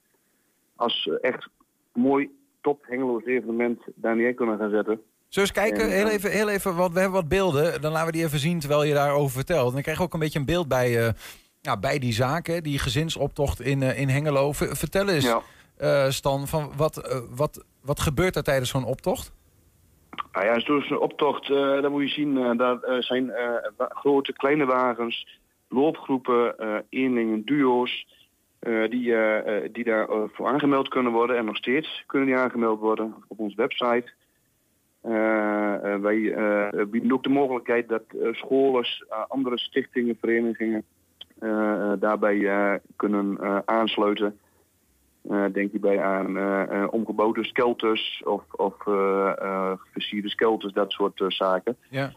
als 0.77 1.11
echt 1.21 1.49
mooi 1.93 2.31
top 2.61 2.85
Hengeloos 2.87 3.25
evenement 3.25 3.83
daar 3.95 4.17
neer 4.17 4.35
kunnen 4.35 4.59
gaan 4.59 4.71
zetten. 4.71 5.03
We 5.35 5.41
eens 5.41 5.53
kijken, 5.53 5.81
En, 5.81 5.91
heel 5.91 6.09
even, 6.09 6.31
heel 6.31 6.49
even 6.49 6.77
want 6.77 6.93
we 6.93 7.01
hebben 7.01 7.21
wat 7.21 7.29
beelden. 7.29 7.81
Dan 7.81 7.93
laten 7.93 8.07
we 8.07 8.13
die 8.13 8.25
even 8.25 8.39
zien 8.39 8.59
terwijl 8.61 8.85
je 8.85 8.95
daarover 8.95 9.31
vertelt. 9.31 9.67
En 9.67 9.73
dan 9.73 9.83
krijg 9.83 9.99
je 9.99 10.05
ook 10.05 10.15
een 10.15 10.21
beetje 10.21 10.39
een 10.39 10.45
beeld 10.45 10.69
bij, 10.69 11.07
eh, 11.07 11.13
ja, 11.61 11.77
bij 11.77 11.99
die 11.99 12.13
zaken, 12.13 12.63
die 12.63 12.79
gezinsoptocht 12.79 13.61
in, 13.61 13.83
eh, 13.83 14.01
in 14.01 14.09
Hengelo. 14.09 14.53
Ver- 14.53 14.77
vertel 14.77 15.09
eens, 15.09 15.35
eh, 15.77 16.09
Stan, 16.09 16.47
van 16.47 16.73
wat, 16.77 17.25
wat, 17.31 17.65
wat 17.83 18.01
gebeurt 18.01 18.37
er 18.37 18.43
tijdens 18.43 18.71
zo'n 18.71 18.85
optocht? 18.85 19.33
Nou 20.33 20.47
ja, 20.47 20.55
dus 20.55 20.91
een 20.91 20.99
optocht, 20.99 21.51
eh 21.51 21.57
daar 21.57 21.91
moet 21.91 22.03
je 22.03 22.09
zien, 22.09 22.57
daar 22.57 22.79
zijn 22.99 23.33
grote, 23.77 24.33
kleine 24.33 24.65
wagens, 24.65 25.39
loopgroepen, 25.69 26.55
eenlingen, 26.89 27.45
duo's, 27.45 28.07
die, 28.91 29.15
eh, 29.15 29.69
die 29.73 29.85
daar 29.85 30.09
eh, 30.09 30.23
voor 30.33 30.47
aangemeld 30.47 30.89
kunnen 30.89 31.13
worden. 31.13 31.37
En 31.37 31.45
nog 31.45 31.57
steeds 31.57 32.05
kunnen 32.07 32.29
die 32.29 32.37
aangemeld 32.37 32.81
worden 32.81 33.15
op 33.29 33.39
onze 33.39 33.57
website. 33.57 34.13
Eh, 35.05 35.75
eh, 35.75 36.01
wij 36.01 36.33
eh, 36.33 36.87
bieden 36.87 37.13
ook 37.13 37.23
de 37.23 37.29
mogelijkheid 37.29 37.89
dat 37.89 38.03
scholen, 38.33 38.87
andere 39.29 39.59
stichtingen, 39.59 40.17
verenigingen 40.21 40.85
daarbij 41.99 42.81
kunnen 42.97 43.39
aansluiten. 43.65 44.39
Denk 45.53 45.71
hierbij 45.71 46.03
aan 46.03 46.39
omgebouwde 46.91 47.45
skelters 47.45 48.23
of, 48.25 48.43
of 48.51 48.75
versierde 49.93 50.29
skelters, 50.29 50.73
dat 50.73 50.93
soort 50.93 51.25
zaken. 51.29 51.77
Ja. 51.91 52.13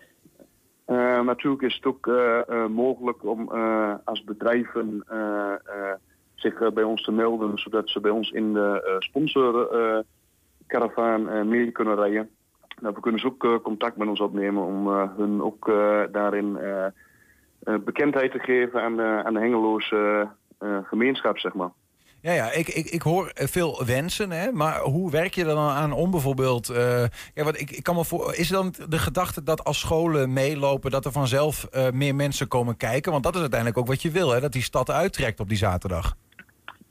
Natuurlijk 1.24 1.62
is 1.62 1.76
het 1.76 1.86
ook 1.86 2.12
mogelijk 2.70 3.24
om 3.24 3.50
als 4.04 4.24
bedrijven 4.24 5.04
zich 6.36 6.74
bij 6.74 6.84
ons 6.84 7.04
te 7.04 7.12
melden, 7.12 7.58
zodat 7.58 7.90
ze 7.90 8.00
bij 8.00 8.12
ons 8.12 8.32
in 8.32 8.54
de 8.54 8.96
sponsorcaravaan 9.00 11.50
mee 11.50 11.72
kunnen 11.72 11.96
rijden. 11.96 12.30
Nou, 12.82 12.94
we 12.94 13.02
kunnen 13.02 13.20
ze 13.20 13.28
ook 13.28 13.44
eh, 13.44 13.56
contact 13.64 13.98
met 13.98 14.08
ons 14.08 14.20
opnemen 14.20 14.64
om 14.64 14.94
eh, 14.94 15.10
hun 15.18 15.44
ook 15.44 15.68
eh, 15.68 16.02
daarin 16.12 16.58
bekendheid 17.86 18.32
te 18.32 18.40
geven 18.40 18.82
aan 18.82 18.96
de, 18.96 19.22
aan 19.26 19.34
de 19.34 19.40
Hengeloze 19.40 20.28
gemeenschap, 20.84 21.40
zeg 21.40 21.54
maar. 21.54 21.70
Ja, 22.22 22.32
ja 22.32 22.52
ik, 22.52 22.68
ik, 22.68 22.86
ik 22.86 23.02
hoor 23.02 23.32
veel 23.34 23.86
wensen, 23.86 24.32
hè, 24.32 24.52
maar 24.52 24.80
hoe 24.80 25.12
werk 25.12 25.34
je 25.34 25.42
er 25.42 25.48
dan 25.48 25.70
aan 25.70 25.92
om 25.92 26.12
bijvoorbeeld... 26.12 26.70
eh, 26.70 27.04
ja, 27.34 27.44
wat 27.44 27.60
ik, 27.60 27.72
ik 27.72 27.84
kan 27.84 27.96
me 27.96 28.06
voor, 28.06 28.36
is 28.36 28.48
dan 28.48 28.74
de 28.90 28.98
gedachte 29.00 29.44
dat 29.44 29.64
als 29.64 29.80
scholen 29.80 30.34
meelopen... 30.34 30.92
dat 30.92 31.06
er 31.06 31.12
vanzelf 31.12 31.68
meer 31.94 32.16
mensen 32.16 32.48
komen 32.48 32.78
kijken? 32.78 33.12
Want 33.12 33.24
dat 33.24 33.36
is 33.36 33.42
uiteindelijk 33.42 33.80
ook 33.80 33.88
wat 33.88 34.02
je 34.02 34.12
wil, 34.12 34.30
hè, 34.30 34.40
dat 34.40 34.52
die 34.52 34.62
stad 34.62 34.92
uittrekt 34.92 35.40
op 35.40 35.50
die 35.50 35.58
zaterdag. 35.58 36.16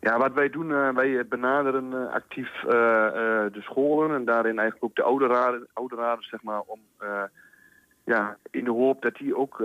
Ja, 0.06 0.18
wat 0.18 0.32
wij 0.32 0.50
doen, 0.50 0.72
eh, 0.72 0.88
wij 0.88 1.26
benaderen 1.26 1.92
eh, 1.92 2.12
actief 2.12 2.64
eh, 2.64 2.70
de 3.52 3.60
scholen 3.60 4.14
en 4.14 4.24
daarin 4.24 4.58
eigenlijk 4.58 4.84
ook 4.84 4.96
de 4.96 5.28
ouderraden 5.72 6.22
zeg 6.24 6.42
maar, 6.42 6.60
om 6.60 6.80
ja, 8.04 8.36
in 8.50 8.64
de 8.64 8.70
hoop 8.70 9.02
dat 9.02 9.14
die 9.14 9.36
ook 9.36 9.58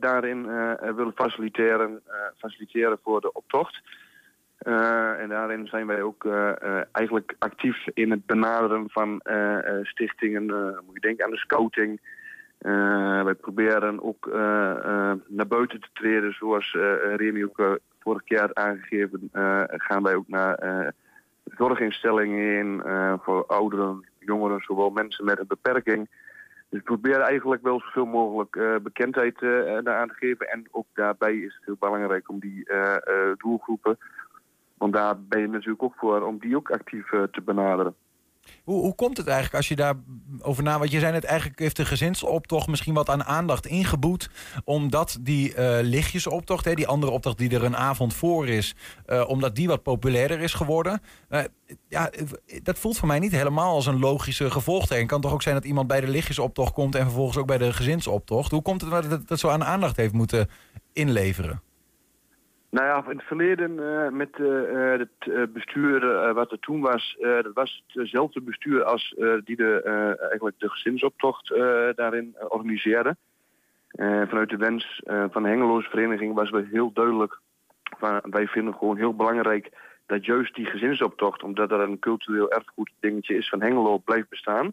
daarin 0.00 0.46
willen 0.96 1.12
faciliteren, 1.14 2.02
faciliteren 2.36 2.98
voor 3.02 3.20
de 3.20 3.32
optocht. 3.32 3.80
En 4.58 5.28
daarin 5.28 5.66
zijn 5.66 5.86
wij 5.86 6.02
ook 6.02 6.26
eigenlijk 6.92 7.34
actief 7.38 7.86
in 7.92 8.10
het 8.10 8.26
benaderen 8.26 8.90
van 8.90 9.20
stichtingen. 9.82 10.46
moet 10.84 10.94
je 10.94 11.00
denken 11.00 11.24
aan 11.24 11.30
de 11.30 11.36
scouting. 11.36 12.00
Eh, 12.64 13.22
wij 13.22 13.34
proberen 13.34 14.02
ook 14.02 14.26
eh, 14.26 14.70
eh, 14.70 15.18
naar 15.26 15.46
buiten 15.46 15.80
te 15.80 15.88
treden, 15.92 16.32
zoals 16.32 16.72
Remy 17.16 17.44
ook 17.44 17.78
vorig 18.00 18.22
jaar 18.24 18.50
aangegeven. 18.54 19.28
gaan 19.68 20.02
wij 20.02 20.14
ook 20.14 20.28
naar 20.28 20.92
zorginstellingen 21.44 22.84
eh, 22.84 23.14
voor 23.20 23.46
ouderen, 23.46 24.04
jongeren, 24.18 24.60
zowel 24.60 24.90
mensen 24.90 25.24
met 25.24 25.38
een 25.38 25.46
beperking. 25.46 26.08
Dus 26.68 26.80
we 26.80 26.80
proberen 26.80 27.20
eigenlijk 27.20 27.62
wel 27.62 27.80
zoveel 27.80 28.06
mogelijk 28.06 28.82
bekendheid 28.82 29.42
eh 29.42 29.50
daaraan 29.82 30.08
te 30.08 30.14
geven. 30.14 30.48
En 30.48 30.68
ook 30.70 30.86
daarbij 30.94 31.36
is 31.36 31.54
het 31.54 31.64
heel 31.64 31.76
belangrijk 31.78 32.28
om 32.28 32.38
die 32.38 32.68
doelgroepen, 33.36 33.98
want 34.78 34.92
daar 34.92 35.20
ben 35.20 35.40
je 35.40 35.48
natuurlijk 35.48 35.82
ook 35.82 35.94
voor, 35.96 36.22
om 36.22 36.38
die 36.38 36.56
ook 36.56 36.70
actief 36.70 37.08
te 37.08 37.40
benaderen. 37.44 37.94
Hoe, 38.64 38.80
hoe 38.80 38.94
komt 38.94 39.16
het 39.16 39.26
eigenlijk 39.26 39.56
als 39.56 39.68
je 39.68 39.76
daarover 39.76 40.62
na... 40.62 40.78
Want 40.78 40.90
je 40.90 40.98
zei 40.98 41.12
net, 41.12 41.24
eigenlijk 41.24 41.58
heeft 41.58 41.76
de 41.76 41.84
gezinsoptocht 41.84 42.66
misschien 42.66 42.94
wat 42.94 43.10
aan 43.10 43.24
aandacht 43.24 43.66
ingeboet... 43.66 44.30
omdat 44.64 45.18
die 45.20 45.54
eh, 45.54 45.78
lichtjesoptocht, 45.82 46.64
hè, 46.64 46.74
die 46.74 46.86
andere 46.86 47.12
optocht 47.12 47.38
die 47.38 47.50
er 47.50 47.64
een 47.64 47.76
avond 47.76 48.14
voor 48.14 48.48
is... 48.48 48.74
eh, 49.06 49.24
omdat 49.28 49.54
die 49.54 49.68
wat 49.68 49.82
populairder 49.82 50.40
is 50.40 50.54
geworden. 50.54 51.00
Eh, 51.28 51.42
ja, 51.88 52.10
dat 52.62 52.78
voelt 52.78 52.98
voor 52.98 53.08
mij 53.08 53.18
niet 53.18 53.32
helemaal 53.32 53.74
als 53.74 53.86
een 53.86 53.98
logische 53.98 54.50
gevolgtrekking. 54.50 55.10
Het 55.10 55.10
kan 55.10 55.20
toch 55.20 55.32
ook 55.32 55.42
zijn 55.42 55.54
dat 55.54 55.64
iemand 55.64 55.86
bij 55.86 56.00
de 56.00 56.08
lichtjesoptocht 56.08 56.72
komt... 56.72 56.94
en 56.94 57.02
vervolgens 57.02 57.36
ook 57.36 57.46
bij 57.46 57.58
de 57.58 57.72
gezinsoptocht. 57.72 58.50
Hoe 58.50 58.62
komt 58.62 58.80
het 58.80 58.90
dat 58.90 59.04
het 59.04 59.28
dat 59.28 59.38
zo 59.38 59.48
aan 59.48 59.64
aandacht 59.64 59.96
heeft 59.96 60.12
moeten 60.12 60.48
inleveren? 60.92 61.62
Nou 62.74 62.86
ja, 62.86 63.10
in 63.10 63.16
het 63.16 63.26
verleden 63.26 63.78
eh, 63.78 64.10
met 64.10 64.28
eh, 64.34 64.92
eh, 64.92 65.00
het 65.00 65.52
bestuur 65.52 66.32
wat 66.32 66.50
er 66.50 66.58
toen 66.58 66.80
was, 66.80 67.16
dat 67.20 67.54
was 67.54 67.84
hetzelfde 67.86 68.40
bestuur 68.40 68.84
als 68.84 69.14
die 69.44 69.56
de, 69.56 69.82
eigenlijk 70.28 70.58
de 70.58 70.68
gezinsoptocht 70.68 71.48
daarin 71.96 72.36
organiseerde. 72.48 73.16
Vanuit 74.28 74.48
de 74.48 74.56
wens 74.56 75.00
van 75.04 75.42
de 75.42 75.48
Hengeloze 75.48 75.88
Vereniging 75.88 76.34
was 76.34 76.50
we 76.50 76.68
heel 76.70 76.92
duidelijk 76.92 77.40
van 77.98 78.20
wij 78.30 78.46
vinden 78.46 78.74
gewoon 78.74 78.96
heel 78.96 79.14
belangrijk 79.14 79.70
dat 80.06 80.24
juist 80.24 80.54
die 80.54 80.66
gezinsoptocht, 80.66 81.42
omdat 81.42 81.70
er 81.70 81.80
een 81.80 81.98
cultureel 81.98 82.50
erfgoed 82.50 82.90
dingetje 83.00 83.36
is 83.36 83.48
van 83.48 83.62
Hengelo, 83.62 83.98
blijft 83.98 84.28
bestaan. 84.28 84.72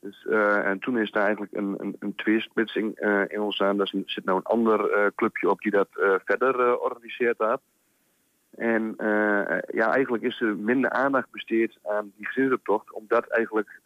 Dus, 0.00 0.26
eh, 0.26 0.66
en 0.66 0.78
toen 0.78 0.98
is 0.98 1.10
daar 1.10 1.22
eigenlijk 1.22 1.52
een, 1.52 1.74
een, 1.78 1.96
een 1.98 2.14
tweesplitsing 2.14 2.96
eh, 2.96 3.22
in 3.28 3.40
ontstaan. 3.40 3.76
Daar 3.76 3.90
zit 4.06 4.24
nou 4.24 4.38
een 4.38 4.44
ander 4.44 4.90
eh, 4.90 5.06
clubje 5.14 5.50
op 5.50 5.60
die 5.60 5.70
dat 5.70 5.88
verder 6.24 6.78
organiseert 6.78 7.38
had. 7.38 7.60
En 8.50 8.94
ja, 9.72 9.92
eigenlijk 9.92 10.22
is 10.22 10.40
er 10.40 10.56
minder 10.56 10.90
aandacht 10.90 11.30
besteed 11.30 11.78
aan 11.82 12.12
die 12.16 12.26
gezinsoptocht. 12.26 12.92
Omdat 12.92 13.26
eigenlijk 13.26 13.80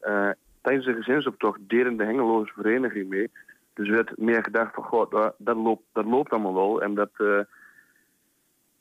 tijdens 0.60 0.86
de 0.86 0.94
gezinsoptocht 0.94 1.58
deden 1.68 1.96
de 1.96 2.04
Hengeloze 2.04 2.52
vereniging 2.52 3.08
mee. 3.08 3.30
Dus 3.74 3.88
werd 3.88 4.18
meer 4.18 4.42
gedacht 4.42 4.74
van, 4.74 4.84
god, 4.84 5.10
dat, 5.38 5.56
loopt, 5.56 5.82
dat 5.92 6.04
loopt 6.04 6.30
allemaal 6.30 6.54
wel. 6.54 6.82
En 6.82 6.94
dat, 6.94 7.10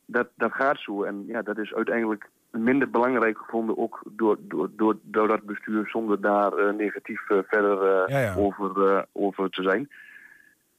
dat, 0.06 0.28
dat 0.36 0.52
gaat 0.52 0.80
zo. 0.80 1.04
En 1.04 1.26
ja, 1.26 1.42
dat 1.42 1.58
is 1.58 1.74
uiteindelijk 1.74 2.30
minder 2.58 2.90
belangrijk 2.90 3.38
gevonden, 3.38 3.78
ook 3.78 4.02
door, 4.10 4.38
door, 4.40 4.70
door, 4.76 4.98
door 5.02 5.28
dat 5.28 5.42
bestuur, 5.42 5.88
zonder 5.88 6.22
daar 6.22 6.54
eh, 6.54 6.74
negatief 6.74 7.30
eh, 7.30 7.38
verder 7.48 7.82
eh, 7.82 8.08
Ja, 8.08 8.20
ja. 8.20 8.36
Over, 8.36 9.06
over 9.12 9.50
te 9.50 9.64
zijn. 9.64 9.90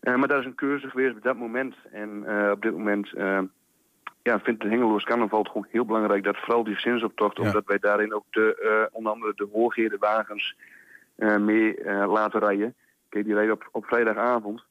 Maar 0.01 0.29
dat 0.29 0.41
is 0.41 0.45
een 0.45 0.55
keuze 0.55 0.91
geweest 0.91 1.17
op 1.17 1.23
dat 1.23 1.37
moment. 1.37 1.75
En 1.93 2.25
op 2.51 2.63
dit 2.63 2.73
moment 2.73 3.11
ja, 4.23 4.41
vindt 4.41 4.63
de 4.63 4.69
Hengeloos 4.69 5.05
Carnaval 5.05 5.39
het 5.39 5.49
gewoon 5.49 5.67
heel 5.71 5.85
belangrijk 5.85 6.25
dat 6.25 6.37
vooral 6.37 6.65
die 6.65 6.75
gezinsoptocht, 6.75 7.39
omdat 7.39 7.65
wij 7.67 7.79
daarin 7.79 8.15
ook 8.15 8.25
de, 8.31 8.89
onder 8.93 9.13
andere 9.13 9.33
de 9.37 9.49
hoogheden 9.53 9.99
wagens 9.99 10.57
mee 11.39 11.85
laten 12.07 12.41
rijden. 12.41 12.75
Kijk, 13.09 13.25
die 13.25 13.35
rijden 13.35 13.55
op, 13.55 13.69
op 13.73 13.87
vrijdagavond. 13.87 14.65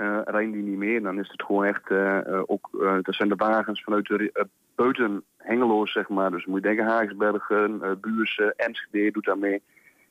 Eh, 0.00 0.18
rijden 0.24 0.52
die 0.52 0.62
niet 0.62 0.78
meer. 0.78 1.02
Dan 1.02 1.18
is 1.18 1.28
het 1.28 1.42
gewoon 1.42 1.64
echt, 1.64 1.90
eh, 1.90 2.18
eh, 2.18 2.42
ook, 2.46 2.68
dat 3.02 3.14
zijn 3.14 3.28
de 3.28 3.34
wagens 3.34 3.82
vanuit 3.82 4.06
de, 4.06 4.16
ri- 4.16 4.32
buiten 4.74 5.24
Hengelo, 5.36 5.86
zeg 5.86 6.08
maar. 6.08 6.30
Dus 6.30 6.46
moet 6.46 6.62
je 6.62 6.66
denken 6.68 6.86
Haagsbergen, 6.86 7.78
eh 7.82 7.90
Buurse, 8.00 8.54
Enschede 8.56 9.10
doet 9.10 9.24
daar 9.24 9.38
mee. 9.38 9.62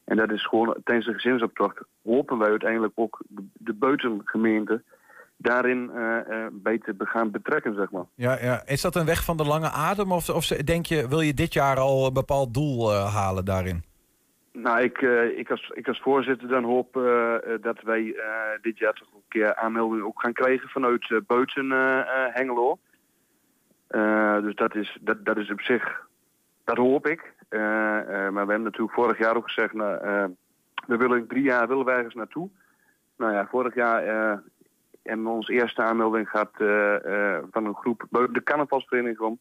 En 0.06 0.18
dat 0.18 0.32
is 0.32 0.46
gewoon 0.48 0.76
tijdens 0.84 1.08
de 1.08 1.14
gezinsoptocht 1.14 1.78
hopen 2.04 2.38
wij 2.38 2.50
uiteindelijk 2.50 2.94
ook 2.96 3.22
de, 3.54 3.74
buitengemeente 3.74 4.84
daarin 5.38 5.92
bij 6.52 6.78
te 6.78 6.94
gaan 6.98 7.32
betrekken, 7.32 7.76
zeg 7.76 7.92
maar. 7.92 8.06
Ja, 8.16 8.38
ja. 8.42 8.62
Is 8.66 8.82
dat 8.82 8.96
een 8.96 9.06
weg 9.06 9.24
van 9.24 9.38
de 9.38 9.46
lange 9.46 9.70
adem? 9.70 10.12
Of, 10.12 10.30
of 10.30 10.48
denk 10.48 10.86
je, 10.86 11.08
wil 11.08 11.22
je 11.22 11.34
dit 11.34 11.54
jaar 11.54 11.78
al 11.78 12.06
een 12.06 12.14
bepaald 12.14 12.54
doel 12.54 12.94
halen 12.94 13.46
daarin? 13.46 13.84
Nou, 14.62 14.82
ik, 14.82 15.02
eh, 15.02 15.38
ik, 15.38 15.52
als, 15.52 15.72
ik 15.74 15.88
als 15.88 16.02
voorzitter 16.02 16.48
dan 16.48 16.64
hoop 16.64 16.98
eh, 16.98 17.36
eh, 17.36 17.62
dat 17.62 17.82
wij 17.82 18.16
dit 18.62 18.78
jaar 18.78 18.94
toch 18.94 19.14
een 19.14 19.24
keer 19.28 19.56
aanmeldingen 19.56 20.06
ook 20.06 20.22
gaan 20.22 20.34
krijgen 20.34 20.70
vanuit 20.70 21.12
eh, 21.12 22.26
Hengelo. 22.34 22.80
Dus 24.42 24.56
dat 24.56 24.76
is, 24.76 24.98
dat, 25.02 25.26
dat 25.26 25.38
is 25.38 25.52
op 25.52 25.62
zich, 25.62 26.08
dat 26.64 26.78
hoop 26.78 27.08
ik. 27.08 27.34
Maar 27.50 28.06
we 28.32 28.38
hebben 28.38 28.64
natuurlijk 28.64 28.94
vorig 28.94 29.18
jaar 29.18 29.36
ook 29.36 29.52
gezegd, 29.52 29.74
nou, 29.74 30.36
we 30.88 30.98
willen 30.98 31.28
drie 31.28 31.44
jaar 31.44 31.68
willen 31.68 31.86
wij 31.86 31.96
ergens 31.96 32.16
naartoe. 32.16 32.50
Nou 33.18 33.34
ja, 33.34 33.48
vorig 33.48 33.76
jaar 33.76 34.04
en 35.04 35.28
onze 35.28 35.54
eerste 35.54 35.82
aanmelding 35.82 36.30
gaat 36.30 36.52
van 37.52 37.66
een 37.66 37.76
groep 37.76 38.06
de 38.10 38.44
carnavalsvereniging 38.44 39.20
om. 39.20 39.40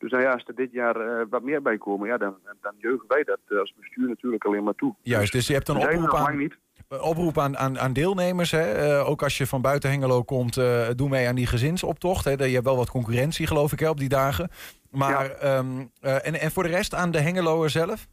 Dus 0.00 0.10
nou 0.10 0.22
ja, 0.22 0.32
als 0.32 0.44
er 0.46 0.54
dit 0.54 0.72
jaar 0.72 0.96
eh, 0.96 1.26
wat 1.30 1.42
meer 1.42 1.62
bij 1.62 1.78
komen, 1.78 2.08
ja, 2.08 2.16
dan, 2.16 2.36
dan 2.60 2.74
jeugen 2.78 3.08
wij 3.08 3.24
dat 3.24 3.38
eh, 3.48 3.58
als 3.58 3.74
bestuur 3.76 4.08
natuurlijk 4.08 4.44
alleen 4.44 4.64
maar 4.64 4.74
toe. 4.74 4.94
Juist, 5.02 5.32
dus 5.32 5.46
je 5.46 5.52
hebt 5.52 5.68
een 5.68 5.76
er 5.76 5.94
oproep 5.94 6.14
aan, 6.14 6.36
niet. 6.36 6.56
oproep 6.88 7.38
aan, 7.38 7.56
aan, 7.58 7.78
aan 7.78 7.92
deelnemers. 7.92 8.50
Hè? 8.50 8.72
Eh, 8.72 9.08
ook 9.08 9.22
als 9.22 9.38
je 9.38 9.46
van 9.46 9.62
buiten 9.62 9.90
Hengelo 9.90 10.22
komt, 10.22 10.56
eh, 10.56 10.88
doe 10.96 11.08
mee 11.08 11.28
aan 11.28 11.34
die 11.34 11.46
gezinsoptocht. 11.46 12.24
Hè? 12.24 12.30
Je 12.30 12.52
hebt 12.52 12.64
wel 12.64 12.76
wat 12.76 12.90
concurrentie, 12.90 13.46
geloof 13.46 13.72
ik, 13.72 13.80
hè, 13.80 13.88
op 13.88 13.98
die 13.98 14.08
dagen. 14.08 14.50
Maar, 14.90 15.30
ehm, 15.30 15.66
eh, 16.00 16.26
en, 16.26 16.40
en 16.40 16.50
voor 16.50 16.62
de 16.62 16.68
rest 16.68 16.94
aan 16.94 17.10
de 17.10 17.20
Hengeloer 17.20 17.70
zelf? 17.70 18.06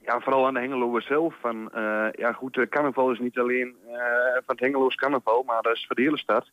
Ja, 0.00 0.20
vooral 0.20 0.46
aan 0.46 0.54
de 0.54 0.60
Hengeloer 0.60 1.02
zelf. 1.02 1.34
Van, 1.40 1.70
ja 2.12 2.32
goed, 2.32 2.66
carnaval 2.68 3.12
is 3.12 3.18
niet 3.18 3.38
alleen 3.38 3.76
van 4.46 4.54
het 4.56 4.60
Hengeloos 4.60 4.94
carnaval, 4.94 5.42
maar 5.42 5.62
dat 5.62 5.74
is 5.74 5.84
voor 5.86 5.96
de 5.96 6.02
hele 6.02 6.18
stad. 6.18 6.50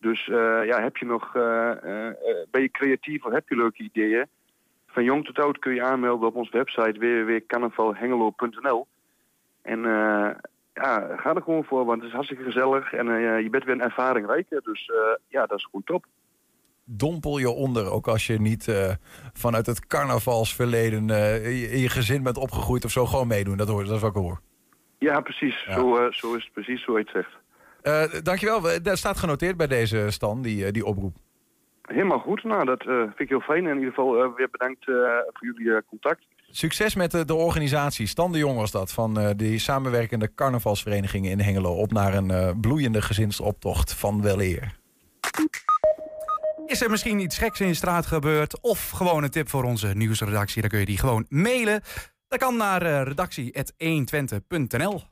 Dus 0.00 0.28
eh, 0.28 0.64
ja, 0.64 0.82
heb 0.82 0.96
je 0.96 1.06
nog, 1.06 1.36
eh, 1.36 1.70
eh, 1.70 2.14
ben 2.50 2.62
je 2.62 2.70
creatief 2.70 3.24
of 3.24 3.32
heb 3.32 3.48
je 3.48 3.56
leuke 3.56 3.82
ideeën? 3.82 4.26
Van 4.86 5.04
jong 5.04 5.24
tot 5.24 5.38
oud 5.38 5.58
kun 5.58 5.74
je 5.74 5.82
aanmelden 5.82 6.28
op 6.28 6.34
onze 6.34 6.52
website 6.52 6.98
www.carnavalhengelo.nl. 6.98 8.86
En 9.62 9.80
ja, 10.74 11.16
ga 11.16 11.34
er 11.34 11.42
gewoon 11.42 11.64
voor, 11.64 11.84
want 11.84 11.98
het 11.98 12.08
is 12.08 12.14
hartstikke 12.14 12.44
gezellig 12.44 12.92
en 12.92 13.06
je 13.42 13.50
bent 13.50 13.64
weer 13.64 13.74
een 13.74 13.80
ervaring 13.80 14.26
rijker. 14.26 14.62
Dus 14.62 14.90
ja, 15.28 15.46
dat 15.46 15.58
is 15.58 15.64
goed 15.64 15.86
top. 15.86 16.04
Dompel 16.84 17.38
je 17.38 17.50
onder, 17.50 17.90
ook 17.90 18.08
als 18.08 18.26
je 18.26 18.40
niet 18.40 18.90
vanuit 19.32 19.66
het 19.66 19.86
carnavalsverleden 19.86 21.10
in 21.70 21.78
je 21.78 21.88
gezin 21.88 22.22
bent 22.22 22.36
opgegroeid 22.36 22.84
of 22.84 22.90
zo, 22.90 23.06
gewoon 23.06 23.26
meedoen. 23.26 23.56
Dat, 23.56 23.68
hoor, 23.68 23.84
dat 23.84 23.94
is 23.94 24.00
wat 24.00 24.16
ik 24.16 24.22
hoor. 24.22 24.40
Ja, 24.98 25.20
precies. 25.20 25.64
Zo, 25.64 26.10
zo 26.10 26.34
is 26.34 26.44
het 26.44 26.52
precies 26.52 26.84
zo 26.84 26.92
je 26.92 26.98
het 26.98 27.10
zegt. 27.12 27.39
Eh, 27.82 28.02
dankjewel. 28.22 28.62
We- 28.62 28.80
Dat 28.82 28.98
staat 28.98 29.18
genoteerd 29.18 29.56
bij 29.56 29.66
deze 29.66 30.06
stand, 30.10 30.44
die, 30.44 30.64
eh, 30.64 30.72
die 30.72 30.84
oproep. 30.84 31.16
Helemaal 31.82 32.18
goed. 32.18 32.44
Nou, 32.44 32.64
dat 32.64 32.80
eh, 32.80 32.86
vind 32.96 33.20
ik 33.20 33.28
heel 33.28 33.40
fijn. 33.40 33.66
In 33.66 33.74
ieder 33.74 33.88
geval 33.88 34.22
eh, 34.22 34.28
weer 34.36 34.48
bedankt 34.50 34.88
eh, 34.88 34.94
voor 35.32 35.46
jullie 35.54 35.74
eh, 35.74 35.80
contact. 35.88 36.24
Succes 36.50 36.94
met 36.94 37.10
de, 37.10 37.24
de 37.24 37.34
organisatie. 37.34 38.06
Stan 38.06 38.32
de 38.32 38.38
Jong 38.38 38.56
was 38.56 38.70
dat, 38.70 38.92
van 38.92 39.18
eh, 39.18 39.30
die 39.36 39.58
samenwerkende 39.58 40.34
carnavalsverenigingen 40.34 41.30
in 41.30 41.40
Hengelo. 41.40 41.72
Op 41.74 41.92
naar 41.92 42.14
een 42.14 42.30
eh, 42.30 42.50
bloeiende 42.60 43.02
gezinsoptocht 43.02 43.94
van 43.94 44.22
weleer. 44.22 44.78
Is 46.66 46.82
er 46.82 46.90
misschien 46.90 47.18
iets 47.18 47.38
geks 47.38 47.60
in 47.60 47.66
je 47.66 47.74
straat 47.74 48.06
gebeurd? 48.06 48.60
Of 48.60 48.90
gewoon 48.90 49.22
een 49.22 49.30
tip 49.30 49.48
voor 49.48 49.64
onze 49.64 49.86
nieuwsredactie? 49.94 50.60
Dan 50.60 50.70
kun 50.70 50.78
je 50.80 50.86
die 50.86 50.98
gewoon 50.98 51.26
mailen. 51.28 51.80
Dat 52.28 52.38
kan 52.38 52.56
naar 52.56 52.82
eh, 52.82 53.02
redactie.120.nl. 53.02 55.02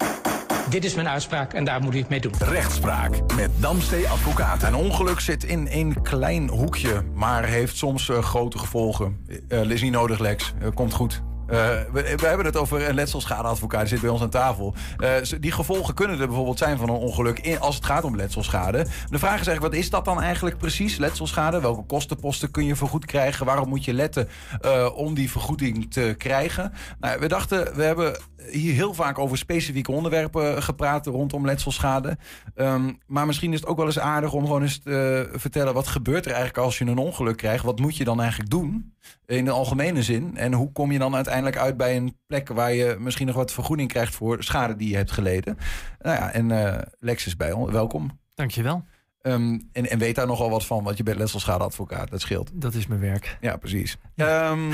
Dit 0.71 0.85
is 0.85 0.95
mijn 0.95 1.09
uitspraak 1.09 1.53
en 1.53 1.65
daar 1.65 1.81
moet 1.81 1.95
u 1.95 1.99
het 1.99 2.09
mee 2.09 2.21
doen. 2.21 2.33
Rechtspraak 2.39 3.35
met 3.37 3.51
Damstee 3.61 4.09
Advocaat. 4.09 4.63
Een 4.63 4.75
ongeluk 4.75 5.21
zit 5.21 5.45
in 5.45 5.67
een 5.71 6.03
klein 6.03 6.49
hoekje, 6.49 7.03
maar 7.15 7.45
heeft 7.45 7.77
soms 7.77 8.09
eh, 8.09 8.23
grote 8.23 8.59
gevolgen. 8.59 9.17
Eh 9.49 9.71
is 9.71 9.83
niet 9.83 9.93
nodig, 9.93 10.19
Lex. 10.19 10.55
Eh, 10.61 10.69
komt 10.75 10.93
goed. 10.93 11.23
Eh, 11.49 11.57
we, 11.93 12.17
we 12.17 12.27
hebben 12.27 12.47
het 12.47 12.57
over 12.57 12.89
een 12.89 12.95
letselschadeadvocaat, 12.95 13.81
die 13.81 13.89
zit 13.89 14.01
bij 14.01 14.11
ons 14.11 14.23
aan 14.23 14.31
tafel. 14.31 14.75
Eh, 14.97 15.11
die 15.41 15.53
gevolgen 15.53 15.95
kunnen 15.95 16.21
er 16.21 16.27
bijvoorbeeld 16.27 16.59
zijn 16.59 16.79
van 16.79 16.89
een 16.89 16.95
ongeluk 16.95 17.39
in, 17.39 17.61
als 17.61 17.75
het 17.75 17.85
gaat 17.85 18.05
om 18.05 18.17
letselschade. 18.17 18.87
De 19.11 19.19
vraag 19.19 19.41
is 19.41 19.47
eigenlijk, 19.47 19.61
wat 19.61 19.75
is 19.75 19.91
dat 19.91 20.05
dan 20.05 20.23
eigenlijk 20.23 20.59
precies, 20.59 20.97
letselschade? 20.97 21.61
Welke 21.61 21.83
kostenposten 21.87 22.51
kun 22.51 22.65
je 22.65 22.77
vergoed 22.77 23.05
krijgen? 23.05 23.47
Waarom 23.47 23.69
moet 23.69 23.85
je 23.85 23.93
letten 23.93 24.29
eh, 24.61 24.89
om 24.95 25.15
die 25.15 25.31
vergoeding 25.31 25.93
te 25.93 26.15
krijgen? 26.19 26.73
Nou, 27.01 27.21
we 27.21 27.29
dachten, 27.29 27.77
we 27.77 27.83
hebben 27.83 28.19
hier 28.51 28.75
heel 28.75 28.95
vaak 28.95 29.19
over 29.19 29.39
specifieke 29.39 29.93
onderwerpen 29.93 30.63
gepraat 30.63 31.07
rondom 31.07 31.45
letselschade. 31.45 32.19
Ehm, 32.55 32.93
maar 33.07 33.27
misschien 33.27 33.53
is 33.53 33.61
het 33.61 33.69
ook 33.69 33.77
wel 33.77 33.87
eens 33.87 33.99
aardig 33.99 34.33
om 34.33 34.45
gewoon 34.45 34.63
eens 34.63 34.79
te 34.79 35.29
vertellen... 35.33 35.75
wat 35.75 35.87
gebeurt 35.87 36.25
er 36.25 36.33
eigenlijk 36.33 36.65
als 36.65 36.79
je 36.79 36.85
een 36.85 36.99
ongeluk 36.99 37.37
krijgt? 37.37 37.65
Wat 37.65 37.79
moet 37.79 37.97
je 37.97 38.05
dan 38.05 38.21
eigenlijk 38.21 38.51
doen 38.51 38.93
in 39.37 39.45
de 39.45 39.51
algemene 39.51 40.03
zin? 40.03 40.37
En 40.37 40.53
hoe 40.53 40.73
kom 40.73 40.93
je 40.93 40.99
dan 40.99 41.15
uiteindelijk 41.15 41.57
uit 41.57 41.77
bij 41.77 41.97
een 41.97 42.19
plek... 42.27 42.49
waar 42.49 42.73
je 42.75 42.97
misschien 42.99 43.27
nog 43.27 43.37
wat 43.37 43.53
vergoeding 43.53 43.89
krijgt 43.89 44.15
voor 44.15 44.43
schade 44.43 44.77
die 44.77 44.89
je 44.91 44.97
hebt 44.97 45.11
geleden? 45.11 45.59
Nou 45.99 46.17
ja, 46.17 46.33
en 46.33 46.51
eh, 46.51 46.83
Lex 46.99 47.27
is 47.27 47.37
bij 47.37 47.53
ons. 47.53 47.73
Welkom. 47.73 48.21
Dankjewel. 48.35 48.85
Ehm 49.21 49.59
en, 49.73 49.91
en 49.91 49.99
weet 49.99 50.15
daar 50.15 50.27
nogal 50.27 50.51
wat 50.51 50.67
van, 50.67 50.85
want 50.85 50.97
je 50.97 51.03
bent 51.03 51.19
letselschadeadvocaat. 51.19 52.11
Dat 52.11 52.21
scheelt. 52.21 52.51
Dat 52.55 52.75
is 52.75 52.87
mijn 52.87 53.01
werk. 53.01 53.39
Ja, 53.41 53.57
precies. 53.57 53.97
Ehm, 54.17 54.69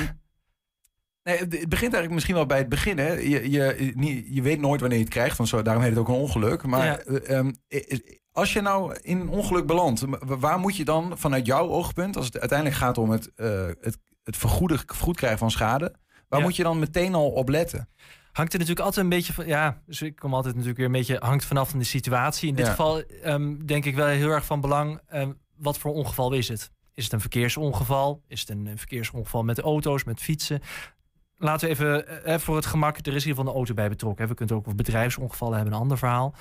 nee, 1.22 1.36
het 1.38 1.48
begint 1.50 1.70
eigenlijk 1.80 2.10
misschien 2.12 2.34
wel 2.34 2.46
bij 2.46 2.58
het 2.58 2.68
begin. 2.68 2.98
Hè? 2.98 3.12
Je, 3.12 3.50
je, 3.50 3.92
je 4.34 4.42
weet 4.42 4.60
nooit 4.60 4.80
wanneer 4.80 4.98
je 4.98 5.04
het 5.04 5.12
krijgt, 5.12 5.36
want 5.36 5.48
zo, 5.48 5.62
daarom 5.62 5.82
heet 5.82 5.92
het 5.92 6.00
ook 6.00 6.08
een 6.08 6.14
ongeluk. 6.14 6.62
Maar 6.62 6.84
Ja. 6.86 6.98
eh, 6.98 7.38
ehm, 7.38 7.52
als 8.32 8.52
je 8.52 8.60
nou 8.60 8.96
in 9.02 9.20
een 9.20 9.28
ongeluk 9.28 9.66
belandt, 9.66 10.00
wa- 10.00 10.18
waar 10.38 10.58
moet 10.58 10.76
je 10.76 10.84
dan 10.84 11.18
vanuit 11.18 11.46
jouw 11.46 11.68
oogpunt, 11.68 12.16
als 12.16 12.26
het 12.26 12.38
uiteindelijk 12.38 12.78
gaat 12.80 12.98
om 12.98 13.10
het, 13.10 13.30
eh, 13.34 13.66
het, 13.80 13.98
het 14.24 14.36
vergoeden, 14.36 14.78
vergoed 14.86 15.16
krijgen 15.16 15.38
van 15.38 15.50
schade, 15.50 15.94
waar 16.28 16.38
Ja. 16.40 16.44
moet 16.46 16.56
je 16.56 16.62
dan 16.62 16.78
meteen 16.78 17.14
al 17.14 17.30
op 17.30 17.48
letten? 17.48 17.88
Hangt 18.32 18.52
er 18.52 18.58
natuurlijk 18.58 18.86
altijd 18.86 19.04
een 19.04 19.10
beetje 19.10 19.32
van. 19.32 19.46
Ja, 19.46 19.82
dus 19.86 20.02
ik 20.02 20.16
kom 20.16 20.34
altijd 20.34 20.52
natuurlijk 20.52 20.78
weer 20.78 20.86
een 20.86 20.92
beetje. 20.92 21.16
Hangt 21.20 21.44
vanaf 21.44 21.70
van 21.70 21.78
de 21.78 21.84
situatie. 21.84 22.48
In 22.48 22.54
dit 22.54 22.64
Ja. 22.64 22.70
geval 22.70 23.00
ehm, 23.02 23.56
denk 23.66 23.84
ik 23.84 23.94
wel 23.94 24.06
heel 24.06 24.30
erg 24.30 24.44
van 24.44 24.60
belang. 24.60 25.00
ehm, 25.06 25.32
wat 25.56 25.78
voor 25.78 25.92
ongeval 25.92 26.32
is 26.32 26.48
het? 26.48 26.70
Is 26.94 27.04
het 27.04 27.12
een 27.12 27.20
verkeersongeval? 27.20 28.22
Is 28.28 28.40
het 28.40 28.48
een, 28.48 28.66
eh, 28.66 28.72
verkeersongeval 28.76 29.42
met 29.42 29.58
auto's, 29.60 30.04
met 30.04 30.20
fietsen? 30.20 30.60
Laten 31.36 31.68
we 31.68 31.74
even 31.74 32.24
eh, 32.24 32.38
voor 32.38 32.56
het 32.56 32.66
gemak. 32.66 32.96
Er 32.96 33.06
is 33.06 33.12
ieder 33.12 33.28
geval 33.28 33.46
een 33.46 33.56
auto 33.56 33.74
bij 33.74 33.88
betrokken. 33.88 34.22
hè. 34.24 34.30
We 34.30 34.36
kunnen 34.36 34.56
ook 34.56 34.62
over 34.62 34.76
bedrijfsongevallen 34.76 35.54
hebben, 35.56 35.74
een 35.74 35.80
ander 35.80 35.98
verhaal. 35.98 36.34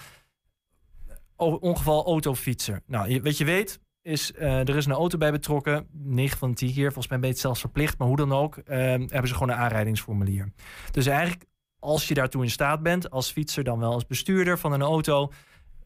O- 1.35 1.55
ongeval 1.55 2.05
auto-fietser. 2.05 2.81
Nou, 2.85 3.09
je- 3.09 3.21
wat 3.21 3.37
je 3.37 3.45
weet 3.45 3.79
is, 4.03 4.33
eh, 4.33 4.59
er 4.59 4.75
is 4.75 4.85
een 4.85 4.91
auto 4.91 5.17
bij 5.17 5.31
betrokken. 5.31 5.87
9 5.91 6.37
van 6.37 6.49
de 6.49 6.55
10 6.55 6.73
keer, 6.73 6.85
volgens 6.85 7.07
mij 7.07 7.17
ben 7.17 7.27
je 7.27 7.33
het 7.33 7.43
zelfs 7.43 7.59
verplicht. 7.59 7.97
Maar 7.97 8.07
hoe 8.07 8.17
dan 8.17 8.31
ook, 8.31 8.57
ehm, 8.57 8.99
hebben 8.99 9.27
ze 9.27 9.33
gewoon 9.33 9.49
een 9.49 9.55
aanrijdingsformulier. 9.55 10.51
Dus 10.91 11.05
eigenlijk, 11.05 11.45
als 11.79 12.07
je 12.07 12.13
daartoe 12.13 12.43
in 12.43 12.49
staat 12.49 12.83
bent, 12.83 13.09
als 13.09 13.31
fietser 13.31 13.63
dan 13.63 13.79
wel 13.79 13.93
als 13.93 14.05
bestuurder 14.05 14.59
van 14.59 14.71
een 14.71 14.81
auto, 14.81 15.31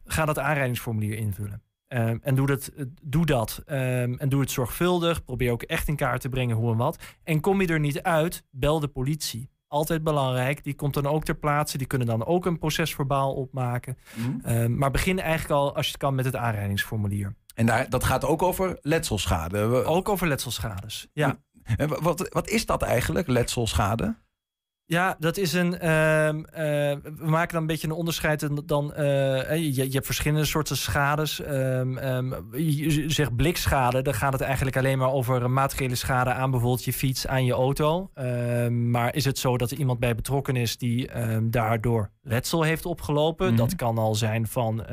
ga 0.04 0.24
dat 0.24 0.38
aanrijdingsformulier 0.38 1.16
invullen. 1.16 1.62
Ehm, 1.86 2.18
en 2.22 2.34
doe 2.34 2.46
dat, 2.46 2.66
eh, 2.76 2.84
doe 3.02 3.26
dat. 3.26 3.62
Ehm, 3.66 4.14
en 4.18 4.28
doe 4.28 4.40
het 4.40 4.50
zorgvuldig. 4.50 5.24
Probeer 5.24 5.52
ook 5.52 5.62
echt 5.62 5.88
in 5.88 5.96
kaart 5.96 6.20
te 6.20 6.28
brengen 6.28 6.56
hoe 6.56 6.72
en 6.72 6.76
wat. 6.76 7.02
En 7.24 7.40
kom 7.40 7.60
je 7.60 7.66
er 7.66 7.80
niet 7.80 8.02
uit, 8.02 8.44
bel 8.50 8.80
de 8.80 8.88
politie. 8.88 9.50
Altijd 9.66 10.02
belangrijk. 10.02 10.64
Die 10.64 10.74
komt 10.74 10.94
dan 10.94 11.06
ook 11.06 11.24
ter 11.24 11.36
plaatse. 11.36 11.78
Die 11.78 11.86
kunnen 11.86 12.06
dan 12.06 12.24
ook 12.24 12.46
een 12.46 12.58
procesverbaal 12.58 13.34
opmaken. 13.34 13.98
Ehm, 14.42 14.76
maar 14.76 14.90
begin 14.90 15.18
eigenlijk 15.18 15.50
al, 15.50 15.74
als 15.74 15.84
je 15.86 15.92
het 15.92 16.00
kan, 16.00 16.14
met 16.14 16.24
het 16.24 16.36
aanrijdingsformulier. 16.36 17.34
En 17.58 17.66
daar, 17.66 17.90
dat 17.90 18.04
gaat 18.04 18.24
ook 18.24 18.42
over 18.42 18.78
letselschade. 18.80 19.84
Ook 19.84 20.08
over 20.08 20.28
letselschades, 20.28 21.08
ja. 21.12 21.36
En 21.76 21.88
wa- 21.88 22.00
wat, 22.00 22.28
wat 22.28 22.48
is 22.48 22.66
dat 22.66 22.82
eigenlijk, 22.82 23.26
letselschade? 23.28 24.16
Ja, 24.84 25.16
dat 25.18 25.36
is 25.36 25.52
een. 25.52 25.78
ehm, 25.78 26.44
eh, 26.44 26.62
we 27.02 27.26
maken 27.26 27.52
dan 27.52 27.60
een 27.60 27.66
beetje 27.66 27.86
een 27.86 27.92
onderscheid. 27.94 28.66
Dan, 28.68 28.94
eh, 28.94 29.56
je, 29.56 29.74
je 29.86 29.92
hebt 29.92 30.06
verschillende 30.06 30.44
soorten 30.44 30.76
schades. 30.76 31.40
Ehm, 31.40 32.34
je 32.56 33.04
zegt 33.10 33.36
blikschade, 33.36 34.02
dan 34.02 34.14
gaat 34.14 34.32
het 34.32 34.42
eigenlijk 34.42 34.76
alleen 34.76 34.98
maar 34.98 35.12
over 35.12 35.50
materiële 35.50 35.94
schade 35.94 36.32
aan 36.32 36.50
bijvoorbeeld 36.50 36.84
je 36.84 36.92
fiets, 36.92 37.26
aan 37.26 37.44
je 37.44 37.52
auto. 37.52 38.10
Maar 38.70 39.14
is 39.14 39.24
het 39.24 39.38
zo 39.38 39.56
dat 39.56 39.70
er 39.70 39.78
iemand 39.78 39.98
bij 39.98 40.14
betrokken 40.14 40.56
is 40.56 40.76
die 40.78 41.10
daardoor 41.42 42.10
letsel 42.22 42.62
heeft 42.62 42.86
opgelopen? 42.86 43.46
Mhm. 43.46 43.56
Dat 43.56 43.74
kan 43.76 43.98
al 43.98 44.14
zijn 44.14 44.46
van. 44.46 44.84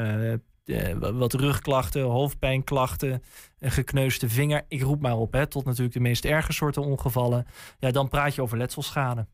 Eh, 0.66 0.96
wat 1.14 1.34
rugklachten, 1.34 2.02
hoofdpijnklachten, 2.02 3.24
een 3.60 3.72
gekneusde 3.72 4.30
vinger. 4.30 4.66
Ik 4.68 4.82
roep 4.82 5.02
maar 5.02 5.18
op, 5.18 5.34
hè, 5.34 5.48
tot 5.48 5.66
natuurlijk 5.66 5.94
de 5.94 6.00
meest 6.00 6.26
erge 6.26 6.54
soorten 6.54 6.82
ongevallen. 6.82 7.46
Ja, 7.80 7.92
dan 7.92 8.10
praat 8.10 8.36
je 8.36 8.42
over 8.42 8.58
letselschade. 8.58 9.28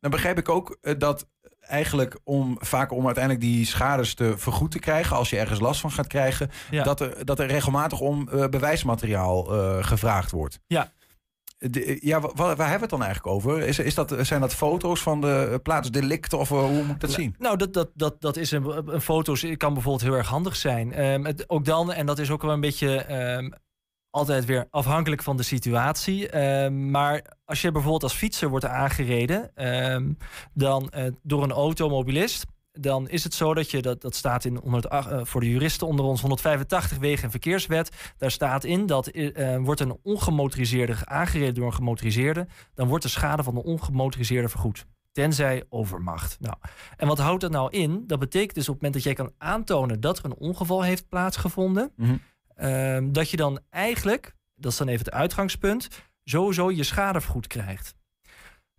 Dan 0.00 0.10
begrijp 0.10 0.38
ik 0.38 0.48
ook 0.48 0.78
eh, 0.80 0.94
dat 0.98 1.28
eigenlijk 1.60 2.18
om 2.24 2.56
vaak 2.60 2.92
om 2.92 3.04
uiteindelijk 3.06 3.44
die 3.44 3.66
schades 3.66 4.14
te 4.14 4.38
vergoed 4.38 4.70
te 4.70 4.78
krijgen, 4.78 5.16
als 5.16 5.30
je 5.30 5.38
ergens 5.38 5.60
last 5.60 5.80
van 5.80 5.90
gaat 5.90 6.06
krijgen, 6.06 6.50
Ja. 6.70 6.82
dat, 6.82 7.00
er, 7.00 7.24
dat 7.24 7.38
er 7.38 7.46
regelmatig 7.46 8.00
om 8.00 8.28
eh, 8.28 8.48
bewijsmateriaal 8.48 9.44
gevraagd 9.82 10.30
wordt. 10.30 10.60
Ja. 10.66 10.92
De- 11.58 11.98
ja, 12.00 12.20
wa- 12.20 12.30
wa- 12.34 12.56
waar 12.56 12.68
hebben 12.68 12.76
we 12.76 12.80
het 12.80 12.90
dan 12.90 13.02
eigenlijk 13.02 13.34
over? 13.34 13.58
Is, 13.62 13.78
is 13.78 13.94
dat, 13.94 14.14
zijn 14.20 14.40
dat 14.40 14.54
foto's 14.54 15.02
van 15.02 15.20
de 15.20 15.60
plaatsdelicten 15.62 16.38
of 16.38 16.50
eh, 16.50 16.58
hoe 16.58 16.82
moet 16.84 16.94
ik 16.94 17.00
dat 17.00 17.10
zien? 17.10 17.34
Nou, 17.38 17.56
dat, 17.56 17.72
dat, 17.72 17.90
dat, 17.94 18.20
dat 18.20 18.36
is 18.36 18.50
een, 18.50 18.92
een 18.94 19.00
foto's 19.00 19.46
kan 19.56 19.72
bijvoorbeeld 19.74 20.04
heel 20.04 20.14
erg 20.16 20.28
handig 20.28 20.56
zijn. 20.56 20.92
Ehm, 20.92 21.24
het, 21.24 21.48
ook 21.50 21.64
dan, 21.64 21.92
en 21.92 22.06
dat 22.06 22.18
is 22.18 22.30
ook 22.30 22.42
wel 22.42 22.52
een 22.52 22.60
beetje 22.60 22.96
ehm, 22.96 23.50
altijd 24.10 24.44
weer 24.44 24.66
afhankelijk 24.70 25.22
van 25.22 25.36
de 25.36 25.42
situatie. 25.42 26.28
Ehm, 26.28 26.90
maar 26.90 27.24
als 27.44 27.60
je 27.62 27.72
bijvoorbeeld 27.72 28.02
als 28.02 28.14
fietser 28.14 28.48
wordt 28.48 28.64
aangereden 28.64 29.50
dan, 30.54 30.90
eh, 30.90 31.04
door 31.22 31.42
een 31.42 31.52
automobilist. 31.52 32.44
Dan 32.78 33.08
is 33.08 33.24
het 33.24 33.34
zo 33.34 33.54
dat 33.54 33.70
je, 33.70 33.82
dat, 33.82 34.00
dat 34.00 34.14
staat 34.14 34.44
in 34.44 34.56
108, 34.56 35.10
eh, 35.10 35.20
voor 35.24 35.40
de 35.40 35.50
juristen 35.50 35.86
onder 35.86 36.04
ons 36.04 36.20
185 36.20 36.98
Wegen- 36.98 37.24
en 37.24 37.30
Verkeerswet. 37.30 38.14
Daar 38.16 38.30
staat 38.30 38.64
in 38.64 38.86
dat 38.86 39.06
eh, 39.06 39.56
wordt 39.56 39.80
een 39.80 39.98
ongemotoriseerde 40.02 40.96
aangereden 41.04 41.54
door 41.54 41.66
een 41.66 41.74
gemotoriseerde. 41.74 42.46
Dan 42.74 42.88
wordt 42.88 43.04
de 43.04 43.10
schade 43.10 43.42
van 43.42 43.54
de 43.54 43.62
ongemotoriseerde 43.62 44.48
vergoed. 44.48 44.86
Tenzij 45.12 45.64
overmacht. 45.68 46.36
Nou, 46.40 46.54
en 46.96 47.06
wat 47.06 47.18
houdt 47.18 47.40
dat 47.40 47.50
nou 47.50 47.70
in? 47.70 48.04
Dat 48.06 48.18
betekent 48.18 48.54
dus 48.54 48.68
op 48.68 48.74
het 48.74 48.82
moment 48.82 49.04
dat 49.04 49.14
jij 49.14 49.24
kan 49.24 49.34
aantonen 49.38 50.00
dat 50.00 50.18
er 50.18 50.24
een 50.24 50.36
ongeval 50.36 50.82
heeft 50.82 51.08
plaatsgevonden. 51.08 51.92
ehm, 52.54 53.12
dat 53.12 53.30
je 53.30 53.36
dan 53.36 53.60
eigenlijk, 53.70 54.34
dat 54.54 54.72
is 54.72 54.78
dan 54.78 54.88
even 54.88 55.04
het 55.04 55.14
uitgangspunt, 55.14 55.88
sowieso 56.24 56.70
je 56.70 56.82
schade 56.82 57.20
vergoed 57.20 57.46
krijgt. 57.46 57.95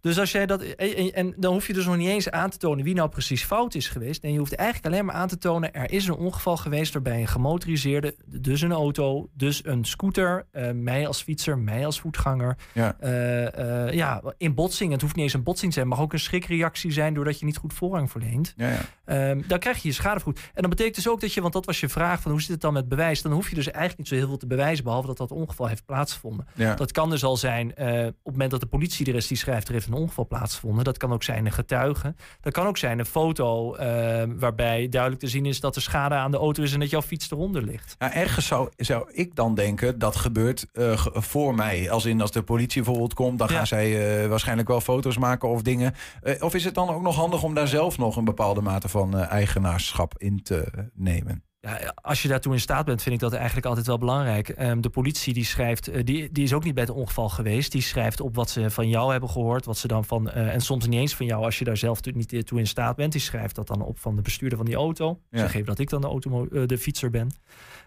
Dus 0.02 0.20
als 0.20 0.32
jij 0.32 0.46
dat. 0.46 0.62
En, 0.62 0.96
en- 0.96 1.14
en 1.14 1.34
dan 1.38 1.54
hoef 1.54 1.68
je 1.68 1.74
dus 1.74 1.86
nog 1.86 1.98
niet 1.98 2.08
eens 2.08 2.30
aan 2.30 2.50
te 2.50 2.58
tonen 2.58 2.84
wie 2.84 2.94
nou 2.96 3.10
precies 3.10 3.44
fout 3.44 3.76
is 3.76 3.88
geweest. 3.88 4.22
Nee, 4.22 4.32
je 4.32 4.38
hoeft 4.40 4.56
eigenlijk 4.56 4.94
alleen 4.94 5.06
maar 5.06 5.16
aan 5.16 5.28
te 5.28 5.38
tonen. 5.38 5.74
Er 5.74 5.92
is 5.92 6.08
een 6.08 6.16
ongeval 6.16 6.58
geweest 6.58 6.94
waarbij 6.94 7.20
een 7.22 7.28
gemotoriseerde, 7.28 8.16
dus 8.26 8.62
een 8.62 8.72
auto, 8.72 9.30
dus 9.34 9.66
een 9.66 9.86
scooter, 9.86 10.46
eh, 10.52 10.72
mij 10.72 11.08
als 11.08 11.22
fietser, 11.22 11.58
mij 11.58 11.86
als 11.86 12.00
voetganger. 12.00 12.58
Ja. 12.74 12.96
eh, 13.00 13.86
eh, 13.88 13.94
ja, 13.94 14.22
in 14.38 14.54
botsing. 14.54 14.92
Het 14.92 15.02
hoeft 15.02 15.16
niet 15.16 15.24
eens 15.24 15.34
een 15.34 15.44
botsing 15.44 15.68
te 15.74 15.78
zijn, 15.80 15.88
het 15.90 15.96
mag 15.96 16.06
ook 16.06 16.14
een 16.14 16.20
schrikreactie 16.20 16.92
zijn 16.92 17.14
doordat 17.14 17.40
je 17.40 17.46
niet 17.46 17.58
goed 17.58 17.74
voorrang 17.74 18.12
verleent. 18.12 18.54
Ja, 18.58 18.70
ja. 18.70 18.80
Ehm, 19.06 19.42
dan 19.48 19.60
krijg 19.60 19.82
je 19.82 19.88
je 19.88 19.94
schadevergoed. 19.94 20.40
En 20.54 20.62
dat 20.62 20.70
betekent 20.70 20.96
dus 20.96 21.10
ook 21.10 21.22
dat 21.22 21.34
je, 21.34 21.42
want 21.42 21.54
dat 21.54 21.66
was 21.66 21.80
je 21.80 21.90
vraag 21.90 22.22
van 22.22 22.32
hoe 22.32 22.42
zit 22.42 22.50
het 22.50 22.62
dan 22.62 22.74
met 22.74 22.90
bewijs? 22.90 23.22
Dan 23.22 23.32
hoef 23.32 23.50
je 23.50 23.56
dus 23.56 23.66
eigenlijk 23.68 23.98
niet 23.98 24.08
zo 24.08 24.16
heel 24.16 24.28
veel 24.28 24.38
te 24.38 24.48
bewijzen, 24.48 24.84
behalve 24.84 25.08
dat 25.08 25.18
dat 25.18 25.32
ongeval 25.32 25.68
heeft 25.68 25.86
plaatsgevonden. 25.86 26.48
Ja. 26.56 26.74
Dat 26.76 26.92
kan 26.92 27.10
dus 27.10 27.24
al 27.24 27.38
zijn 27.38 27.70
op 27.72 27.78
het 27.78 28.32
moment 28.32 28.52
dat 28.52 28.60
de 28.60 28.66
politie 28.66 29.06
er 29.08 29.16
is 29.16 29.28
die 29.28 29.38
schrijft 29.38 29.68
er 29.68 29.74
heeft 29.74 29.88
een 29.88 29.94
ongeval 29.98 30.28
plaatsgevonden. 30.28 30.84
Dat 30.84 30.98
kan 30.98 31.14
ook 31.14 31.24
zijn 31.24 31.46
een 31.46 31.52
getuige. 31.52 32.16
Dat 32.42 32.54
kan 32.54 32.68
ook 32.68 32.78
zijn 32.78 33.00
een 33.00 33.06
foto 33.06 33.76
eh, 33.76 34.24
waarbij 34.38 34.90
duidelijk 34.90 35.22
te 35.22 35.28
zien 35.28 35.46
is 35.46 35.60
dat 35.60 35.76
er 35.76 35.82
schade 35.82 36.16
aan 36.16 36.32
de 36.32 36.38
auto 36.38 36.64
is 36.64 36.74
en 36.74 36.80
dat 36.80 36.90
jouw 36.90 37.02
fiets 37.02 37.32
eronder 37.32 37.64
ligt. 37.64 37.96
Ja, 38.00 38.14
ergens 38.14 38.46
zou, 38.46 38.70
zou 38.78 39.10
ik 39.12 39.36
dan 39.36 39.56
denken 39.56 40.00
dat 40.00 40.16
gebeurt 40.16 40.66
eh, 40.74 41.06
voor 41.14 41.56
mij. 41.56 41.92
Als 41.92 42.06
in 42.06 42.22
als 42.22 42.32
de 42.32 42.44
politie 42.44 42.82
bijvoorbeeld 42.82 43.14
komt, 43.14 43.40
dan 43.40 43.50
gaan 43.50 43.68
zij 43.68 44.22
eh, 44.24 44.30
waarschijnlijk 44.30 44.68
wel 44.68 44.82
foto's 44.82 45.18
maken 45.18 45.50
of 45.50 45.62
dingen. 45.62 45.94
Eh, 46.22 46.44
of 46.44 46.54
is 46.54 46.64
het 46.64 46.76
dan 46.76 46.90
ook 46.90 47.02
nog 47.02 47.16
handig 47.16 47.44
om 47.44 47.54
daar 47.54 47.68
zelf 47.68 47.98
nog 47.98 48.16
een 48.16 48.26
bepaalde 48.26 48.62
mate 48.62 48.90
van 48.90 49.18
eigenaarschap 49.18 50.14
in 50.18 50.44
te 50.44 50.90
nemen? 50.94 51.47
Ja, 51.68 51.94
als 52.02 52.22
je 52.22 52.28
daartoe 52.28 52.54
in 52.54 52.60
staat 52.60 52.86
bent, 52.86 53.02
vind 53.02 53.16
ik 53.16 53.22
dat 53.22 53.34
eigenlijk 53.34 53.66
altijd 53.66 53.88
wel 53.88 53.98
belangrijk. 53.98 54.50
Ehm, 54.50 54.82
de 54.82 54.90
politie 54.90 55.34
die 55.34 55.46
schrijft, 55.46 55.88
eh, 55.88 56.04
die, 56.04 56.32
die 56.32 56.44
is 56.44 56.54
ook 56.54 56.64
niet 56.64 56.74
bij 56.74 56.84
het 56.84 56.94
ongeval 56.94 57.30
geweest. 57.30 57.72
Die 57.72 57.82
schrijft 57.82 58.22
op 58.22 58.36
wat 58.36 58.50
ze 58.50 58.70
van 58.70 58.90
jou 58.90 59.12
hebben 59.12 59.30
gehoord, 59.30 59.66
wat 59.66 59.78
ze 59.78 59.88
dan 59.88 60.06
van, 60.06 60.30
eh, 60.30 60.54
en 60.54 60.62
soms 60.62 60.88
niet 60.88 61.00
eens 61.00 61.16
van 61.16 61.26
jou 61.26 61.44
als 61.44 61.60
je 61.60 61.66
daar 61.66 61.78
zelf 61.78 62.04
niet 62.04 62.48
toe 62.48 62.60
in 62.60 62.68
staat 62.68 62.96
bent. 62.96 63.12
Die 63.12 63.22
schrijft 63.22 63.56
dat 63.56 63.68
dan 63.68 63.82
op 63.82 64.00
van 64.00 64.16
de 64.16 64.22
bestuurder 64.22 64.58
van 64.58 64.68
die 64.68 64.76
auto. 64.76 65.20
Ja. 65.30 65.40
Zeg 65.40 65.54
even 65.54 65.66
dat 65.66 65.80
ik 65.80 65.90
dan 65.90 66.02
de, 66.02 66.08
automo- 66.08 66.48
eh, 66.48 66.66
de 66.66 66.78
fietser 66.78 67.10
ben. 67.10 67.32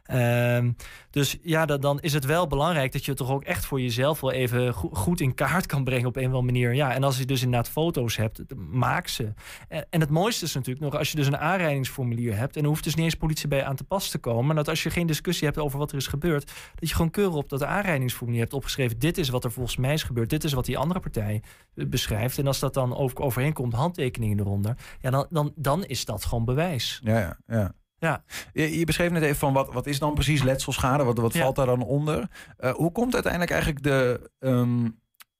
Ehm, 0.04 0.70
dus 1.10 1.36
ja, 1.42 1.66
dat, 1.66 1.82
dan 1.82 2.00
is 2.00 2.12
het 2.12 2.24
wel 2.24 2.46
belangrijk 2.46 2.92
dat 2.92 3.04
je 3.04 3.10
het 3.10 3.20
toch 3.20 3.30
ook 3.30 3.44
echt 3.44 3.64
voor 3.64 3.80
jezelf 3.80 4.20
wel 4.20 4.32
even 4.32 4.74
go- 4.74 4.90
goed 4.92 5.20
in 5.20 5.34
kaart 5.34 5.66
kan 5.66 5.84
brengen 5.84 6.06
op 6.06 6.16
een 6.16 6.20
of 6.22 6.26
andere 6.26 6.44
manier. 6.44 6.74
Ja, 6.74 6.94
en 6.94 7.04
als 7.04 7.18
je 7.18 7.24
dus 7.24 7.42
inderdaad 7.42 7.68
foto's 7.68 8.16
hebt, 8.16 8.42
maak 8.70 9.08
ze. 9.08 9.32
En, 9.68 9.86
en 9.90 10.00
het 10.00 10.10
mooiste 10.10 10.44
is 10.44 10.54
natuurlijk 10.54 10.84
nog 10.84 10.96
als 10.96 11.10
je 11.10 11.16
dus 11.16 11.26
een 11.26 11.38
aanrijdingsformulier 11.38 12.36
hebt 12.36 12.56
en 12.56 12.62
er 12.62 12.68
hoeft 12.68 12.84
dus 12.84 12.94
niet 12.94 13.04
eens 13.04 13.14
politie 13.14 13.48
bij 13.48 13.64
aan 13.70 13.76
te 13.76 13.84
pas 13.84 14.08
te 14.10 14.18
komen. 14.18 14.46
Maar 14.46 14.54
dat 14.54 14.68
als 14.68 14.82
je 14.82 14.90
geen 14.90 15.06
discussie 15.06 15.46
hebt 15.46 15.58
over 15.58 15.78
wat 15.78 15.90
er 15.90 15.96
is 15.96 16.06
gebeurd, 16.06 16.52
dat 16.74 16.88
je 16.88 16.94
gewoon 16.94 17.10
keurig 17.10 17.34
op 17.34 17.48
dat 17.48 17.62
aanrijdingsformulier 17.62 18.40
hebt 18.40 18.52
opgeschreven. 18.52 18.98
Dit 18.98 19.18
is 19.18 19.28
wat 19.28 19.44
er 19.44 19.52
volgens 19.52 19.76
mij 19.76 19.92
is 19.92 20.02
gebeurd. 20.02 20.30
Dit 20.30 20.44
is 20.44 20.52
wat 20.52 20.64
die 20.64 20.78
andere 20.78 21.00
partij 21.00 21.42
eh, 21.74 21.86
beschrijft. 21.86 22.38
En 22.38 22.46
als 22.46 22.58
dat 22.58 22.74
dan 22.74 22.96
over, 22.96 23.18
overeenkomt, 23.20 23.72
handtekeningen 23.72 24.38
eronder. 24.38 24.76
Ja, 25.00 25.10
dan, 25.10 25.26
dan, 25.30 25.52
dan 25.56 25.84
is 25.84 26.04
dat 26.04 26.24
gewoon 26.24 26.44
bewijs. 26.44 27.00
Ja, 27.04 27.18
ja, 27.18 27.38
ja. 27.46 27.72
Ja. 27.98 28.24
Je, 28.52 28.78
je 28.78 28.84
beschreef 28.84 29.10
net 29.10 29.22
even 29.22 29.36
van 29.36 29.52
wat, 29.52 29.72
wat 29.72 29.86
is 29.86 29.98
dan 29.98 30.14
precies 30.14 30.42
letselschade? 30.42 31.04
Wat, 31.04 31.18
wat 31.18 31.32
Ja. 31.32 31.40
valt 31.42 31.56
daar 31.56 31.66
dan 31.66 31.82
onder? 31.82 32.30
Eh, 32.56 32.72
hoe 32.74 32.92
komt 32.92 33.12
uiteindelijk 33.14 33.52
eigenlijk 33.52 33.82
de, 33.82 34.30
ehm, 34.38 34.88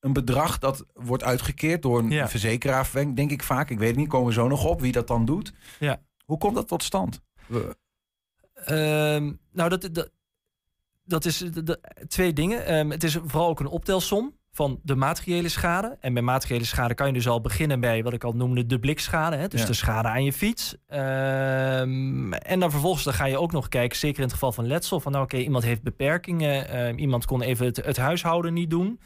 een 0.00 0.12
bedrag 0.12 0.58
dat 0.58 0.84
wordt 0.92 1.24
uitgekeerd 1.24 1.82
door 1.82 1.98
een 1.98 2.10
Ja. 2.10 2.28
verzekeraar, 2.28 2.90
denk 2.92 3.16
denk 3.16 3.30
ik 3.30 3.42
vaak. 3.42 3.70
Ik 3.70 3.78
weet 3.78 3.96
niet, 3.96 4.08
komen 4.08 4.26
we 4.26 4.32
zo 4.32 4.48
nog 4.48 4.64
op 4.64 4.80
wie 4.80 4.92
dat 4.92 5.06
dan 5.06 5.24
doet. 5.24 5.52
Ja. 5.78 6.00
Hoe 6.24 6.38
komt 6.38 6.54
dat 6.54 6.68
tot 6.68 6.82
stand? 6.82 7.20
Ehm, 8.64 9.32
nou, 9.52 9.68
dat, 9.68 9.88
dat, 9.92 10.10
dat 11.04 11.24
is 11.24 11.38
de- 11.38 11.62
de- 11.62 11.80
twee 12.08 12.32
dingen. 12.32 12.66
Ehm, 12.66 12.90
het 12.90 13.04
is 13.04 13.18
vooral 13.24 13.48
ook 13.48 13.60
een 13.60 13.66
optelsom 13.66 14.38
van 14.52 14.80
de 14.82 14.94
materiële 14.94 15.48
schade. 15.48 15.96
En 16.00 16.14
bij 16.14 16.22
materiële 16.22 16.64
schade 16.64 16.94
kan 16.94 17.06
je 17.06 17.12
dus 17.12 17.28
al 17.28 17.40
beginnen 17.40 17.80
bij 17.80 18.02
wat 18.02 18.12
ik 18.12 18.24
al 18.24 18.32
noemde 18.32 18.66
de 18.66 18.78
blikschade. 18.78 19.36
Hè? 19.36 19.48
Dus 19.48 19.60
Ja. 19.60 19.66
de 19.66 19.72
schade 19.72 20.08
aan 20.08 20.24
je 20.24 20.32
fiets. 20.32 20.74
Ehm, 20.86 22.32
en 22.32 22.60
dan 22.60 22.70
vervolgens 22.70 23.04
dan 23.04 23.14
ga 23.14 23.24
je 23.24 23.38
ook 23.38 23.52
nog 23.52 23.68
kijken, 23.68 23.98
zeker 23.98 24.16
in 24.18 24.22
het 24.24 24.32
geval 24.32 24.52
van 24.52 24.66
letsel, 24.66 25.00
van 25.00 25.12
nou 25.12 25.24
oké, 25.24 25.36
iemand 25.36 25.64
heeft 25.64 25.82
beperkingen. 25.82 26.98
iemand 26.98 27.24
kon 27.24 27.42
even 27.42 27.66
het, 27.66 27.76
het 27.84 27.96
huishouden 27.96 28.52
niet 28.52 28.70
doen. 28.70 29.00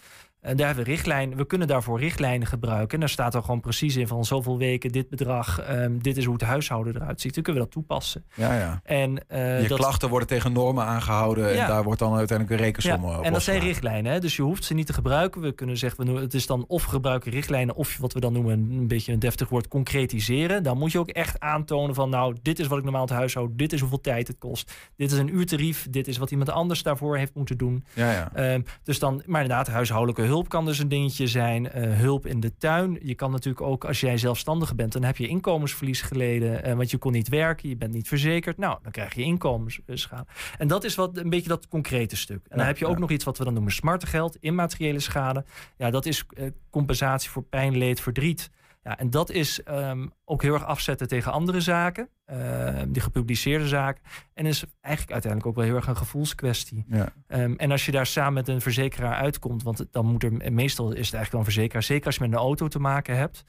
En 0.45 0.57
daar 0.57 0.66
hebben 0.66 0.84
we 0.84 0.90
richtlijnen. 0.90 1.36
We 1.36 1.47
kunnen 1.47 1.68
daarvoor 1.68 2.01
richtlijnen 2.01 2.47
gebruiken. 2.47 2.95
En 2.95 3.01
daar 3.01 3.09
staat 3.09 3.34
er 3.34 3.40
gewoon 3.40 3.61
precies 3.61 3.97
in 3.97 4.09
van 4.09 4.24
zoveel 4.24 4.59
weken 4.59 4.92
dit 4.92 5.09
bedrag. 5.09 5.61
ehm, 5.61 5.99
dit 5.99 6.16
is 6.16 6.24
hoe 6.24 6.34
het 6.34 6.42
huishouden 6.42 6.95
eruit 6.95 7.20
ziet. 7.20 7.34
Dan 7.34 7.42
kunnen 7.42 7.62
we 7.62 7.68
dat 7.68 7.76
toepassen. 7.76 8.24
Ja, 8.34 8.55
ja. 8.59 8.80
En, 8.84 9.28
eh, 9.28 9.62
je 9.62 9.68
dat- 9.68 9.78
klachten 9.78 10.09
worden 10.09 10.28
tegen 10.28 10.53
normen 10.53 10.84
aangehouden 10.84 11.61
en 11.61 11.66
daar 11.66 11.84
wordt 11.84 11.99
dan 11.99 12.14
uiteindelijk 12.14 12.59
een 12.59 12.66
rekensom 12.66 13.03
ja, 13.05 13.18
op 13.18 13.24
en 13.24 13.32
dat 13.32 13.42
zijn 13.42 13.61
richtlijnen, 13.61 14.12
hè? 14.12 14.20
dus 14.20 14.36
je 14.36 14.42
hoeft 14.42 14.64
ze 14.64 14.74
niet 14.74 14.86
te 14.86 14.92
gebruiken. 14.92 15.40
We 15.40 15.53
kunnen 15.53 15.76
zeggen, 15.76 15.99
we 15.99 16.05
noemen, 16.05 16.22
het 16.22 16.34
is 16.34 16.47
dan 16.47 16.64
of 16.66 16.84
we 16.84 16.90
gebruiken 16.90 17.30
richtlijnen... 17.30 17.74
of 17.74 17.97
wat 17.99 18.12
we 18.12 18.20
dan 18.20 18.32
noemen, 18.32 18.53
een, 18.53 18.70
een 18.70 18.88
beetje 18.88 19.12
een 19.12 19.18
deftig 19.18 19.49
woord, 19.49 19.68
concretiseren. 19.68 20.62
Dan 20.62 20.78
moet 20.78 20.92
je 20.92 20.99
ook 20.99 21.09
echt 21.09 21.40
aantonen 21.40 21.95
van... 21.95 22.11
nou, 22.11 22.36
dit 22.42 22.59
is 22.59 22.66
wat 22.66 22.78
ik 22.78 22.84
normaal 22.84 23.03
het 23.03 23.11
huishoud, 23.11 23.51
dit 23.53 23.72
is 23.72 23.80
hoeveel 23.80 24.01
tijd 24.01 24.28
het 24.28 24.38
kost. 24.38 24.72
Dit 24.97 25.12
is 25.12 25.18
een 25.18 25.34
uurtarief, 25.34 25.86
dit 25.90 26.09
is 26.09 26.16
wat 26.16 26.30
iemand 26.30 26.51
anders 26.51 26.82
daarvoor 26.82 27.16
heeft 27.16 27.34
moeten 27.34 27.59
doen. 27.59 27.84
Ja, 27.92 28.12
ja. 28.12 28.30
Ehm, 28.34 28.61
dus 28.82 28.99
dan, 28.99 29.22
maar 29.26 29.42
inderdaad, 29.42 29.66
huishoudelijke 29.68 30.22
hulp 30.22 30.32
kan 30.43 30.64
dus 30.64 30.78
een 30.78 30.89
dingetje 30.89 31.26
zijn. 31.26 31.70
eh, 31.70 31.99
hulp 31.99 32.26
in 32.26 32.41
de 32.41 32.57
tuin. 32.57 32.99
Je 33.03 33.14
kan 33.14 33.30
natuurlijk 33.30 33.66
ook, 33.66 33.85
als 33.85 34.01
jij 34.01 34.16
zelfstandige 34.18 34.74
bent, 34.74 34.93
dan 34.93 35.03
heb 35.03 35.16
je 35.16 35.28
inkomensverlies 35.28 36.03
geleden. 36.03 36.62
eh, 36.64 36.74
want 36.74 36.91
je 36.91 36.97
kon 36.99 37.12
niet 37.12 37.28
werken, 37.28 37.68
je 37.68 37.76
bent 37.76 37.93
niet 37.93 38.09
verzekerd. 38.09 38.59
Nou, 38.59 38.78
dan 38.82 38.93
krijg 38.93 39.14
je 39.14 39.22
inkomensschade. 39.22 40.26
En 40.59 40.68
dat 40.68 40.85
is 40.85 40.95
wat 40.95 41.16
een 41.16 41.30
beetje 41.30 41.49
dat 41.49 41.68
concrete 41.68 42.16
stuk. 42.16 42.37
En 42.37 42.43
dan 42.49 42.59
Ja, 42.59 42.64
heb 42.66 42.78
je 42.78 42.87
ook 42.87 42.95
ja. 42.95 43.01
nog 43.01 43.11
iets 43.11 43.24
wat 43.24 43.39
we 43.39 43.45
dan 43.45 43.55
noemen 43.55 43.72
smartengeld, 43.72 44.37
immateriële 44.41 45.01
schade. 45.01 45.45
Ja, 45.76 45.91
dat 45.91 46.07
is 46.07 46.24
eh, 46.37 46.47
compensatie 46.70 47.30
voor 47.30 47.43
pijn, 47.43 47.76
leed, 47.76 48.01
verdriet. 48.01 48.51
Ja, 48.85 48.99
en 48.99 49.11
dat 49.11 49.30
is 49.30 49.62
ehm, 49.62 50.07
ook 50.24 50.43
heel 50.43 50.55
erg 50.55 50.64
afzetten 50.64 51.09
tegen 51.09 51.32
andere 51.32 51.61
zaken, 51.61 52.09
ehm, 52.24 52.93
die 52.93 53.03
gepubliceerde 53.03 53.68
zaken. 53.68 54.03
En 54.35 54.47
is 54.47 54.64
eigenlijk 54.80 55.12
uiteindelijk 55.12 55.51
ook 55.51 55.57
wel 55.57 55.64
heel 55.64 55.76
erg 55.76 55.87
een 55.87 55.97
gevoelskwestie. 55.97 56.85
Ja. 56.89 57.12
Ehm, 57.26 57.55
en 57.57 57.70
als 57.70 57.87
je 57.87 57.93
daar 57.93 58.07
samen 58.07 58.32
met 58.32 58.49
een 58.49 58.61
verzekeraar 58.61 59.14
uitkomt, 59.14 59.62
want 59.62 59.87
dan 59.91 60.07
moet 60.07 60.22
er 60.22 60.53
meestal 60.53 60.85
is 60.85 61.07
het 61.07 61.14
eigenlijk 61.14 61.30
wel 61.30 61.41
een 61.41 61.47
verzekeraar, 61.47 61.82
zeker 61.82 62.07
als 62.07 62.14
je 62.14 62.22
met 62.22 62.32
een 62.32 62.39
auto 62.39 62.68
te 62.68 62.78
maken 62.78 63.16
hebt, 63.16 63.45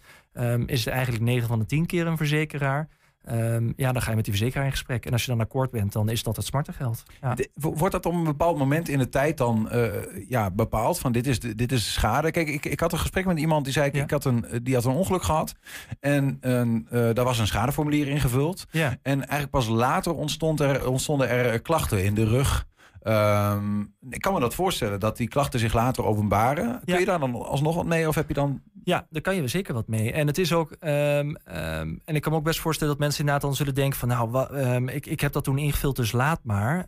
is 0.65 0.85
het 0.85 0.93
eigenlijk 0.93 1.23
9 1.23 1.47
van 1.47 1.59
de 1.59 1.65
10 1.65 1.85
keer 1.85 2.07
een 2.07 2.17
verzekeraar. 2.17 2.87
Ehm, 3.25 3.71
ja, 3.75 3.91
dan 3.91 4.01
ga 4.01 4.09
je 4.09 4.15
met 4.15 4.25
die 4.25 4.33
verzekeraar 4.33 4.65
in 4.65 4.71
gesprek. 4.71 5.05
En 5.05 5.11
als 5.11 5.25
je 5.25 5.31
dan 5.31 5.39
akkoord 5.39 5.71
bent, 5.71 5.91
dan 5.93 6.09
is 6.09 6.23
dat 6.23 6.35
het 6.35 6.45
smartengeld. 6.45 7.03
Ja. 7.21 7.35
De- 7.35 7.49
wo- 7.53 7.73
Wordt 7.75 7.93
dat 7.93 8.05
op 8.05 8.13
een 8.13 8.23
bepaald 8.23 8.57
moment 8.57 8.89
in 8.89 8.97
de 8.99 9.09
tijd 9.09 9.37
dan 9.37 9.69
eh, 9.69 9.87
ja, 10.29 10.51
bepaald? 10.51 10.99
Van 10.99 11.11
dit 11.11 11.27
is, 11.27 11.39
de, 11.39 11.55
dit 11.55 11.71
is 11.71 11.93
schade. 11.93 12.31
Kijk, 12.31 12.47
ik, 12.47 12.65
ik 12.65 12.79
had 12.79 12.91
een 12.93 12.99
gesprek 12.99 13.25
met 13.25 13.39
iemand 13.39 13.63
die 13.63 13.73
zei: 13.73 13.87
ik, 13.87 13.93
ik 13.95 14.11
had 14.11 14.25
een, 14.25 14.45
die 14.63 14.73
had 14.75 14.85
een 14.85 14.91
ongeluk 14.91 15.23
gehad. 15.23 15.53
En 15.99 16.37
een, 16.41 16.87
eh, 16.89 17.09
daar 17.13 17.25
was 17.25 17.39
een 17.39 17.47
schadeformulier 17.47 18.07
ingevuld. 18.07 18.65
Ja. 18.71 18.97
En 19.01 19.17
eigenlijk 19.19 19.51
pas 19.51 19.67
later 19.67 20.13
ontstond 20.13 20.59
er, 20.59 20.89
ontstonden 20.89 21.29
er 21.29 21.45
eh, 21.53 21.61
klachten 21.61 22.03
in 22.03 22.13
de 22.13 22.25
rug. 22.25 22.65
Ehm, 23.05 23.81
ik 24.09 24.21
kan 24.21 24.33
me 24.33 24.39
dat 24.39 24.55
voorstellen 24.55 24.99
dat 24.99 25.17
die 25.17 25.27
klachten 25.27 25.59
zich 25.59 25.73
later 25.73 26.05
openbaren. 26.05 26.81
Kun 26.85 26.99
je 26.99 27.05
daar 27.05 27.19
dan 27.19 27.35
alsnog 27.35 27.75
wat 27.75 27.85
mee? 27.85 28.07
Of 28.07 28.15
heb 28.15 28.27
je 28.27 28.33
dan. 28.33 28.61
Ja, 28.83 29.07
daar 29.09 29.21
kan 29.21 29.35
je 29.35 29.47
zeker 29.47 29.73
wat 29.73 29.87
mee. 29.87 30.11
En 30.11 30.27
het 30.27 30.37
is 30.37 30.53
ook. 30.53 30.71
ehm, 30.71 31.35
ehm, 31.43 31.95
en 32.05 32.15
ik 32.15 32.21
kan 32.21 32.31
me 32.31 32.37
ook 32.37 32.43
best 32.43 32.59
voorstellen 32.59 32.93
dat 32.93 33.01
mensen 33.01 33.19
inderdaad 33.19 33.43
dan 33.43 33.55
zullen 33.55 33.75
denken 33.75 33.99
van 33.99 34.07
nou, 34.07 34.91
ik, 34.91 35.05
ik 35.05 35.19
heb 35.19 35.31
dat 35.31 35.43
toen 35.43 35.57
ingevuld, 35.57 35.95
dus 35.95 36.11
laat 36.11 36.39
maar. 36.43 36.85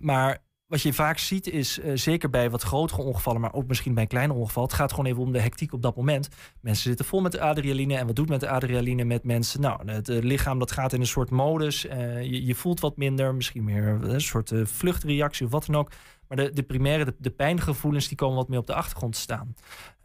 Maar 0.00 0.38
wat 0.66 0.82
je 0.82 0.92
vaak 0.92 1.18
ziet 1.18 1.46
is, 1.46 1.78
eh, 1.78 1.92
zeker 1.94 2.30
bij 2.30 2.50
wat 2.50 2.62
grotere 2.62 3.02
ongevallen, 3.02 3.40
maar 3.40 3.52
ook 3.52 3.66
misschien 3.66 3.94
bij 3.94 4.02
een 4.02 4.08
kleiner 4.08 4.36
ongeval, 4.36 4.62
het 4.62 4.72
gaat 4.72 4.90
gewoon 4.90 5.06
even 5.06 5.22
om 5.22 5.32
de 5.32 5.40
hectiek 5.40 5.72
op 5.72 5.82
dat 5.82 5.96
moment. 5.96 6.28
Mensen 6.60 6.82
zitten 6.82 7.04
vol 7.04 7.20
met 7.20 7.38
adrenaline. 7.38 7.96
En 7.96 8.06
wat 8.06 8.16
doet 8.16 8.28
met 8.28 8.40
de 8.40 8.48
adrenaline 8.48 9.04
met 9.04 9.24
mensen? 9.24 9.60
Nou, 9.60 9.90
het 9.90 10.08
eh, 10.08 10.22
lichaam 10.22 10.58
dat 10.58 10.72
gaat 10.72 10.92
in 10.92 11.00
een 11.00 11.06
soort 11.06 11.30
modus. 11.30 11.86
eh, 11.86 12.22
je, 12.22 12.44
je 12.46 12.54
voelt 12.54 12.80
wat 12.80 12.96
minder, 12.96 13.34
misschien 13.34 13.64
meer 13.64 13.86
een 13.86 14.20
soort 14.20 14.52
vluchtreactie 14.64 15.46
of 15.46 15.52
wat 15.52 15.66
dan 15.66 15.76
ook. 15.76 15.90
Maar 16.28 16.36
de, 16.36 16.52
de 16.52 16.62
primaire, 16.62 17.14
de, 17.18 17.30
pijngevoelens, 17.30 18.08
die 18.08 18.16
komen 18.16 18.36
wat 18.36 18.48
meer 18.48 18.58
op 18.58 18.66
de 18.66 18.74
achtergrond 18.74 19.12
te 19.12 19.20
staan. 19.20 19.54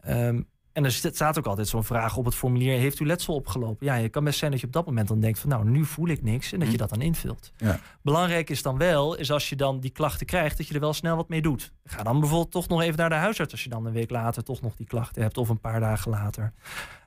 Ehm, 0.00 0.42
en 0.72 0.84
er 0.84 0.92
staat 0.92 1.38
ook 1.38 1.46
altijd 1.46 1.68
zo'n 1.68 1.84
vraag 1.84 2.16
op 2.16 2.24
het 2.24 2.34
formulier: 2.34 2.78
heeft 2.78 3.00
u 3.00 3.06
letsel 3.06 3.34
opgelopen? 3.34 3.86
Ja, 3.86 3.94
je 3.94 4.08
kan 4.08 4.24
best 4.24 4.38
zijn 4.38 4.50
dat 4.50 4.60
je 4.60 4.66
op 4.66 4.72
dat 4.72 4.86
moment 4.86 5.08
dan 5.08 5.20
denkt 5.20 5.38
van 5.38 5.48
nou, 5.48 5.68
nu 5.68 5.84
voel 5.84 6.08
ik 6.08 6.22
niks 6.22 6.52
en 6.52 6.60
dat 6.60 6.70
je 6.70 6.76
dat 6.76 6.90
dan 6.90 7.00
invult. 7.00 7.52
Ja. 7.56 7.80
Belangrijk 8.02 8.50
is 8.50 8.62
dan 8.62 8.78
wel, 8.78 9.14
is 9.14 9.30
als 9.30 9.48
je 9.48 9.56
dan 9.56 9.80
die 9.80 9.90
klachten 9.90 10.26
krijgt, 10.26 10.56
dat 10.56 10.68
je 10.68 10.74
er 10.74 10.80
wel 10.80 10.92
snel 10.92 11.16
wat 11.16 11.28
mee 11.28 11.42
doet. 11.42 11.72
Ga 11.84 12.02
dan 12.02 12.20
bijvoorbeeld 12.20 12.50
toch 12.50 12.68
nog 12.68 12.82
even 12.82 12.98
naar 12.98 13.08
de 13.08 13.14
huisarts 13.14 13.52
als 13.52 13.62
je 13.64 13.68
dan 13.68 13.86
een 13.86 13.92
week 13.92 14.10
later 14.10 14.44
toch 14.44 14.60
nog 14.60 14.74
die 14.74 14.86
klachten 14.86 15.22
hebt 15.22 15.38
of 15.38 15.48
een 15.48 15.60
paar 15.60 15.80
dagen 15.80 16.10
later. 16.10 16.52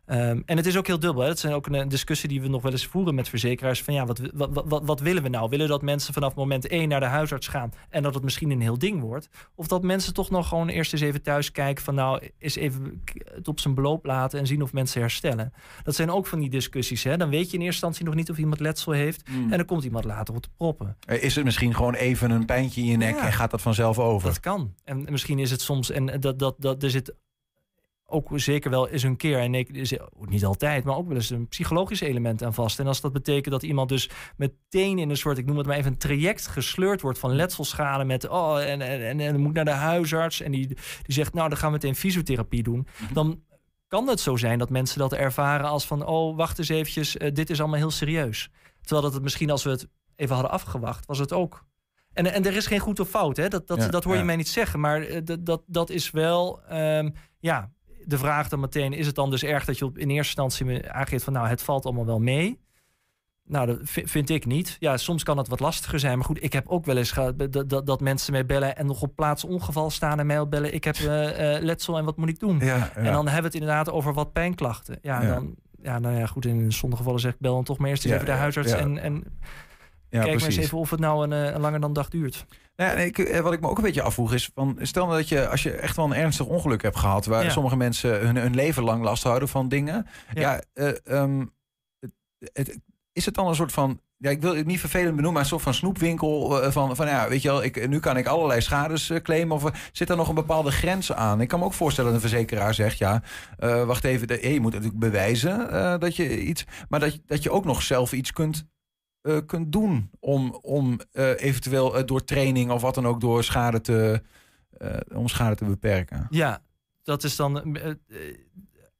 Ehm, 0.05 0.41
en 0.45 0.57
het 0.57 0.65
is 0.65 0.77
ook 0.77 0.87
heel 0.87 0.99
dubbel. 0.99 1.21
Hè. 1.21 1.27
Dat 1.27 1.39
zijn 1.39 1.53
ook 1.53 1.67
een, 1.67 1.87
discussie 1.87 2.29
die 2.29 2.41
we 2.41 2.47
nog 2.47 2.61
wel 2.61 2.71
eens 2.71 2.85
voeren 2.85 3.15
met 3.15 3.29
verzekeraars. 3.29 3.81
Van 3.83 3.93
ja, 3.93 4.05
wat, 4.05 4.21
wat, 4.33 4.63
wat, 4.65 4.85
wat 4.85 4.99
willen 4.99 5.23
we 5.23 5.29
nou? 5.29 5.49
Willen 5.49 5.65
we 5.65 5.71
dat 5.71 5.81
mensen 5.81 6.13
vanaf 6.13 6.35
moment 6.35 6.67
één 6.67 6.89
naar 6.89 6.99
de 6.99 7.05
huisarts 7.05 7.47
gaan 7.47 7.71
en 7.89 8.03
dat 8.03 8.13
het 8.13 8.23
misschien 8.23 8.51
een 8.51 8.61
heel 8.61 8.77
ding 8.77 9.01
wordt? 9.01 9.29
Of 9.55 9.67
dat 9.67 9.83
mensen 9.83 10.13
toch 10.13 10.29
nog 10.29 10.47
gewoon 10.47 10.69
eerst 10.69 10.93
eens 10.93 11.01
even 11.01 11.21
thuis 11.21 11.51
kijken 11.51 11.83
van 11.83 11.95
nou, 11.95 12.29
eens 12.39 12.55
even 12.55 13.01
het 13.33 13.47
op 13.47 13.59
zijn 13.59 13.73
beloop 13.73 14.05
laten 14.05 14.39
en 14.39 14.47
zien 14.47 14.61
of 14.61 14.73
mensen 14.73 15.01
herstellen. 15.01 15.53
Dat 15.83 15.95
zijn 15.95 16.11
ook 16.11 16.27
van 16.27 16.39
die 16.39 16.49
discussies. 16.49 17.03
Hè. 17.03 17.17
Dan 17.17 17.29
weet 17.29 17.51
je 17.51 17.57
in 17.57 17.63
eerste 17.63 17.65
instantie 17.85 18.05
nog 18.05 18.15
niet 18.15 18.29
of 18.29 18.37
iemand 18.37 18.59
letsel 18.59 18.91
heeft. 18.91 19.29
Mm. 19.29 19.51
En 19.51 19.57
dan 19.57 19.65
komt 19.65 19.83
iemand 19.83 20.05
later 20.05 20.35
op 20.35 20.43
de 20.43 20.49
proppen. 20.57 20.97
Eh, 21.05 21.23
Is 21.23 21.35
het 21.35 21.45
misschien 21.45 21.75
gewoon 21.75 21.93
even 21.93 22.31
een 22.31 22.45
pijntje 22.45 22.81
in 22.81 22.87
je 22.87 22.97
nek 22.97 23.15
Ja. 23.15 23.25
en 23.25 23.33
gaat 23.33 23.51
dat 23.51 23.61
vanzelf 23.61 23.99
over? 23.99 24.27
Dat 24.27 24.39
kan. 24.39 24.73
En 24.83 25.07
misschien 25.09 25.39
is 25.39 25.51
het 25.51 25.61
soms, 25.61 25.89
en 25.89 26.19
dat, 26.19 26.39
dat, 26.39 26.55
dat 26.59 26.83
er 26.83 26.89
zit 26.89 27.13
ook 28.07 28.29
zeker 28.35 28.69
wel 28.69 28.87
eens 28.89 29.03
een 29.03 29.17
keer, 29.17 29.39
en 29.39 29.55
ik, 29.55 29.69
is- 29.69 29.97
niet 30.19 30.45
altijd, 30.45 30.83
maar 30.83 30.95
ook 30.95 31.07
wel 31.07 31.15
eens 31.15 31.29
een 31.29 31.47
psychologisch 31.47 32.01
element 32.01 32.43
aan 32.43 32.53
vast. 32.53 32.79
En 32.79 32.87
als 32.87 33.01
dat 33.01 33.13
betekent 33.13 33.51
dat 33.53 33.63
iemand 33.63 33.89
dus 33.89 34.09
meteen 34.37 34.99
in 34.99 35.09
een 35.09 35.17
soort, 35.17 35.37
ik 35.37 35.45
noem 35.45 35.57
het 35.57 35.67
maar 35.67 35.75
even, 35.77 35.91
een 35.91 35.97
traject 35.97 36.47
gesleurd 36.47 37.01
wordt 37.01 37.19
van 37.19 37.35
letselschade 37.35 38.03
met, 38.03 38.27
oh, 38.29 38.61
en, 38.63 38.81
en, 38.81 39.01
en, 39.07 39.19
en 39.19 39.39
moet 39.39 39.53
naar 39.53 39.65
de 39.65 39.71
huisarts 39.71 40.41
en 40.41 40.51
die, 40.51 40.67
die 40.67 40.77
zegt, 41.05 41.33
nou, 41.33 41.49
dan 41.49 41.57
gaan 41.57 41.67
we 41.67 41.73
meteen 41.75 41.95
fysiotherapie 41.95 42.63
doen. 42.63 42.87
Dan 43.13 43.43
kan 43.87 44.07
het 44.07 44.19
zo 44.19 44.35
zijn 44.35 44.59
dat 44.59 44.69
mensen 44.69 44.99
dat 44.99 45.13
ervaren 45.13 45.65
als 45.69 45.85
van, 45.85 46.05
oh, 46.05 46.35
wacht 46.37 46.57
eens 46.59 46.69
eventjes, 46.69 47.17
eh, 47.17 47.33
dit 47.33 47.49
is 47.49 47.59
allemaal 47.59 47.79
heel 47.79 47.91
serieus. 47.91 48.49
Terwijl 48.81 49.01
dat 49.01 49.13
het 49.13 49.23
misschien, 49.23 49.49
als 49.51 49.63
we 49.63 49.69
het 49.69 49.87
even 50.15 50.33
hadden 50.35 50.51
afgewacht, 50.53 51.05
was 51.05 51.19
het 51.19 51.33
ook. 51.33 51.65
En, 52.13 52.33
en 52.33 52.45
er 52.45 52.55
is 52.55 52.67
geen 52.67 52.79
goed 52.79 52.99
of 52.99 53.09
fout, 53.09 53.37
hè? 53.37 53.47
Dat, 53.47 53.67
dat, 53.67 53.77
Ja, 53.77 53.87
dat 53.87 54.03
hoor 54.03 54.13
je 54.13 54.19
ja. 54.19 54.25
mij 54.25 54.35
niet 54.35 54.47
zeggen. 54.47 54.79
Maar 54.79 55.01
eh, 55.01 55.21
dat, 55.23 55.45
dat, 55.45 55.63
dat 55.67 55.89
is 55.89 56.11
wel, 56.11 56.61
ehm, 56.63 57.09
ja, 57.39 57.71
de 58.05 58.17
vraag 58.17 58.49
dan 58.49 58.59
meteen: 58.59 58.93
is 58.93 59.05
het 59.05 59.15
dan 59.15 59.29
dus 59.29 59.43
erg 59.43 59.65
dat 59.65 59.77
je 59.77 59.85
op, 59.85 59.97
in 59.97 60.09
eerste 60.09 60.41
instantie 60.41 60.91
aangeeft 60.91 61.23
van, 61.23 61.33
nou, 61.33 61.47
het 61.47 61.61
valt 61.61 61.85
allemaal 61.85 62.05
wel 62.05 62.19
mee? 62.19 62.59
Nou, 63.47 63.65
dat 63.67 63.77
vi- 63.83 64.07
vind 64.07 64.29
ik 64.29 64.45
niet. 64.45 64.77
Ja, 64.79 64.97
soms 64.97 65.23
kan 65.23 65.37
het 65.37 65.47
wat 65.47 65.59
lastiger 65.59 65.99
zijn. 65.99 66.17
Maar 66.17 66.25
goed, 66.25 66.43
ik 66.43 66.53
heb 66.53 66.67
ook 66.67 66.85
wel 66.85 66.97
eens 66.97 67.11
gehad 67.11 67.39
dat, 67.51 67.69
dat, 67.69 67.85
dat 67.85 68.01
mensen 68.01 68.31
mij 68.31 68.45
bellen 68.45 68.75
en 68.77 68.85
nog 68.85 69.01
op 69.01 69.15
plaats 69.15 69.43
ongeval 69.43 69.89
staan 69.89 70.19
en 70.19 70.25
mij 70.25 70.39
opbellen. 70.39 70.73
Ik 70.73 70.83
heb 70.83 70.95
eh, 70.95 71.55
eh, 71.55 71.63
letsel 71.63 71.97
en 71.97 72.05
wat 72.05 72.17
moet 72.17 72.29
ik 72.29 72.39
doen? 72.39 72.59
Ja, 72.59 72.65
ja. 72.75 72.91
En 72.95 73.03
dan 73.03 73.23
hebben 73.25 73.31
we 73.41 73.47
het 73.47 73.53
inderdaad 73.53 73.91
over 73.91 74.13
wat 74.13 74.33
pijnklachten. 74.33 74.97
Ja, 75.01 75.21
Ja. 75.21 75.33
Dan, 75.33 75.55
ja 75.81 75.99
nou 75.99 76.17
ja, 76.17 76.25
goed, 76.25 76.45
in 76.45 76.71
sommige 76.71 77.01
gevallen 77.01 77.21
zeg 77.21 77.33
ik 77.33 77.39
bel 77.39 77.53
dan 77.53 77.63
toch 77.63 77.77
maar 77.77 77.89
eerst 77.89 78.05
eens 78.05 78.13
even 78.13 78.25
de 78.25 78.31
huisarts 78.31 78.71
en, 78.71 78.97
en 78.97 79.13
Ja, 79.13 79.21
kijk 80.09 80.23
maar 80.23 80.27
eens 80.27 80.43
precies. 80.43 80.63
even 80.63 80.77
of 80.77 80.89
het 80.89 80.99
nou 80.99 81.23
een, 81.23 81.33
eh, 81.47 81.53
een 81.53 81.61
langer 81.61 81.79
dan 81.79 81.93
dag 81.93 82.09
duurt. 82.09 82.45
Nou 82.75 82.99
ik, 82.99 83.17
eh, 83.19 83.39
wat 83.39 83.53
ik 83.53 83.61
me 83.61 83.67
ook 83.69 83.77
een 83.77 83.83
beetje 83.83 84.01
afvroeg 84.01 84.33
is: 84.33 84.49
van, 84.53 84.77
stel 84.81 85.05
nou 85.05 85.17
dat 85.17 85.29
je, 85.29 85.47
als 85.47 85.63
je 85.63 85.71
echt 85.71 85.95
wel 85.95 86.05
een 86.05 86.13
ernstig 86.13 86.45
ongeluk 86.45 86.81
hebt 86.81 86.97
gehad, 86.97 87.25
waar 87.25 87.43
Ja. 87.43 87.49
sommige 87.49 87.75
mensen 87.77 88.19
hun, 88.19 88.35
hun 88.35 88.55
leven 88.55 88.83
lang 88.83 89.03
last 89.03 89.23
houden 89.23 89.49
van 89.49 89.69
dingen, 89.69 90.07
ja, 90.33 90.61
eh, 90.73 90.89
ehm, 91.03 91.45
het, 91.99 92.11
het- 92.53 92.79
is 93.13 93.25
het 93.25 93.33
dan 93.33 93.47
een 93.47 93.55
soort 93.55 93.71
van. 93.71 93.99
Ja, 94.17 94.29
ik 94.29 94.41
wil 94.41 94.55
het 94.55 94.65
niet 94.65 94.79
vervelend 94.79 95.07
benoemen, 95.15 95.33
maar 95.33 95.41
een 95.41 95.47
soort 95.47 95.61
van 95.61 95.73
snoepwinkel. 95.73 96.61
eh, 96.63 96.71
van, 96.71 96.95
van 96.95 97.07
ja, 97.07 97.29
weet 97.29 97.41
je 97.41 97.47
wel, 97.47 97.63
ik, 97.63 97.87
nu 97.87 97.99
kan 97.99 98.17
ik 98.17 98.27
allerlei 98.27 98.61
schades 98.61 99.11
claimen. 99.23 99.55
Of 99.55 99.89
zit 99.91 100.09
er 100.09 100.15
nog 100.15 100.29
een 100.29 100.35
bepaalde 100.35 100.71
grens 100.71 101.13
aan? 101.13 101.41
Ik 101.41 101.47
kan 101.47 101.59
me 101.59 101.65
ook 101.65 101.73
voorstellen 101.73 102.11
dat 102.13 102.21
een 102.23 102.29
verzekeraar 102.29 102.73
zegt: 102.73 102.97
ja, 102.97 103.21
wacht 103.85 104.03
even, 104.03 104.27
de, 104.27 104.53
je 104.53 104.59
moet 104.59 104.71
natuurlijk 104.73 104.99
bewijzen 104.99 105.69
dat 105.99 106.15
je 106.15 106.41
iets. 106.41 106.65
Maar 106.89 106.99
dat, 106.99 107.13
je- 107.13 107.21
dat 107.25 107.43
je 107.43 107.51
ook 107.51 107.65
nog 107.65 107.81
zelf 107.81 108.13
iets 108.13 108.31
kunt 108.31 108.65
eh, 109.25 109.37
kunt 109.45 109.71
doen 109.71 110.09
om, 110.19 110.59
om 110.61 110.99
eh, 111.11 111.29
eventueel 111.41 111.97
eh, 111.97 112.05
door 112.05 112.23
training 112.23 112.71
of 112.71 112.81
wat 112.81 112.95
dan 112.95 113.07
ook 113.07 113.21
door 113.21 113.43
schade 113.43 113.81
te, 113.81 114.21
om 115.13 115.27
schade 115.27 115.55
te 115.55 115.65
beperken. 115.65 116.27
Ja, 116.29 116.61
dat 117.03 117.23
is 117.23 117.35
dan. 117.35 117.77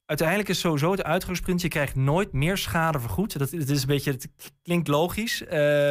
uiteindelijk 0.06 0.50
is 0.50 0.60
sowieso 0.60 0.92
het 0.92 1.04
uitgangspunt: 1.04 1.62
je 1.62 1.68
krijgt 1.68 1.96
nooit 1.96 2.34
meer 2.34 2.58
schade 2.58 3.00
vergoed. 3.00 3.40
Dat, 3.40 3.52
het 3.52 3.70
is 3.70 3.82
een 3.82 3.88
beetje, 3.88 4.12
het 4.12 4.30
klinkt 4.64 4.88
logisch, 4.88 5.44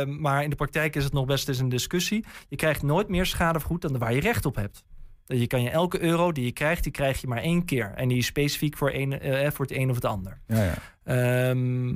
maar 0.06 0.42
in 0.42 0.50
de 0.50 0.56
praktijk 0.56 0.96
is 0.96 1.04
het 1.04 1.12
nog 1.12 1.26
best 1.26 1.48
eens 1.48 1.58
een 1.58 1.68
discussie. 1.68 2.24
Je 2.48 2.56
krijgt 2.56 2.82
nooit 2.82 3.08
meer 3.08 3.26
schade 3.26 3.58
vergoed 3.58 3.82
dan 3.82 3.98
waar 3.98 4.14
je 4.14 4.20
recht 4.20 4.46
op 4.46 4.56
hebt. 4.56 4.84
Dat 5.26 5.40
Je 5.40 5.46
kan 5.46 5.62
je 5.62 5.70
elke 5.70 6.02
euro 6.02 6.32
die 6.32 6.44
je 6.44 6.52
krijgt, 6.52 6.82
die 6.82 6.92
krijg 6.92 7.20
je 7.20 7.26
maar 7.26 7.42
één 7.42 7.64
keer. 7.64 7.92
En 7.96 8.08
die 8.08 8.18
is 8.18 8.26
specifiek 8.26 8.76
voor, 8.76 8.90
een, 8.92 9.20
voor 9.52 9.64
het 9.64 9.76
een 9.76 9.88
of 9.90 9.94
het 9.94 10.04
ander. 10.04 10.40
Ja, 10.46 10.64
ja. 10.64 10.74
Ehm, 11.04 11.94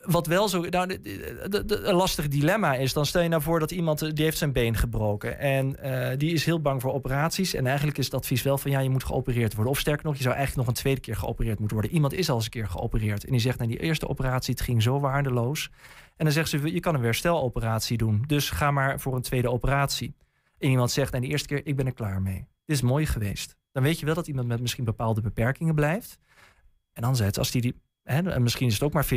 wat 0.00 0.26
wel 0.26 0.48
zo 0.48 0.60
nou, 0.60 0.98
een 1.66 1.94
lastig 1.94 2.28
dilemma 2.28 2.74
is, 2.74 2.92
dan 2.92 3.06
stel 3.06 3.22
je 3.22 3.28
nou 3.28 3.42
voor 3.42 3.60
dat 3.60 3.70
iemand 3.70 4.02
eh, 4.02 4.10
die 4.12 4.24
heeft 4.24 4.38
zijn 4.38 4.52
been 4.52 4.76
gebroken 4.76 5.38
en 5.38 5.82
eh, 5.82 6.18
die 6.18 6.32
is 6.32 6.44
heel 6.44 6.60
bang 6.60 6.80
voor 6.80 6.92
operaties. 6.92 7.54
En 7.54 7.66
eigenlijk 7.66 7.98
is 7.98 8.04
het 8.04 8.14
advies 8.14 8.42
wel 8.42 8.58
van 8.58 8.70
ja, 8.70 8.78
je 8.78 8.90
moet 8.90 9.04
geopereerd 9.04 9.54
worden. 9.54 9.72
Of 9.72 9.78
sterker 9.78 10.06
nog, 10.06 10.16
je 10.16 10.22
zou 10.22 10.34
eigenlijk 10.34 10.66
nog 10.66 10.76
een 10.76 10.82
tweede 10.82 11.00
keer 11.00 11.16
geopereerd 11.16 11.58
moeten 11.58 11.76
worden. 11.76 11.94
Iemand 11.94 12.12
is 12.12 12.28
al 12.28 12.36
eens 12.36 12.44
een 12.44 12.50
keer 12.50 12.68
geopereerd 12.68 13.24
en 13.24 13.30
die 13.30 13.40
zegt, 13.40 13.58
nou 13.58 13.70
die 13.70 13.80
eerste 13.80 14.08
operatie, 14.08 14.54
het 14.54 14.62
ging 14.62 14.82
zo 14.82 15.00
waardeloos. 15.00 15.70
En 16.16 16.24
dan 16.24 16.34
zegt 16.34 16.48
ze, 16.48 16.72
je 16.72 16.80
kan 16.80 16.94
een 16.94 17.02
hersteloperatie 17.02 17.96
doen, 17.96 18.24
dus 18.26 18.50
ga 18.50 18.70
maar 18.70 19.00
voor 19.00 19.14
een 19.14 19.22
tweede 19.22 19.50
operatie. 19.50 20.14
En 20.58 20.70
iemand 20.70 20.90
zegt, 20.90 21.10
nou 21.10 21.22
die 21.22 21.32
eerste 21.32 21.48
keer, 21.48 21.66
ik 21.66 21.76
ben 21.76 21.86
er 21.86 21.94
klaar 21.94 22.22
mee. 22.22 22.46
Dit 22.64 22.76
is 22.76 22.82
mooi 22.82 23.06
geweest. 23.06 23.56
Dan 23.72 23.82
weet 23.82 23.98
je 23.98 24.06
wel 24.06 24.14
dat 24.14 24.26
iemand 24.26 24.48
met 24.48 24.60
misschien 24.60 24.84
bepaalde 24.84 25.20
beperkingen 25.20 25.74
blijft. 25.74 26.18
En 26.92 27.02
anderzijds, 27.02 27.38
als 27.38 27.50
die, 27.50 27.60
die 27.60 27.74
hè, 28.02 28.30
en 28.30 28.42
misschien 28.42 28.66
is 28.66 28.74
het 28.74 28.82
ook 28.82 28.92
maar 28.92 29.04
50-50. 29.06 29.08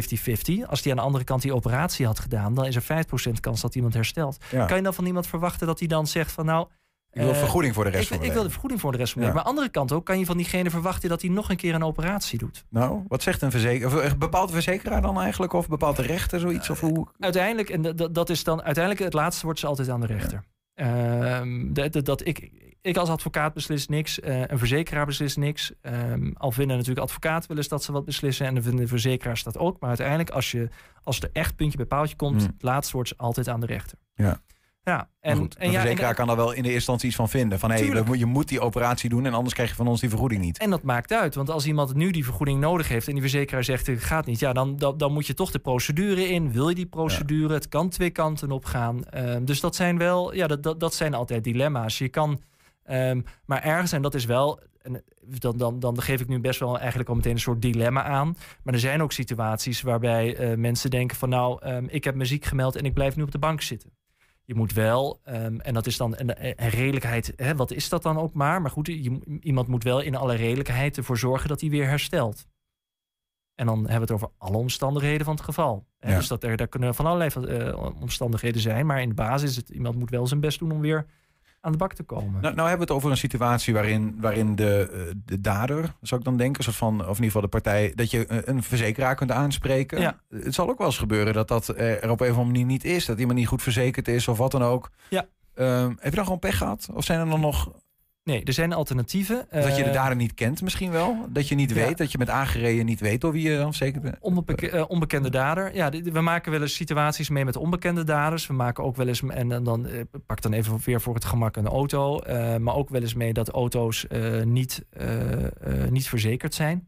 Als 0.67 0.81
die 0.81 0.91
aan 0.91 0.97
de 0.97 1.03
andere 1.03 1.23
kant 1.23 1.41
die 1.41 1.55
operatie 1.55 2.05
had 2.05 2.19
gedaan, 2.19 2.53
dan 2.53 2.65
is 2.65 2.75
er 2.75 3.05
5% 3.05 3.39
kans 3.39 3.61
dat 3.61 3.75
iemand 3.75 3.93
herstelt. 3.93 4.37
Ja. 4.51 4.65
Kan 4.65 4.77
je 4.77 4.83
dan 4.83 4.93
van 4.93 5.05
iemand 5.05 5.27
verwachten 5.27 5.67
dat 5.67 5.79
hij 5.79 5.87
dan 5.87 6.07
zegt 6.07 6.31
van 6.31 6.45
nou. 6.45 6.67
Ik 7.11 7.21
wil 7.21 7.31
eh, 7.31 7.37
vergoeding 7.37 7.73
voor 7.73 7.83
de 7.83 7.89
rest 7.89 8.01
ik, 8.03 8.07
van 8.07 8.17
mijn 8.17 8.29
Ik 8.29 8.35
wil 8.35 8.43
de 8.45 8.49
vergoeding 8.49 8.81
voor 8.81 8.91
de 8.91 8.97
rest 8.97 9.11
van 9.13 9.21
mijn 9.21 9.33
Ja. 9.33 9.37
Maar 9.39 9.47
aan 9.47 9.55
de 9.55 9.61
andere 9.61 9.79
kant 9.79 9.91
ook, 9.91 10.05
kan 10.05 10.19
je 10.19 10.25
van 10.25 10.37
diegene 10.37 10.69
verwachten 10.69 11.09
dat 11.09 11.21
hij 11.21 11.29
nog 11.29 11.49
een 11.49 11.55
keer 11.57 11.73
een 11.75 11.83
operatie 11.83 12.39
doet. 12.39 12.65
Nou, 12.69 13.03
wat 13.07 13.21
zegt 13.23 13.41
een 13.41 13.51
verzekeraar? 13.51 14.17
Bepaalt 14.17 14.47
de 14.47 14.53
verzekeraar 14.53 15.01
dan 15.01 15.19
eigenlijk? 15.19 15.53
Of 15.53 15.67
bepaalt 15.67 15.95
de 15.95 16.01
rechter 16.01 16.39
zoiets? 16.39 16.69
Of 16.69 16.79
hoe? 16.79 17.07
Uiteindelijk, 17.19 17.69
en 17.69 18.11
dat- 18.11 18.29
is 18.29 18.43
dan 18.43 18.61
uiteindelijk 18.63 19.03
het 19.03 19.13
laatste 19.13 19.45
wordt 19.45 19.59
ze 19.59 19.67
altijd 19.67 19.89
aan 19.89 19.99
de 20.01 20.07
rechter. 20.07 20.43
Ehm, 20.73 21.73
dat, 21.73 22.05
dat 22.05 22.25
ik, 22.25 22.49
ik 22.83 22.97
als 22.97 23.09
advocaat 23.09 23.53
beslis 23.53 23.87
niks, 23.87 24.19
eh, 24.19 24.41
een 24.47 24.57
verzekeraar 24.57 25.05
beslist 25.05 25.37
niks. 25.37 25.71
Ehm, 25.81 26.31
al 26.33 26.51
vinden 26.51 26.77
natuurlijk 26.77 27.05
advocaten 27.05 27.47
wel 27.47 27.57
eens 27.57 27.67
dat 27.67 27.83
ze 27.83 27.91
wat 27.91 28.05
beslissen 28.05 28.45
en 28.45 28.53
dan 28.53 28.63
vinden 28.63 28.81
de 28.81 28.87
verzekeraars 28.87 29.43
dat 29.43 29.57
ook. 29.57 29.79
Maar 29.79 29.89
uiteindelijk, 29.89 30.29
als, 30.29 30.51
je, 30.51 30.69
als 31.03 31.19
er 31.19 31.29
echt 31.33 31.55
puntje 31.55 31.77
bij 31.77 31.85
paaltje 31.85 32.15
komt, 32.15 32.41
Hmm. 32.41 32.51
het 32.53 32.63
laatste 32.63 32.93
wordt 32.93 33.09
ze 33.09 33.17
altijd 33.17 33.47
aan 33.47 33.59
de 33.59 33.65
rechter. 33.65 33.97
Ja. 34.15 34.41
Ja, 34.85 35.09
En, 35.19 35.31
en, 35.31 35.37
goed, 35.37 35.55
en, 35.55 35.71
ja, 35.71 35.73
en, 35.73 35.81
verzekeraar 35.81 36.15
kan 36.15 36.27
daar 36.27 36.35
wel 36.35 36.51
in 36.51 36.51
de 36.51 36.57
eerste 36.57 36.73
instantie 36.73 37.07
iets 37.07 37.15
van 37.15 37.29
vinden. 37.29 37.59
Van 37.59 37.71
hé, 37.71 37.87
hey, 37.87 38.17
je 38.17 38.25
moet 38.25 38.47
die 38.47 38.59
operatie 38.59 39.09
doen 39.09 39.25
en 39.25 39.33
anders 39.33 39.53
krijg 39.53 39.69
je 39.69 39.75
van 39.75 39.87
ons 39.87 39.99
die 39.99 40.09
vergoeding 40.09 40.41
niet. 40.41 40.57
en 40.57 40.69
dat 40.69 40.83
maakt 40.83 41.13
uit, 41.13 41.35
want 41.35 41.49
als 41.49 41.65
iemand 41.65 41.93
nu 41.93 42.11
die 42.11 42.23
vergoeding 42.23 42.59
nodig 42.59 42.87
heeft 42.87 43.07
en 43.07 43.13
die 43.13 43.21
verzekeraar 43.21 43.63
zegt 43.63 43.87
het 43.87 44.03
gaat 44.03 44.25
niet, 44.25 44.39
ja, 44.39 44.53
dan, 44.53 44.77
dan, 44.77 44.97
dan 44.97 45.13
moet 45.13 45.27
je 45.27 45.33
toch 45.33 45.51
de 45.51 45.59
procedure 45.59 46.27
in. 46.27 46.51
Wil 46.51 46.69
je 46.69 46.75
die 46.75 46.85
procedure? 46.85 47.53
Het 47.53 47.67
kan 47.67 47.89
twee 47.89 48.09
kanten 48.09 48.51
op 48.51 48.65
gaan. 48.65 49.05
Ehm, 49.05 49.45
dus 49.45 49.59
dat 49.59 49.75
zijn 49.75 49.97
wel, 49.97 50.33
ja, 50.33 50.47
dat, 50.47 50.63
dat, 50.63 50.79
dat 50.79 50.93
zijn 50.93 51.13
altijd 51.13 51.43
dilemma's. 51.43 51.97
Je 51.97 52.09
kan, 52.09 52.41
ehm, 52.83 53.21
maar 53.45 53.63
ergens, 53.63 53.91
en 53.91 54.01
dat 54.01 54.13
is 54.13 54.25
wel, 54.25 54.59
en 54.81 55.03
dan, 55.21 55.57
dan, 55.57 55.79
dan 55.79 56.01
geef 56.01 56.21
ik 56.21 56.27
nu 56.27 56.39
best 56.39 56.59
wel 56.59 56.79
eigenlijk 56.79 57.09
al 57.09 57.15
meteen 57.15 57.33
een 57.33 57.39
soort 57.39 57.61
dilemma 57.61 58.03
aan. 58.03 58.37
Maar 58.63 58.73
er 58.73 58.79
zijn 58.79 59.01
ook 59.01 59.11
situaties 59.11 59.81
waarbij 59.81 60.35
eh, 60.35 60.57
mensen 60.57 60.89
denken 60.89 61.17
van 61.17 61.29
nou, 61.29 61.61
ehm, 61.61 61.85
ik 61.87 62.03
heb 62.03 62.15
me 62.15 62.25
ziek 62.25 62.45
gemeld 62.45 62.75
en 62.75 62.85
ik 62.85 62.93
blijf 62.93 63.15
nu 63.15 63.23
op 63.23 63.31
de 63.31 63.39
bank 63.39 63.61
zitten. 63.61 63.89
Je 64.45 64.55
moet 64.55 64.73
wel, 64.73 65.19
ehm, 65.23 65.59
en 65.59 65.73
dat 65.73 65.85
is 65.85 65.97
dan 65.97 66.13
een, 66.17 66.45
een 66.63 66.69
redelijkheid, 66.69 67.33
hè, 67.35 67.55
wat 67.55 67.71
is 67.71 67.89
dat 67.89 68.03
dan 68.03 68.17
ook 68.17 68.33
maar? 68.33 68.61
Maar 68.61 68.71
goed, 68.71 68.87
je, 68.87 69.39
iemand 69.39 69.67
moet 69.67 69.83
wel 69.83 70.01
in 70.01 70.15
alle 70.15 70.35
redelijkheid 70.35 70.97
ervoor 70.97 71.17
zorgen 71.17 71.49
dat 71.49 71.61
hij 71.61 71.69
weer 71.69 71.87
herstelt. 71.87 72.47
En 73.55 73.65
dan 73.65 73.77
hebben 73.77 73.95
we 73.95 74.01
het 74.01 74.11
over 74.11 74.29
alle 74.37 74.57
omstandigheden 74.57 75.25
van 75.25 75.35
het 75.35 75.43
geval. 75.43 75.85
Ja. 75.99 76.15
Dus 76.15 76.27
dat 76.27 76.43
er, 76.43 76.57
daar 76.57 76.67
kunnen 76.67 76.95
van 76.95 77.05
allerlei 77.05 77.29
eh, 77.29 78.01
omstandigheden 78.01 78.61
zijn. 78.61 78.85
Maar 78.85 79.01
in 79.01 79.09
de 79.09 79.15
basis 79.15 79.49
is 79.49 79.55
het, 79.55 79.69
iemand 79.69 79.95
moet 79.95 80.09
wel 80.09 80.27
zijn 80.27 80.39
best 80.39 80.59
doen 80.59 80.71
om 80.71 80.81
weer 80.81 81.05
aan 81.63 81.71
de 81.71 81.77
bak 81.77 81.93
te 81.93 82.03
komen. 82.03 82.41
Nou, 82.41 82.55
nou 82.55 82.69
hebben 82.69 82.87
we 82.87 82.93
het 82.93 83.01
over 83.01 83.11
een 83.11 83.17
situatie 83.17 83.73
waarin, 83.73 84.17
waarin 84.19 84.55
de, 84.55 84.89
eh, 84.91 85.13
de 85.25 85.41
dader, 85.41 85.93
zou 86.01 86.19
ik 86.19 86.25
dan 86.25 86.37
denken, 86.37 86.63
soort 86.63 86.75
van, 86.75 86.93
of 86.93 87.01
in 87.01 87.07
ieder 87.09 87.25
geval 87.25 87.41
de 87.41 87.47
partij, 87.47 87.91
dat 87.95 88.11
je 88.11 88.25
een 88.47 88.63
verzekeraar 88.63 89.15
kunt 89.15 89.31
aanspreken. 89.31 89.99
Ja. 89.99 90.19
Het 90.29 90.53
zal 90.53 90.69
ook 90.69 90.77
wel 90.77 90.87
eens 90.87 90.97
gebeuren 90.97 91.33
dat 91.33 91.47
dat 91.47 91.67
er 91.67 92.09
op 92.09 92.19
een 92.19 92.31
of 92.31 92.37
andere 92.37 92.45
manier 92.45 92.65
niet 92.65 92.83
is. 92.83 93.05
Dat 93.05 93.19
iemand 93.19 93.39
niet 93.39 93.47
goed 93.47 93.61
verzekerd 93.61 94.07
is 94.07 94.27
of 94.27 94.37
wat 94.37 94.51
dan 94.51 94.63
ook. 94.63 94.89
Ja. 95.09 95.25
Ehm, 95.55 95.89
heb 95.89 96.09
je 96.09 96.15
dan 96.15 96.23
gewoon 96.23 96.39
pech 96.39 96.57
gehad? 96.57 96.89
Of 96.93 97.03
zijn 97.03 97.19
er 97.19 97.29
dan 97.29 97.39
nog... 97.39 97.71
Nee, 98.23 98.43
er 98.43 98.53
zijn 98.53 98.73
alternatieven. 98.73 99.47
Dat 99.51 99.75
je 99.77 99.83
de 99.83 99.89
Eh, 99.89 99.93
dader 99.93 100.15
niet 100.15 100.33
kent 100.33 100.61
misschien 100.61 100.91
wel? 100.91 101.25
Dat 101.29 101.47
je 101.47 101.55
niet 101.55 101.69
Ja. 101.69 101.75
weet, 101.75 101.97
dat 101.97 102.11
je 102.11 102.17
met 102.17 102.29
aangereden 102.29 102.85
niet 102.85 102.99
weet 102.99 103.21
door 103.21 103.31
wie 103.31 103.49
je 103.49 103.57
dan 103.57 103.73
zeker 103.73 104.01
bent? 104.01 104.17
Onbeke- 104.19 104.69
eh, 104.69 104.83
onbekende 104.87 105.29
dader. 105.29 105.75
Ja, 105.75 105.89
we 105.89 106.21
maken 106.21 106.51
wel 106.51 106.61
eens 106.61 106.75
situaties 106.75 107.29
mee 107.29 107.45
met 107.45 107.55
onbekende 107.55 108.03
daders. 108.03 108.47
We 108.47 108.53
maken 108.53 108.83
ook 108.83 108.95
wel 108.95 109.07
eens, 109.07 109.21
en 109.21 109.49
dan, 109.49 109.63
dan 109.63 109.85
eh, 109.87 110.01
pak 110.25 110.41
dan 110.41 110.53
even 110.53 110.79
weer 110.85 111.01
voor 111.01 111.13
het 111.15 111.25
gemak 111.25 111.55
een 111.55 111.67
auto. 111.67 112.19
eh, 112.19 112.57
maar 112.57 112.75
ook 112.75 112.89
wel 112.89 113.01
eens 113.01 113.13
mee 113.13 113.33
dat 113.33 113.49
auto's 113.49 114.07
eh, 114.07 114.41
niet, 114.43 114.85
eh, 114.89 115.43
eh, 115.43 115.89
niet 115.89 116.07
verzekerd 116.09 116.53
zijn. 116.53 116.87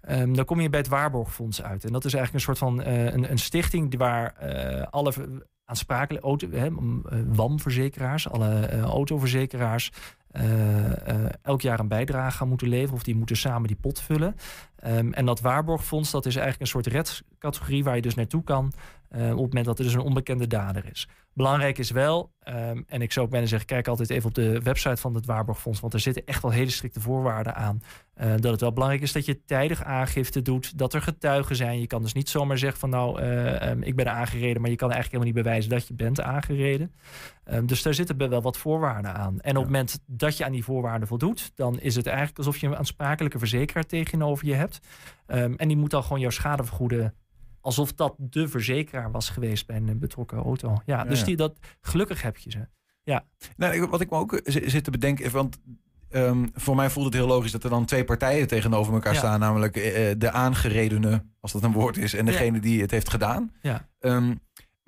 Ehm, 0.00 0.32
dan 0.32 0.44
kom 0.44 0.60
je 0.60 0.70
bij 0.70 0.80
het 0.80 0.88
Waarborgfonds 0.88 1.62
uit. 1.62 1.84
En 1.84 1.92
dat 1.92 2.04
is 2.04 2.14
eigenlijk 2.14 2.34
een 2.46 2.54
soort 2.54 2.58
van 2.72 2.82
eh, 2.82 3.04
een, 3.04 3.30
een 3.30 3.38
stichting 3.38 3.96
waar 3.98 4.34
eh, 4.36 4.82
alle 4.90 5.12
aansprakelijke 5.64 6.26
auto, 6.26 6.48
hè, 6.50 6.66
eh, 6.66 6.72
WAM-verzekeraars, 7.26 8.28
alle 8.30 8.66
eh, 8.66 8.80
autoverzekeraars, 8.82 9.90
eh, 9.92 9.98
eh, 9.98 10.19
elk 11.42 11.60
jaar 11.60 11.80
een 11.80 11.88
bijdrage 11.88 12.36
gaan 12.36 12.48
moeten 12.48 12.68
leveren 12.68 12.94
of 12.94 13.02
die 13.02 13.16
moeten 13.16 13.36
samen 13.36 13.68
die 13.68 13.76
pot 13.80 14.00
vullen. 14.00 14.36
Ehm, 14.76 15.12
en 15.12 15.26
dat 15.26 15.40
waarborgfonds, 15.40 16.10
dat 16.10 16.26
is 16.26 16.36
eigenlijk 16.36 16.62
een 16.62 16.82
soort 16.82 16.86
redcategorie 16.86 17.84
waar 17.84 17.96
je 17.96 18.02
dus 18.02 18.14
naartoe 18.14 18.44
kan 18.44 18.72
eh, 19.10 19.22
op 19.22 19.28
het 19.28 19.36
moment 19.38 19.64
dat 19.64 19.78
er 19.78 19.84
dus 19.84 19.94
een 19.94 20.00
onbekende 20.00 20.46
dader 20.46 20.84
is. 20.90 21.08
Belangrijk 21.32 21.78
is 21.78 21.90
wel, 21.90 22.32
ehm, 22.40 22.82
en 22.86 23.02
ik 23.02 23.12
zou 23.12 23.24
ook 23.24 23.32
bijna 23.32 23.46
zeggen, 23.46 23.68
kijk 23.68 23.88
altijd 23.88 24.10
even 24.10 24.28
op 24.28 24.34
de 24.34 24.60
website 24.60 24.96
van 24.96 25.14
het 25.14 25.26
waarborgfonds, 25.26 25.80
want 25.80 25.94
er 25.94 26.00
zitten 26.00 26.26
echt 26.26 26.42
wel 26.42 26.50
hele 26.50 26.70
strikte 26.70 27.00
voorwaarden 27.00 27.54
aan. 27.54 27.80
eh, 28.14 28.30
dat 28.36 28.52
het 28.52 28.60
wel 28.60 28.72
belangrijk 28.72 29.02
is 29.02 29.12
dat 29.12 29.24
je 29.24 29.44
tijdig 29.44 29.84
aangifte 29.84 30.42
doet, 30.42 30.78
dat 30.78 30.94
er 30.94 31.02
getuigen 31.02 31.56
zijn. 31.56 31.80
Je 31.80 31.86
kan 31.86 32.02
dus 32.02 32.12
niet 32.12 32.28
zomaar 32.28 32.58
zeggen 32.58 32.80
van 32.80 32.90
nou, 32.90 33.20
eh, 33.20 33.70
ehm, 33.70 33.82
ik 33.82 33.96
ben 33.96 34.12
aangereden, 34.12 34.60
maar 34.60 34.70
je 34.70 34.76
kan 34.76 34.90
eigenlijk 34.90 35.22
helemaal 35.22 35.34
niet 35.34 35.44
bewijzen 35.44 35.70
dat 35.70 35.88
je 35.88 35.94
bent 35.94 36.20
aangereden. 36.20 36.92
Ehm, 37.44 37.66
dus 37.66 37.82
daar 37.82 37.94
zitten 37.94 38.30
wel 38.30 38.42
wat 38.42 38.56
voorwaarden 38.56 39.14
aan. 39.14 39.40
En 39.40 39.56
op 39.56 39.62
het 39.62 39.72
moment 39.72 40.00
dat 40.06 40.36
je 40.36 40.44
aan 40.44 40.52
die 40.52 40.64
voorwaarden 40.64 41.08
voldoet, 41.08 41.52
dan 41.54 41.80
is 41.80 41.96
het 41.96 42.06
eigenlijk 42.06 42.38
alsof 42.38 42.56
je 42.56 42.66
een 42.66 42.76
aansprakelijke 42.76 43.38
verzekeraar 43.38 43.86
tegenover 43.86 44.46
je 44.46 44.54
hebt. 44.54 44.80
Ehm, 45.26 45.54
en 45.56 45.68
die 45.68 45.76
moet 45.76 45.90
dan 45.90 46.02
gewoon 46.02 46.20
jouw 46.20 46.30
schade 46.30 46.64
vergoeden. 46.64 47.14
Alsof 47.60 47.92
dat 47.92 48.14
de 48.18 48.48
verzekeraar 48.48 49.10
was 49.10 49.28
geweest 49.30 49.66
bij 49.66 49.76
een 49.76 49.98
betrokken 49.98 50.38
auto. 50.38 50.80
Ja, 50.86 51.04
dus. 51.04 51.24
Die, 51.24 51.36
dat, 51.36 51.58
gelukkig 51.80 52.22
heb 52.22 52.36
je 52.36 52.50
ze. 52.50 52.68
Ja. 53.02 53.24
Nou, 53.56 53.86
wat 53.86 54.00
ik 54.00 54.10
me 54.10 54.16
ook 54.16 54.32
eh, 54.32 54.52
zi- 54.52 54.68
zit 54.68 54.84
te 54.84 54.90
bedenken, 54.90 55.30
want 55.30 55.60
ehm, 56.08 56.46
voor 56.54 56.76
mij 56.76 56.90
voelt 56.90 57.06
het 57.06 57.14
heel 57.14 57.26
logisch 57.26 57.52
dat 57.52 57.64
er 57.64 57.70
dan 57.70 57.84
twee 57.84 58.04
partijen 58.04 58.46
tegenover 58.48 58.92
elkaar 58.92 59.12
Ja. 59.12 59.18
staan. 59.18 59.40
Namelijk 59.40 59.76
eh, 59.76 60.10
de 60.18 60.30
aangeredene, 60.30 61.24
als 61.40 61.52
dat 61.52 61.62
een 61.62 61.72
woord 61.72 61.96
is, 61.96 62.14
en 62.14 62.24
Ja. 62.26 62.30
degene 62.32 62.60
die 62.60 62.80
het 62.80 62.90
heeft 62.90 63.10
gedaan. 63.10 63.52
Ja. 63.62 63.88
Ehm, 63.98 64.34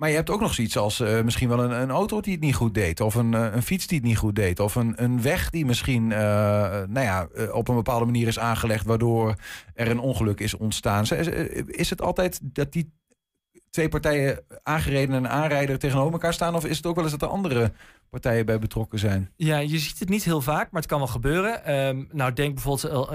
maar 0.03 0.11
je 0.11 0.17
hebt 0.17 0.29
ook 0.29 0.41
nog 0.41 0.53
zoiets 0.53 0.77
als 0.77 0.99
eh, 0.99 1.21
misschien 1.21 1.49
wel 1.49 1.63
een, 1.63 1.81
een 1.81 1.89
auto 1.89 2.21
die 2.21 2.33
het 2.33 2.41
niet 2.41 2.55
goed 2.55 2.73
deed. 2.73 2.99
Of 2.99 3.15
een, 3.15 3.33
eh, 3.33 3.53
een 3.53 3.63
fiets 3.63 3.87
die 3.87 3.97
het 3.97 4.07
niet 4.07 4.17
goed 4.17 4.35
deed. 4.35 4.59
Of 4.59 4.75
een, 4.75 5.03
een 5.03 5.21
weg 5.21 5.49
die 5.49 5.65
misschien 5.65 6.11
eh, 6.11 6.19
nou 6.87 6.99
ja, 6.99 7.27
op 7.51 7.67
een 7.67 7.75
bepaalde 7.75 8.05
manier 8.05 8.27
is 8.27 8.39
aangelegd... 8.39 8.85
waardoor 8.85 9.35
er 9.73 9.89
een 9.89 9.99
ongeluk 9.99 10.39
is 10.39 10.53
ontstaan. 10.53 11.05
Is 11.65 11.89
het 11.89 12.01
altijd 12.01 12.39
dat 12.43 12.71
die 12.71 12.93
twee 13.69 13.89
partijen 13.89 14.43
aangereden 14.63 15.15
en 15.15 15.29
aanrijder 15.29 15.79
tegenover 15.79 16.13
elkaar 16.13 16.33
staan? 16.33 16.55
Of 16.55 16.65
is 16.65 16.77
het 16.77 16.85
ook 16.85 16.95
wel 16.95 17.03
eens 17.03 17.13
dat 17.13 17.21
er 17.21 17.35
andere 17.35 17.71
partijen 18.09 18.45
bij 18.45 18.59
betrokken 18.59 18.99
zijn? 18.99 19.31
Ja, 19.35 19.57
je 19.57 19.77
ziet 19.77 19.99
het 19.99 20.09
niet 20.09 20.23
heel 20.23 20.41
vaak, 20.41 20.71
maar 20.71 20.81
het 20.81 20.89
kan 20.89 20.99
wel 20.99 21.07
gebeuren. 21.07 21.65
Ehm, 21.65 22.03
nou, 22.11 22.33
denk 22.33 22.53
bijvoorbeeld, 22.53 23.09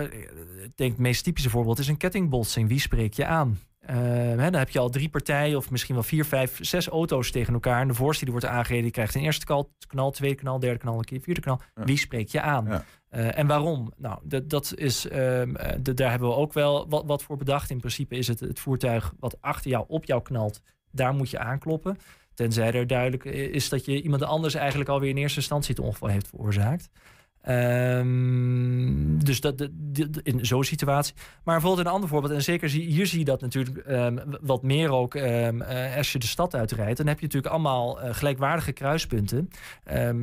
denk 0.75 0.91
het 0.91 0.99
meest 0.99 1.25
typische 1.25 1.51
voorbeeld 1.51 1.79
is 1.79 1.89
een 1.89 1.97
kettingbotsing. 1.97 2.69
Wie 2.69 2.81
spreek 2.81 3.15
je 3.15 3.27
aan? 3.27 3.59
Ehm, 3.89 4.39
hè, 4.39 4.51
dan 4.51 4.55
heb 4.55 4.71
je 4.71 4.79
al 4.79 4.91
drie 4.91 5.09
partijen 5.09 5.57
of 5.57 5.71
misschien 5.71 5.95
wel 5.95 6.05
vier, 6.05 6.25
vijf, 6.25 6.59
zes 6.61 6.89
auto's 6.89 7.31
tegen 7.31 7.53
elkaar. 7.53 7.81
En 7.81 7.89
de 7.89 7.95
voorste 7.95 8.25
die 8.25 8.33
wordt 8.33 8.49
aangereden, 8.49 8.83
die 8.83 8.93
krijgt 8.93 9.15
een 9.15 9.23
eerste 9.23 9.45
knal, 9.45 9.73
knal 9.87 10.11
tweede 10.11 10.37
knal, 10.37 10.59
derde 10.59 10.79
knal, 10.79 10.99
een 10.99 11.05
keer 11.05 11.21
vierde 11.21 11.41
knal. 11.41 11.61
Wie 11.75 11.99
spreek 11.99 12.29
je 12.29 12.41
aan? 12.41 12.85
Eh, 13.09 13.39
en 13.39 13.47
waarom? 13.47 13.93
Nou, 13.97 14.19
dat, 14.23 14.51
dat 14.51 14.73
is, 14.75 15.09
ehm, 15.09 15.57
eh, 15.57 15.79
daar 15.83 16.11
hebben 16.11 16.29
we 16.29 16.35
ook 16.35 16.53
wel 16.53 16.89
wat, 16.89 17.05
wat 17.07 17.23
voor 17.23 17.37
bedacht. 17.37 17.71
In 17.71 17.79
principe 17.79 18.17
is 18.17 18.29
het 18.29 18.41
het 18.41 18.61
voertuig 18.61 19.13
wat 19.19 19.37
achter 19.41 19.71
jou 19.71 19.85
op 19.89 20.05
jou 20.05 20.23
knalt, 20.23 20.63
daar 20.91 21.15
moet 21.15 21.31
je 21.31 21.39
aankloppen. 21.39 21.99
Tenzij 22.35 22.73
er 22.73 22.87
duidelijk 22.87 23.25
is 23.25 23.69
dat 23.69 23.85
je 23.85 24.03
iemand 24.03 24.23
anders 24.23 24.55
eigenlijk 24.55 24.91
alweer 24.91 25.11
in 25.11 25.17
eerste 25.17 25.39
instantie 25.39 25.75
het 25.75 25.85
ongeval 25.85 26.09
heeft 26.09 26.29
veroorzaakt. 26.29 26.89
Ehm, 27.49 29.19
dus 29.19 29.41
dat, 29.41 29.69
in 30.23 30.47
zo'n 30.47 30.65
situatie. 30.65 31.15
Maar 31.17 31.55
bijvoorbeeld 31.55 31.87
een 31.87 31.93
ander 31.93 32.09
voorbeeld, 32.09 32.33
en 32.33 32.43
zeker 32.43 32.69
zie, 32.69 32.83
hier 32.87 33.07
zie 33.07 33.19
je 33.19 33.25
dat 33.25 33.41
natuurlijk 33.41 33.77
ehm, 33.77 34.19
wat 34.41 34.63
meer 34.63 34.91
ook 34.91 35.15
ehm, 35.15 35.61
eh, 35.61 35.97
als 35.97 36.13
je 36.13 36.19
de 36.19 36.27
stad 36.27 36.55
uitrijdt. 36.55 36.97
Dan 36.97 37.07
heb 37.07 37.19
je 37.19 37.25
natuurlijk 37.25 37.53
allemaal 37.53 38.01
eh, 38.01 38.15
gelijkwaardige 38.15 38.73
kruispunten. 38.73 39.49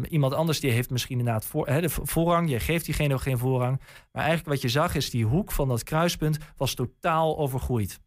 Iemand 0.10 0.34
anders 0.34 0.60
die 0.60 0.72
heeft 0.72 0.90
misschien 0.90 1.20
inderdaad 1.20 1.46
voor, 1.46 1.66
de 1.66 1.90
vo- 1.90 2.06
voorrang. 2.06 2.50
Je 2.50 2.60
geeft 2.60 2.86
diegene 2.86 3.14
ook 3.14 3.22
geen 3.22 3.38
voorrang. 3.38 3.82
Maar 4.12 4.24
eigenlijk 4.24 4.50
wat 4.54 4.62
je 4.62 4.80
zag 4.80 4.96
is 4.96 5.10
die 5.10 5.26
hoek 5.26 5.52
van 5.52 5.68
dat 5.68 5.84
kruispunt 5.84 6.38
was 6.58 6.74
totaal 6.74 7.38
overgroeid. 7.38 8.00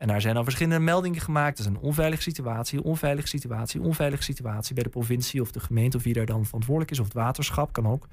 En 0.00 0.08
daar 0.08 0.20
zijn 0.20 0.36
al 0.36 0.42
verschillende 0.44 0.78
meldingen 0.84 1.20
gemaakt. 1.20 1.56
Dat 1.56 1.66
is 1.66 1.72
een 1.72 1.78
onveilige 1.80 2.22
situatie, 2.22 2.82
onveilige 2.82 3.28
situatie, 3.28 3.80
onveilige 3.82 4.22
situatie 4.22 4.74
bij 4.74 4.82
de 4.82 4.88
provincie 4.88 5.40
of 5.40 5.50
de 5.50 5.60
gemeente 5.60 5.96
of 5.96 6.02
wie 6.02 6.12
daar 6.14 6.26
dan 6.26 6.44
verantwoordelijk 6.44 6.90
is, 6.90 6.98
of 6.98 7.04
het 7.04 7.14
waterschap 7.14 7.72
kan 7.72 7.86
ook. 7.88 8.06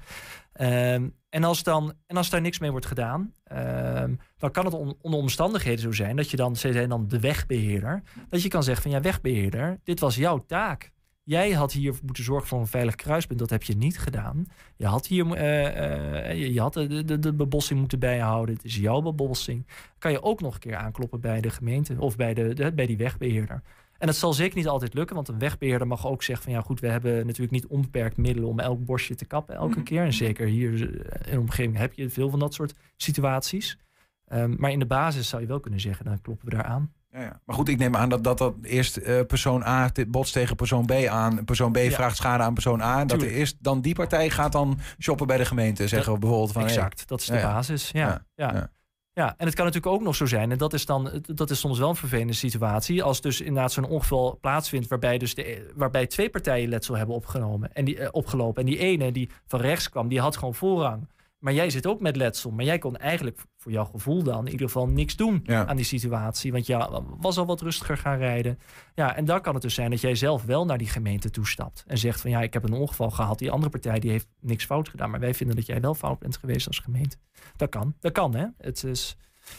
Ehm, 0.52 1.08
en, 1.28 1.44
als 1.44 1.62
dan, 1.62 1.92
en 2.06 2.16
als 2.16 2.30
daar 2.30 2.40
niks 2.40 2.58
mee 2.58 2.70
wordt 2.70 2.86
gedaan, 2.86 3.32
ehm, 3.44 4.14
dan 4.38 4.50
kan 4.50 4.64
het 4.64 4.74
on- 4.74 4.96
onder 5.00 5.20
omstandigheden 5.20 5.80
zo 5.80 5.92
zijn 5.92 6.16
dat 6.16 6.30
je 6.30 6.36
dan, 6.36 6.56
zij 6.56 6.72
zijn 6.72 6.88
dan 6.88 7.08
de 7.08 7.20
wegbeheerder, 7.20 8.02
dat 8.28 8.42
je 8.42 8.48
kan 8.48 8.62
zeggen 8.62 8.82
van 8.82 8.92
ja, 8.92 9.00
wegbeheerder, 9.00 9.78
dit 9.84 10.00
was 10.00 10.16
jouw 10.16 10.44
taak. 10.46 10.90
Jij 11.28 11.50
had 11.50 11.72
hier 11.72 11.94
moeten 12.04 12.24
zorgen 12.24 12.48
voor 12.48 12.60
een 12.60 12.66
veilig 12.66 12.94
kruispunt. 12.94 13.38
Dat 13.38 13.50
heb 13.50 13.62
je 13.62 13.76
niet 13.76 13.98
gedaan. 13.98 14.46
Je 14.76 14.86
had 14.86 15.06
hier 15.06 15.32
eh, 15.32 16.30
eh, 16.30 16.54
je, 16.54 16.60
had 16.60 16.72
de, 16.72 17.04
de, 17.04 17.18
de 17.18 17.32
bebossing 17.32 17.80
moeten 17.80 17.98
bijhouden. 17.98 18.54
Het 18.54 18.64
is 18.64 18.76
jouw 18.76 19.00
bebossing. 19.00 19.66
Kan 19.98 20.12
je 20.12 20.22
ook 20.22 20.40
nog 20.40 20.54
een 20.54 20.60
keer 20.60 20.76
aankloppen 20.76 21.20
bij 21.20 21.40
de 21.40 21.50
gemeente 21.50 21.94
of 21.98 22.16
bij, 22.16 22.34
de, 22.34 22.54
de- 22.54 22.72
bij 22.72 22.86
die 22.86 22.96
wegbeheerder. 22.96 23.62
En 23.98 24.06
dat 24.06 24.16
zal 24.16 24.32
zeker 24.32 24.56
niet 24.56 24.68
altijd 24.68 24.94
lukken, 24.94 25.16
want 25.16 25.28
een 25.28 25.38
wegbeheerder 25.38 25.86
mag 25.86 26.06
ook 26.06 26.22
zeggen 26.22 26.44
van 26.44 26.52
ja 26.54 26.60
goed, 26.60 26.80
we 26.80 26.88
hebben 26.88 27.16
natuurlijk 27.16 27.50
niet 27.52 27.66
onbeperkt 27.66 28.16
middelen 28.16 28.48
om 28.48 28.60
elk 28.60 28.84
bosje 28.84 29.14
te 29.14 29.24
kappen 29.24 29.54
elke 29.54 29.82
keer. 29.82 30.04
En 30.04 30.12
zeker 30.12 30.46
hier 30.46 30.72
eh, 30.72 31.26
in 31.26 31.32
de 31.32 31.40
omgeving 31.40 31.76
heb 31.76 31.92
je 31.92 32.10
veel 32.10 32.30
van 32.30 32.38
dat 32.38 32.54
soort 32.54 32.74
situaties. 32.96 33.78
Ehm, 34.24 34.54
maar 34.58 34.70
in 34.70 34.78
de 34.78 34.86
basis 34.86 35.28
zou 35.28 35.42
je 35.42 35.48
wel 35.48 35.60
kunnen 35.60 35.80
zeggen, 35.80 36.04
dan 36.04 36.20
kloppen 36.20 36.48
we 36.48 36.54
daar 36.54 36.64
aan. 36.64 36.92
Ja, 37.12 37.20
ja. 37.20 37.40
Maar 37.44 37.56
goed, 37.56 37.68
ik 37.68 37.78
neem 37.78 37.96
aan 37.96 38.08
dat 38.08 38.24
dat, 38.24 38.38
dat 38.38 38.54
eerst 38.62 38.96
eh, 38.96 39.20
persoon 39.26 39.62
A 39.64 39.90
botst 40.08 40.32
tegen 40.32 40.56
persoon 40.56 40.86
B 40.86 40.92
aan. 40.92 41.44
Persoon 41.44 41.72
B 41.72 41.76
Ja. 41.76 41.90
vraagt 41.90 42.16
schade 42.16 42.42
aan 42.42 42.54
persoon 42.54 42.82
A. 42.82 43.04
Dat 43.04 43.22
er 43.22 43.28
eerst 43.30 43.56
dan 43.60 43.80
die 43.80 43.94
partij 43.94 44.30
gaat 44.30 44.52
dan 44.52 44.78
shoppen 45.00 45.26
bij 45.26 45.36
de 45.36 45.44
gemeente. 45.44 45.88
Zeggen 45.88 46.12
we 46.12 46.18
bijvoorbeeld 46.18 46.52
van. 46.52 46.62
Exact, 46.62 46.96
hey, 46.96 47.06
dat 47.06 47.20
is 47.20 47.26
de 47.26 47.32
basis. 47.32 47.90
Ja, 47.90 48.00
ja. 48.00 48.24
Ja, 48.34 48.52
Ja. 48.54 48.70
ja. 49.12 49.34
en 49.36 49.46
het 49.46 49.54
kan 49.54 49.64
natuurlijk 49.64 49.94
ook 49.94 50.02
nog 50.02 50.14
zo 50.14 50.26
zijn, 50.26 50.50
en 50.50 50.58
dat 50.58 50.72
is 50.72 50.86
dan 50.86 51.22
dat 51.26 51.50
is 51.50 51.58
soms 51.60 51.78
wel 51.78 51.88
een 51.88 51.96
vervelende 51.96 52.32
situatie, 52.32 53.02
als 53.02 53.20
dus 53.20 53.40
inderdaad 53.40 53.72
zo'n 53.72 53.84
ongeval 53.88 54.38
plaatsvindt 54.40 54.88
waarbij, 54.88 55.18
dus 55.18 55.34
de, 55.34 55.70
waarbij 55.74 56.06
twee 56.06 56.30
partijen 56.30 56.68
letsel 56.68 56.96
hebben 56.96 57.14
opgenomen 57.14 57.72
en 57.74 57.84
die, 57.84 57.98
eh, 57.98 58.08
opgelopen. 58.10 58.62
En 58.62 58.68
die 58.68 58.78
ene 58.78 59.12
die 59.12 59.30
van 59.46 59.60
rechts 59.60 59.88
kwam, 59.88 60.08
die 60.08 60.20
had 60.20 60.36
gewoon 60.36 60.54
voorrang. 60.54 61.08
Maar 61.38 61.52
jij 61.52 61.70
zit 61.70 61.86
ook 61.86 62.00
met 62.00 62.16
letsel. 62.16 62.50
Maar 62.50 62.64
jij 62.64 62.78
kon 62.78 62.96
eigenlijk 62.96 63.40
voor 63.56 63.72
jouw 63.72 63.84
gevoel 63.84 64.22
dan 64.22 64.46
in 64.46 64.52
ieder 64.52 64.66
geval 64.66 64.88
niks 64.88 65.16
doen 65.16 65.40
Ja. 65.44 65.66
aan 65.66 65.76
die 65.76 65.84
situatie. 65.84 66.52
Want 66.52 66.66
ja, 66.66 67.02
was 67.18 67.38
al 67.38 67.46
wat 67.46 67.60
rustiger 67.60 67.96
gaan 67.96 68.18
rijden. 68.18 68.58
Ja, 68.94 69.16
en 69.16 69.24
dan 69.24 69.40
kan 69.40 69.54
het 69.54 69.62
dus 69.62 69.74
zijn 69.74 69.90
dat 69.90 70.00
jij 70.00 70.14
zelf 70.14 70.44
wel 70.44 70.64
naar 70.64 70.78
die 70.78 70.88
gemeente 70.88 71.30
toestapt. 71.30 71.84
En 71.86 71.98
zegt 71.98 72.20
van 72.20 72.30
ja, 72.30 72.40
ik 72.42 72.52
heb 72.52 72.64
een 72.64 72.72
ongeval 72.72 73.10
gehad. 73.10 73.38
Die 73.38 73.50
andere 73.50 73.70
partij 73.70 73.98
die 73.98 74.10
heeft 74.10 74.28
niks 74.40 74.64
fout 74.64 74.88
gedaan. 74.88 75.10
Maar 75.10 75.20
wij 75.20 75.34
vinden 75.34 75.56
dat 75.56 75.66
jij 75.66 75.80
wel 75.80 75.94
fout 75.94 76.18
bent 76.18 76.36
geweest 76.36 76.66
als 76.66 76.78
gemeente. 76.78 77.16
Dat 77.56 77.68
kan. 77.68 77.94
Dat 78.00 78.12
kan 78.12 78.34
hè. 78.34 78.46
Het 78.58 78.84
is... 78.84 79.16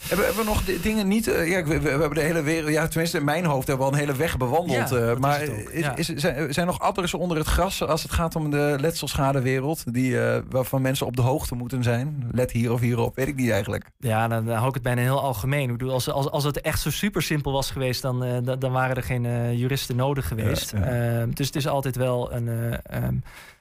Hebben, 0.08 0.26
hebben 0.26 0.44
we 0.44 0.50
nog 0.50 0.64
di- 0.64 0.80
dingen 0.80 1.08
niet? 1.08 1.28
eh, 1.28 1.48
ja, 1.50 1.64
we, 1.64 1.80
we- 1.80 1.88
hebben 1.88 2.14
de 2.14 2.20
hele 2.20 2.42
wereld. 2.42 2.70
Ja, 2.72 2.88
tenminste, 2.88 3.18
in 3.18 3.24
mijn 3.24 3.44
hoofd 3.44 3.66
hebben 3.66 3.86
we 3.86 3.92
al 3.92 3.98
een 3.98 4.04
hele 4.06 4.16
weg 4.18 4.36
bewandeld. 4.36 4.90
Ja, 4.90 4.96
eh, 4.96 5.16
maar 5.16 5.42
is, 5.42 5.50
ja. 5.84 5.96
is, 5.96 6.06
zijn, 6.06 6.54
zijn 6.54 6.66
nog 6.66 6.78
adders 6.78 7.14
onder 7.14 7.36
het 7.36 7.46
gras 7.46 7.82
als 7.82 8.02
het 8.02 8.12
gaat 8.12 8.36
om 8.36 8.50
de 8.50 8.76
letselschadewereld? 8.80 9.92
Die, 9.92 10.20
eh, 10.20 10.42
waarvan 10.50 10.82
mensen 10.82 11.06
op 11.06 11.16
de 11.16 11.22
hoogte 11.22 11.54
moeten 11.54 11.82
zijn? 11.82 12.28
Let 12.32 12.50
hier 12.50 12.72
of 12.72 12.80
hierop, 12.80 13.16
weet 13.16 13.28
ik 13.28 13.36
niet 13.36 13.50
eigenlijk. 13.50 13.84
Ja, 13.98 14.28
dan, 14.28 14.44
dan 14.46 14.56
hou 14.56 14.68
ik 14.68 14.74
het 14.74 14.82
bijna 14.82 15.00
heel 15.00 15.20
algemeen. 15.22 15.70
Ik 15.70 15.76
bedoel, 15.78 15.92
als, 15.92 16.10
als, 16.10 16.30
als 16.30 16.44
het 16.44 16.60
echt 16.60 16.80
zo 16.80 16.90
super 16.90 17.22
simpel 17.22 17.52
was 17.52 17.70
geweest, 17.70 18.02
dan, 18.02 18.44
dan, 18.58 18.72
waren 18.72 18.96
er 18.96 19.02
geen 19.02 19.56
juristen 19.56 19.96
nodig 19.96 20.28
geweest. 20.28 20.72
Ja, 20.72 20.82
Ehm, 20.82 21.30
dus 21.30 21.46
het 21.46 21.56
is 21.56 21.66
altijd 21.68 21.96
wel 21.96 22.32
een. 22.32 22.48
eh, 22.48 22.72
ehm, 23.02 23.14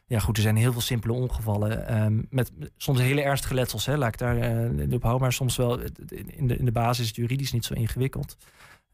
ja, 0.10 0.20
goed, 0.20 0.38
er 0.38 0.44
zijn 0.44 0.56
heel 0.56 0.72
veel 0.72 0.82
simpele 0.82 1.14
ongevallen. 1.14 1.88
ehm, 1.88 2.22
met 2.30 2.52
soms 2.78 3.00
hele 3.00 3.22
ernstige 3.22 3.54
letsels. 3.54 3.86
Hè. 3.86 3.98
Laat 3.98 4.14
ik 4.14 4.18
daar 4.18 4.38
eh, 4.38 4.94
op 4.94 5.02
houden. 5.02 5.22
Maar 5.22 5.34
soms 5.34 5.56
wel 5.56 5.80
in 6.28 6.48
de, 6.48 6.58
in 6.58 6.66
de 6.66 6.72
basis 6.72 7.00
is 7.00 7.08
het 7.08 7.16
juridisch 7.16 7.52
niet 7.52 7.66
zo 7.66 7.74
ingewikkeld. 7.74 8.38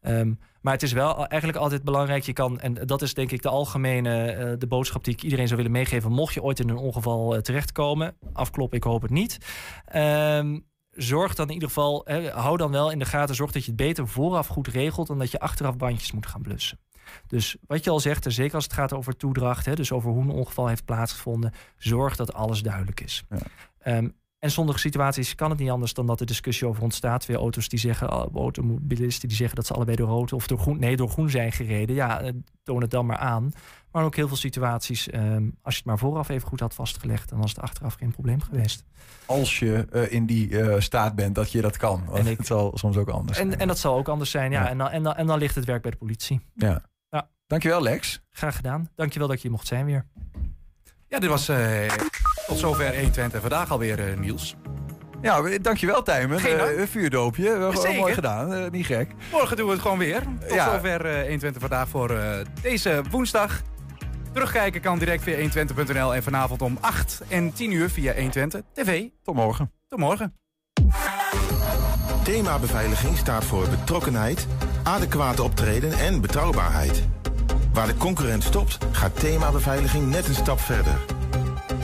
Ehm, 0.00 0.32
maar 0.60 0.72
het 0.72 0.82
is 0.82 0.92
wel 0.92 1.26
eigenlijk 1.26 1.60
altijd 1.62 1.82
belangrijk. 1.82 2.22
Je 2.22 2.32
kan, 2.32 2.60
en 2.60 2.74
dat 2.74 3.02
is 3.02 3.14
denk 3.14 3.30
ik 3.30 3.42
de 3.42 3.48
algemene 3.48 4.30
eh, 4.30 4.52
de 4.58 4.66
boodschap 4.66 5.04
die 5.04 5.14
ik 5.14 5.22
iedereen 5.22 5.46
zou 5.46 5.56
willen 5.56 5.72
meegeven. 5.72 6.12
Mocht 6.12 6.34
je 6.34 6.42
ooit 6.42 6.60
in 6.60 6.68
een 6.68 6.76
ongeval 6.76 7.34
eh, 7.34 7.40
terechtkomen, 7.40 8.16
afkloppen, 8.32 8.78
ik 8.78 8.84
hoop 8.84 9.02
het 9.02 9.10
niet. 9.10 9.38
Ehm, 9.84 10.58
zorg 10.90 11.34
dan 11.34 11.46
in 11.46 11.52
ieder 11.54 11.68
geval, 11.68 12.06
hou 12.32 12.56
dan 12.56 12.70
wel 12.70 12.90
in 12.90 12.98
de 12.98 13.04
gaten, 13.04 13.34
zorg 13.34 13.52
dat 13.52 13.64
je 13.64 13.70
het 13.70 13.80
beter 13.80 14.08
vooraf 14.08 14.46
goed 14.46 14.68
regelt 14.68 15.06
dan 15.06 15.18
dat 15.18 15.30
je 15.30 15.40
achteraf 15.40 15.76
bandjes 15.76 16.12
moet 16.12 16.26
gaan 16.26 16.42
blussen. 16.42 16.78
Dus 17.26 17.56
wat 17.66 17.84
je 17.84 17.90
al 17.90 18.00
zegt, 18.00 18.24
en 18.26 18.32
zeker 18.32 18.54
als 18.54 18.64
het 18.64 18.72
gaat 18.72 18.92
over 18.92 19.16
toedracht, 19.16 19.66
hè, 19.66 19.74
dus 19.74 19.92
over 19.92 20.10
hoe 20.10 20.22
een 20.22 20.30
ongeval 20.30 20.66
heeft 20.66 20.84
plaatsgevonden, 20.84 21.52
zorg 21.76 22.16
dat 22.16 22.34
alles 22.34 22.62
duidelijk 22.62 23.00
is. 23.00 23.24
Ehm, 23.78 24.08
en 24.38 24.50
sommige 24.50 24.78
situaties 24.78 25.34
kan 25.34 25.50
het 25.50 25.58
niet 25.58 25.70
anders 25.70 25.94
dan 25.94 26.06
dat 26.06 26.20
er 26.20 26.26
discussie 26.26 26.66
over 26.66 26.82
ontstaat. 26.82 27.20
Twee 27.20 27.36
auto's 27.36 27.68
die 27.68 27.78
zeggen, 27.78 28.12
oh, 28.12 28.34
automobilisten 28.34 29.28
die 29.28 29.36
zeggen 29.36 29.56
dat 29.56 29.66
ze 29.66 29.74
allebei 29.74 29.96
door 29.96 30.08
rood 30.08 30.32
of 30.32 30.46
door 30.46 30.58
groen, 30.58 30.78
nee, 30.78 30.96
door 30.96 31.08
groen 31.08 31.30
zijn 31.30 31.52
gereden. 31.52 31.94
Ja, 31.94 32.20
eh, 32.20 32.32
toon 32.62 32.80
het 32.80 32.90
dan 32.90 33.06
maar 33.06 33.16
aan. 33.16 33.52
Maar 33.90 34.04
ook 34.04 34.16
heel 34.16 34.28
veel 34.28 34.36
situaties, 34.36 35.08
ehm, 35.10 35.48
als 35.62 35.74
je 35.74 35.80
het 35.80 35.84
maar 35.84 35.98
vooraf 35.98 36.28
even 36.28 36.48
goed 36.48 36.60
had 36.60 36.74
vastgelegd, 36.74 37.28
dan 37.28 37.40
was 37.40 37.50
het 37.50 37.60
achteraf 37.60 37.94
geen 37.94 38.10
probleem 38.10 38.40
geweest. 38.40 38.84
Als 39.26 39.58
je 39.58 39.86
eh, 39.90 40.12
in 40.12 40.26
die 40.26 40.60
eh, 40.60 40.80
staat 40.80 41.14
bent 41.14 41.34
dat 41.34 41.52
je 41.52 41.60
dat 41.60 41.76
kan. 41.76 42.04
Want 42.08 42.28
het 42.28 42.46
zal 42.46 42.72
soms 42.74 42.96
ook 42.96 43.08
anders 43.08 43.38
En, 43.38 43.48
zijn. 43.48 43.60
en 43.60 43.68
dat 43.68 43.78
zal 43.78 43.96
ook 43.96 44.08
anders 44.08 44.30
zijn, 44.30 44.50
ja. 44.50 44.62
Ja. 44.62 44.68
En, 44.68 44.78
dan, 44.78 44.90
en, 44.90 45.02
dan, 45.02 45.14
en 45.14 45.26
dan 45.26 45.38
ligt 45.38 45.54
het 45.54 45.64
werk 45.64 45.82
bij 45.82 45.90
de 45.90 45.96
politie. 45.96 46.40
Ja. 46.54 46.82
Dankjewel, 47.46 47.82
Lex. 47.82 48.20
Graag 48.30 48.56
gedaan. 48.56 48.90
Dankjewel 48.94 49.28
dat 49.28 49.36
je 49.36 49.42
hier 49.42 49.50
mocht 49.50 49.66
zijn 49.66 49.86
weer. 49.86 50.04
Ja, 51.08 51.18
dit 51.18 51.28
was 51.30 51.48
eh, 51.48 51.88
tot 52.46 52.58
zover 52.58 52.94
120 52.96 53.40
vandaag 53.40 53.70
alweer, 53.70 54.08
eh, 54.10 54.18
Niels. 54.18 54.56
Ja, 55.22 55.42
we- 55.42 55.60
dankjewel 55.60 56.02
Tijmen. 56.02 56.40
Geen. 56.40 56.58
Eh, 56.58 56.78
een 56.78 56.88
vuurdoopje. 56.88 57.70
Zeker. 57.74 57.94
mooi 58.00 58.14
gedaan. 58.14 58.70
Niet 58.70 58.86
gek. 58.86 59.10
Morgen 59.32 59.56
doen 59.56 59.66
we 59.66 59.72
het 59.72 59.80
gewoon 59.82 59.98
weer. 59.98 60.22
Tot 60.40 60.54
Ja. 60.54 60.72
zover 60.72 61.06
eh 61.06 61.20
120 61.20 61.60
vandaag 61.60 61.88
voor 61.88 62.10
eh, 62.10 62.38
deze 62.62 63.02
woensdag. 63.10 63.62
Terugkijken 64.32 64.80
kan 64.80 64.98
direct 64.98 65.22
via 65.22 65.36
120.nl 65.36 66.14
en 66.14 66.22
vanavond 66.22 66.62
om 66.62 66.78
8 66.80 67.22
en 67.28 67.52
10 67.52 67.70
uur 67.72 67.90
via 67.90 68.12
120 68.14 68.60
TV. 68.72 69.04
Tot 69.22 69.34
morgen. 69.34 69.72
Tot 69.88 69.98
morgen. 69.98 70.34
Thema 72.24 72.58
beveiliging 72.58 73.16
staat 73.16 73.44
voor 73.44 73.68
betrokkenheid, 73.68 74.46
adequate 74.82 75.42
optreden 75.42 75.92
en 75.98 76.20
betrouwbaarheid. 76.20 77.02
Waar 77.76 77.86
de 77.86 77.96
concurrent 77.96 78.44
stopt, 78.44 78.78
gaat 78.90 79.20
thema 79.20 79.50
beveiliging 79.50 80.10
net 80.10 80.28
een 80.28 80.34
stap 80.34 80.60
verder. 80.60 81.00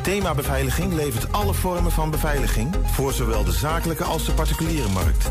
Thema 0.02 0.34
beveiliging 0.34 0.92
levert 0.92 1.32
alle 1.32 1.54
vormen 1.54 1.92
van 1.92 2.10
beveiliging 2.10 2.74
voor 2.84 3.12
zowel 3.12 3.44
de 3.44 3.52
zakelijke 3.52 4.04
als 4.04 4.24
de 4.24 4.32
particuliere 4.32 4.88
markt. 4.88 5.30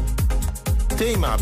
Thema. 0.95 1.38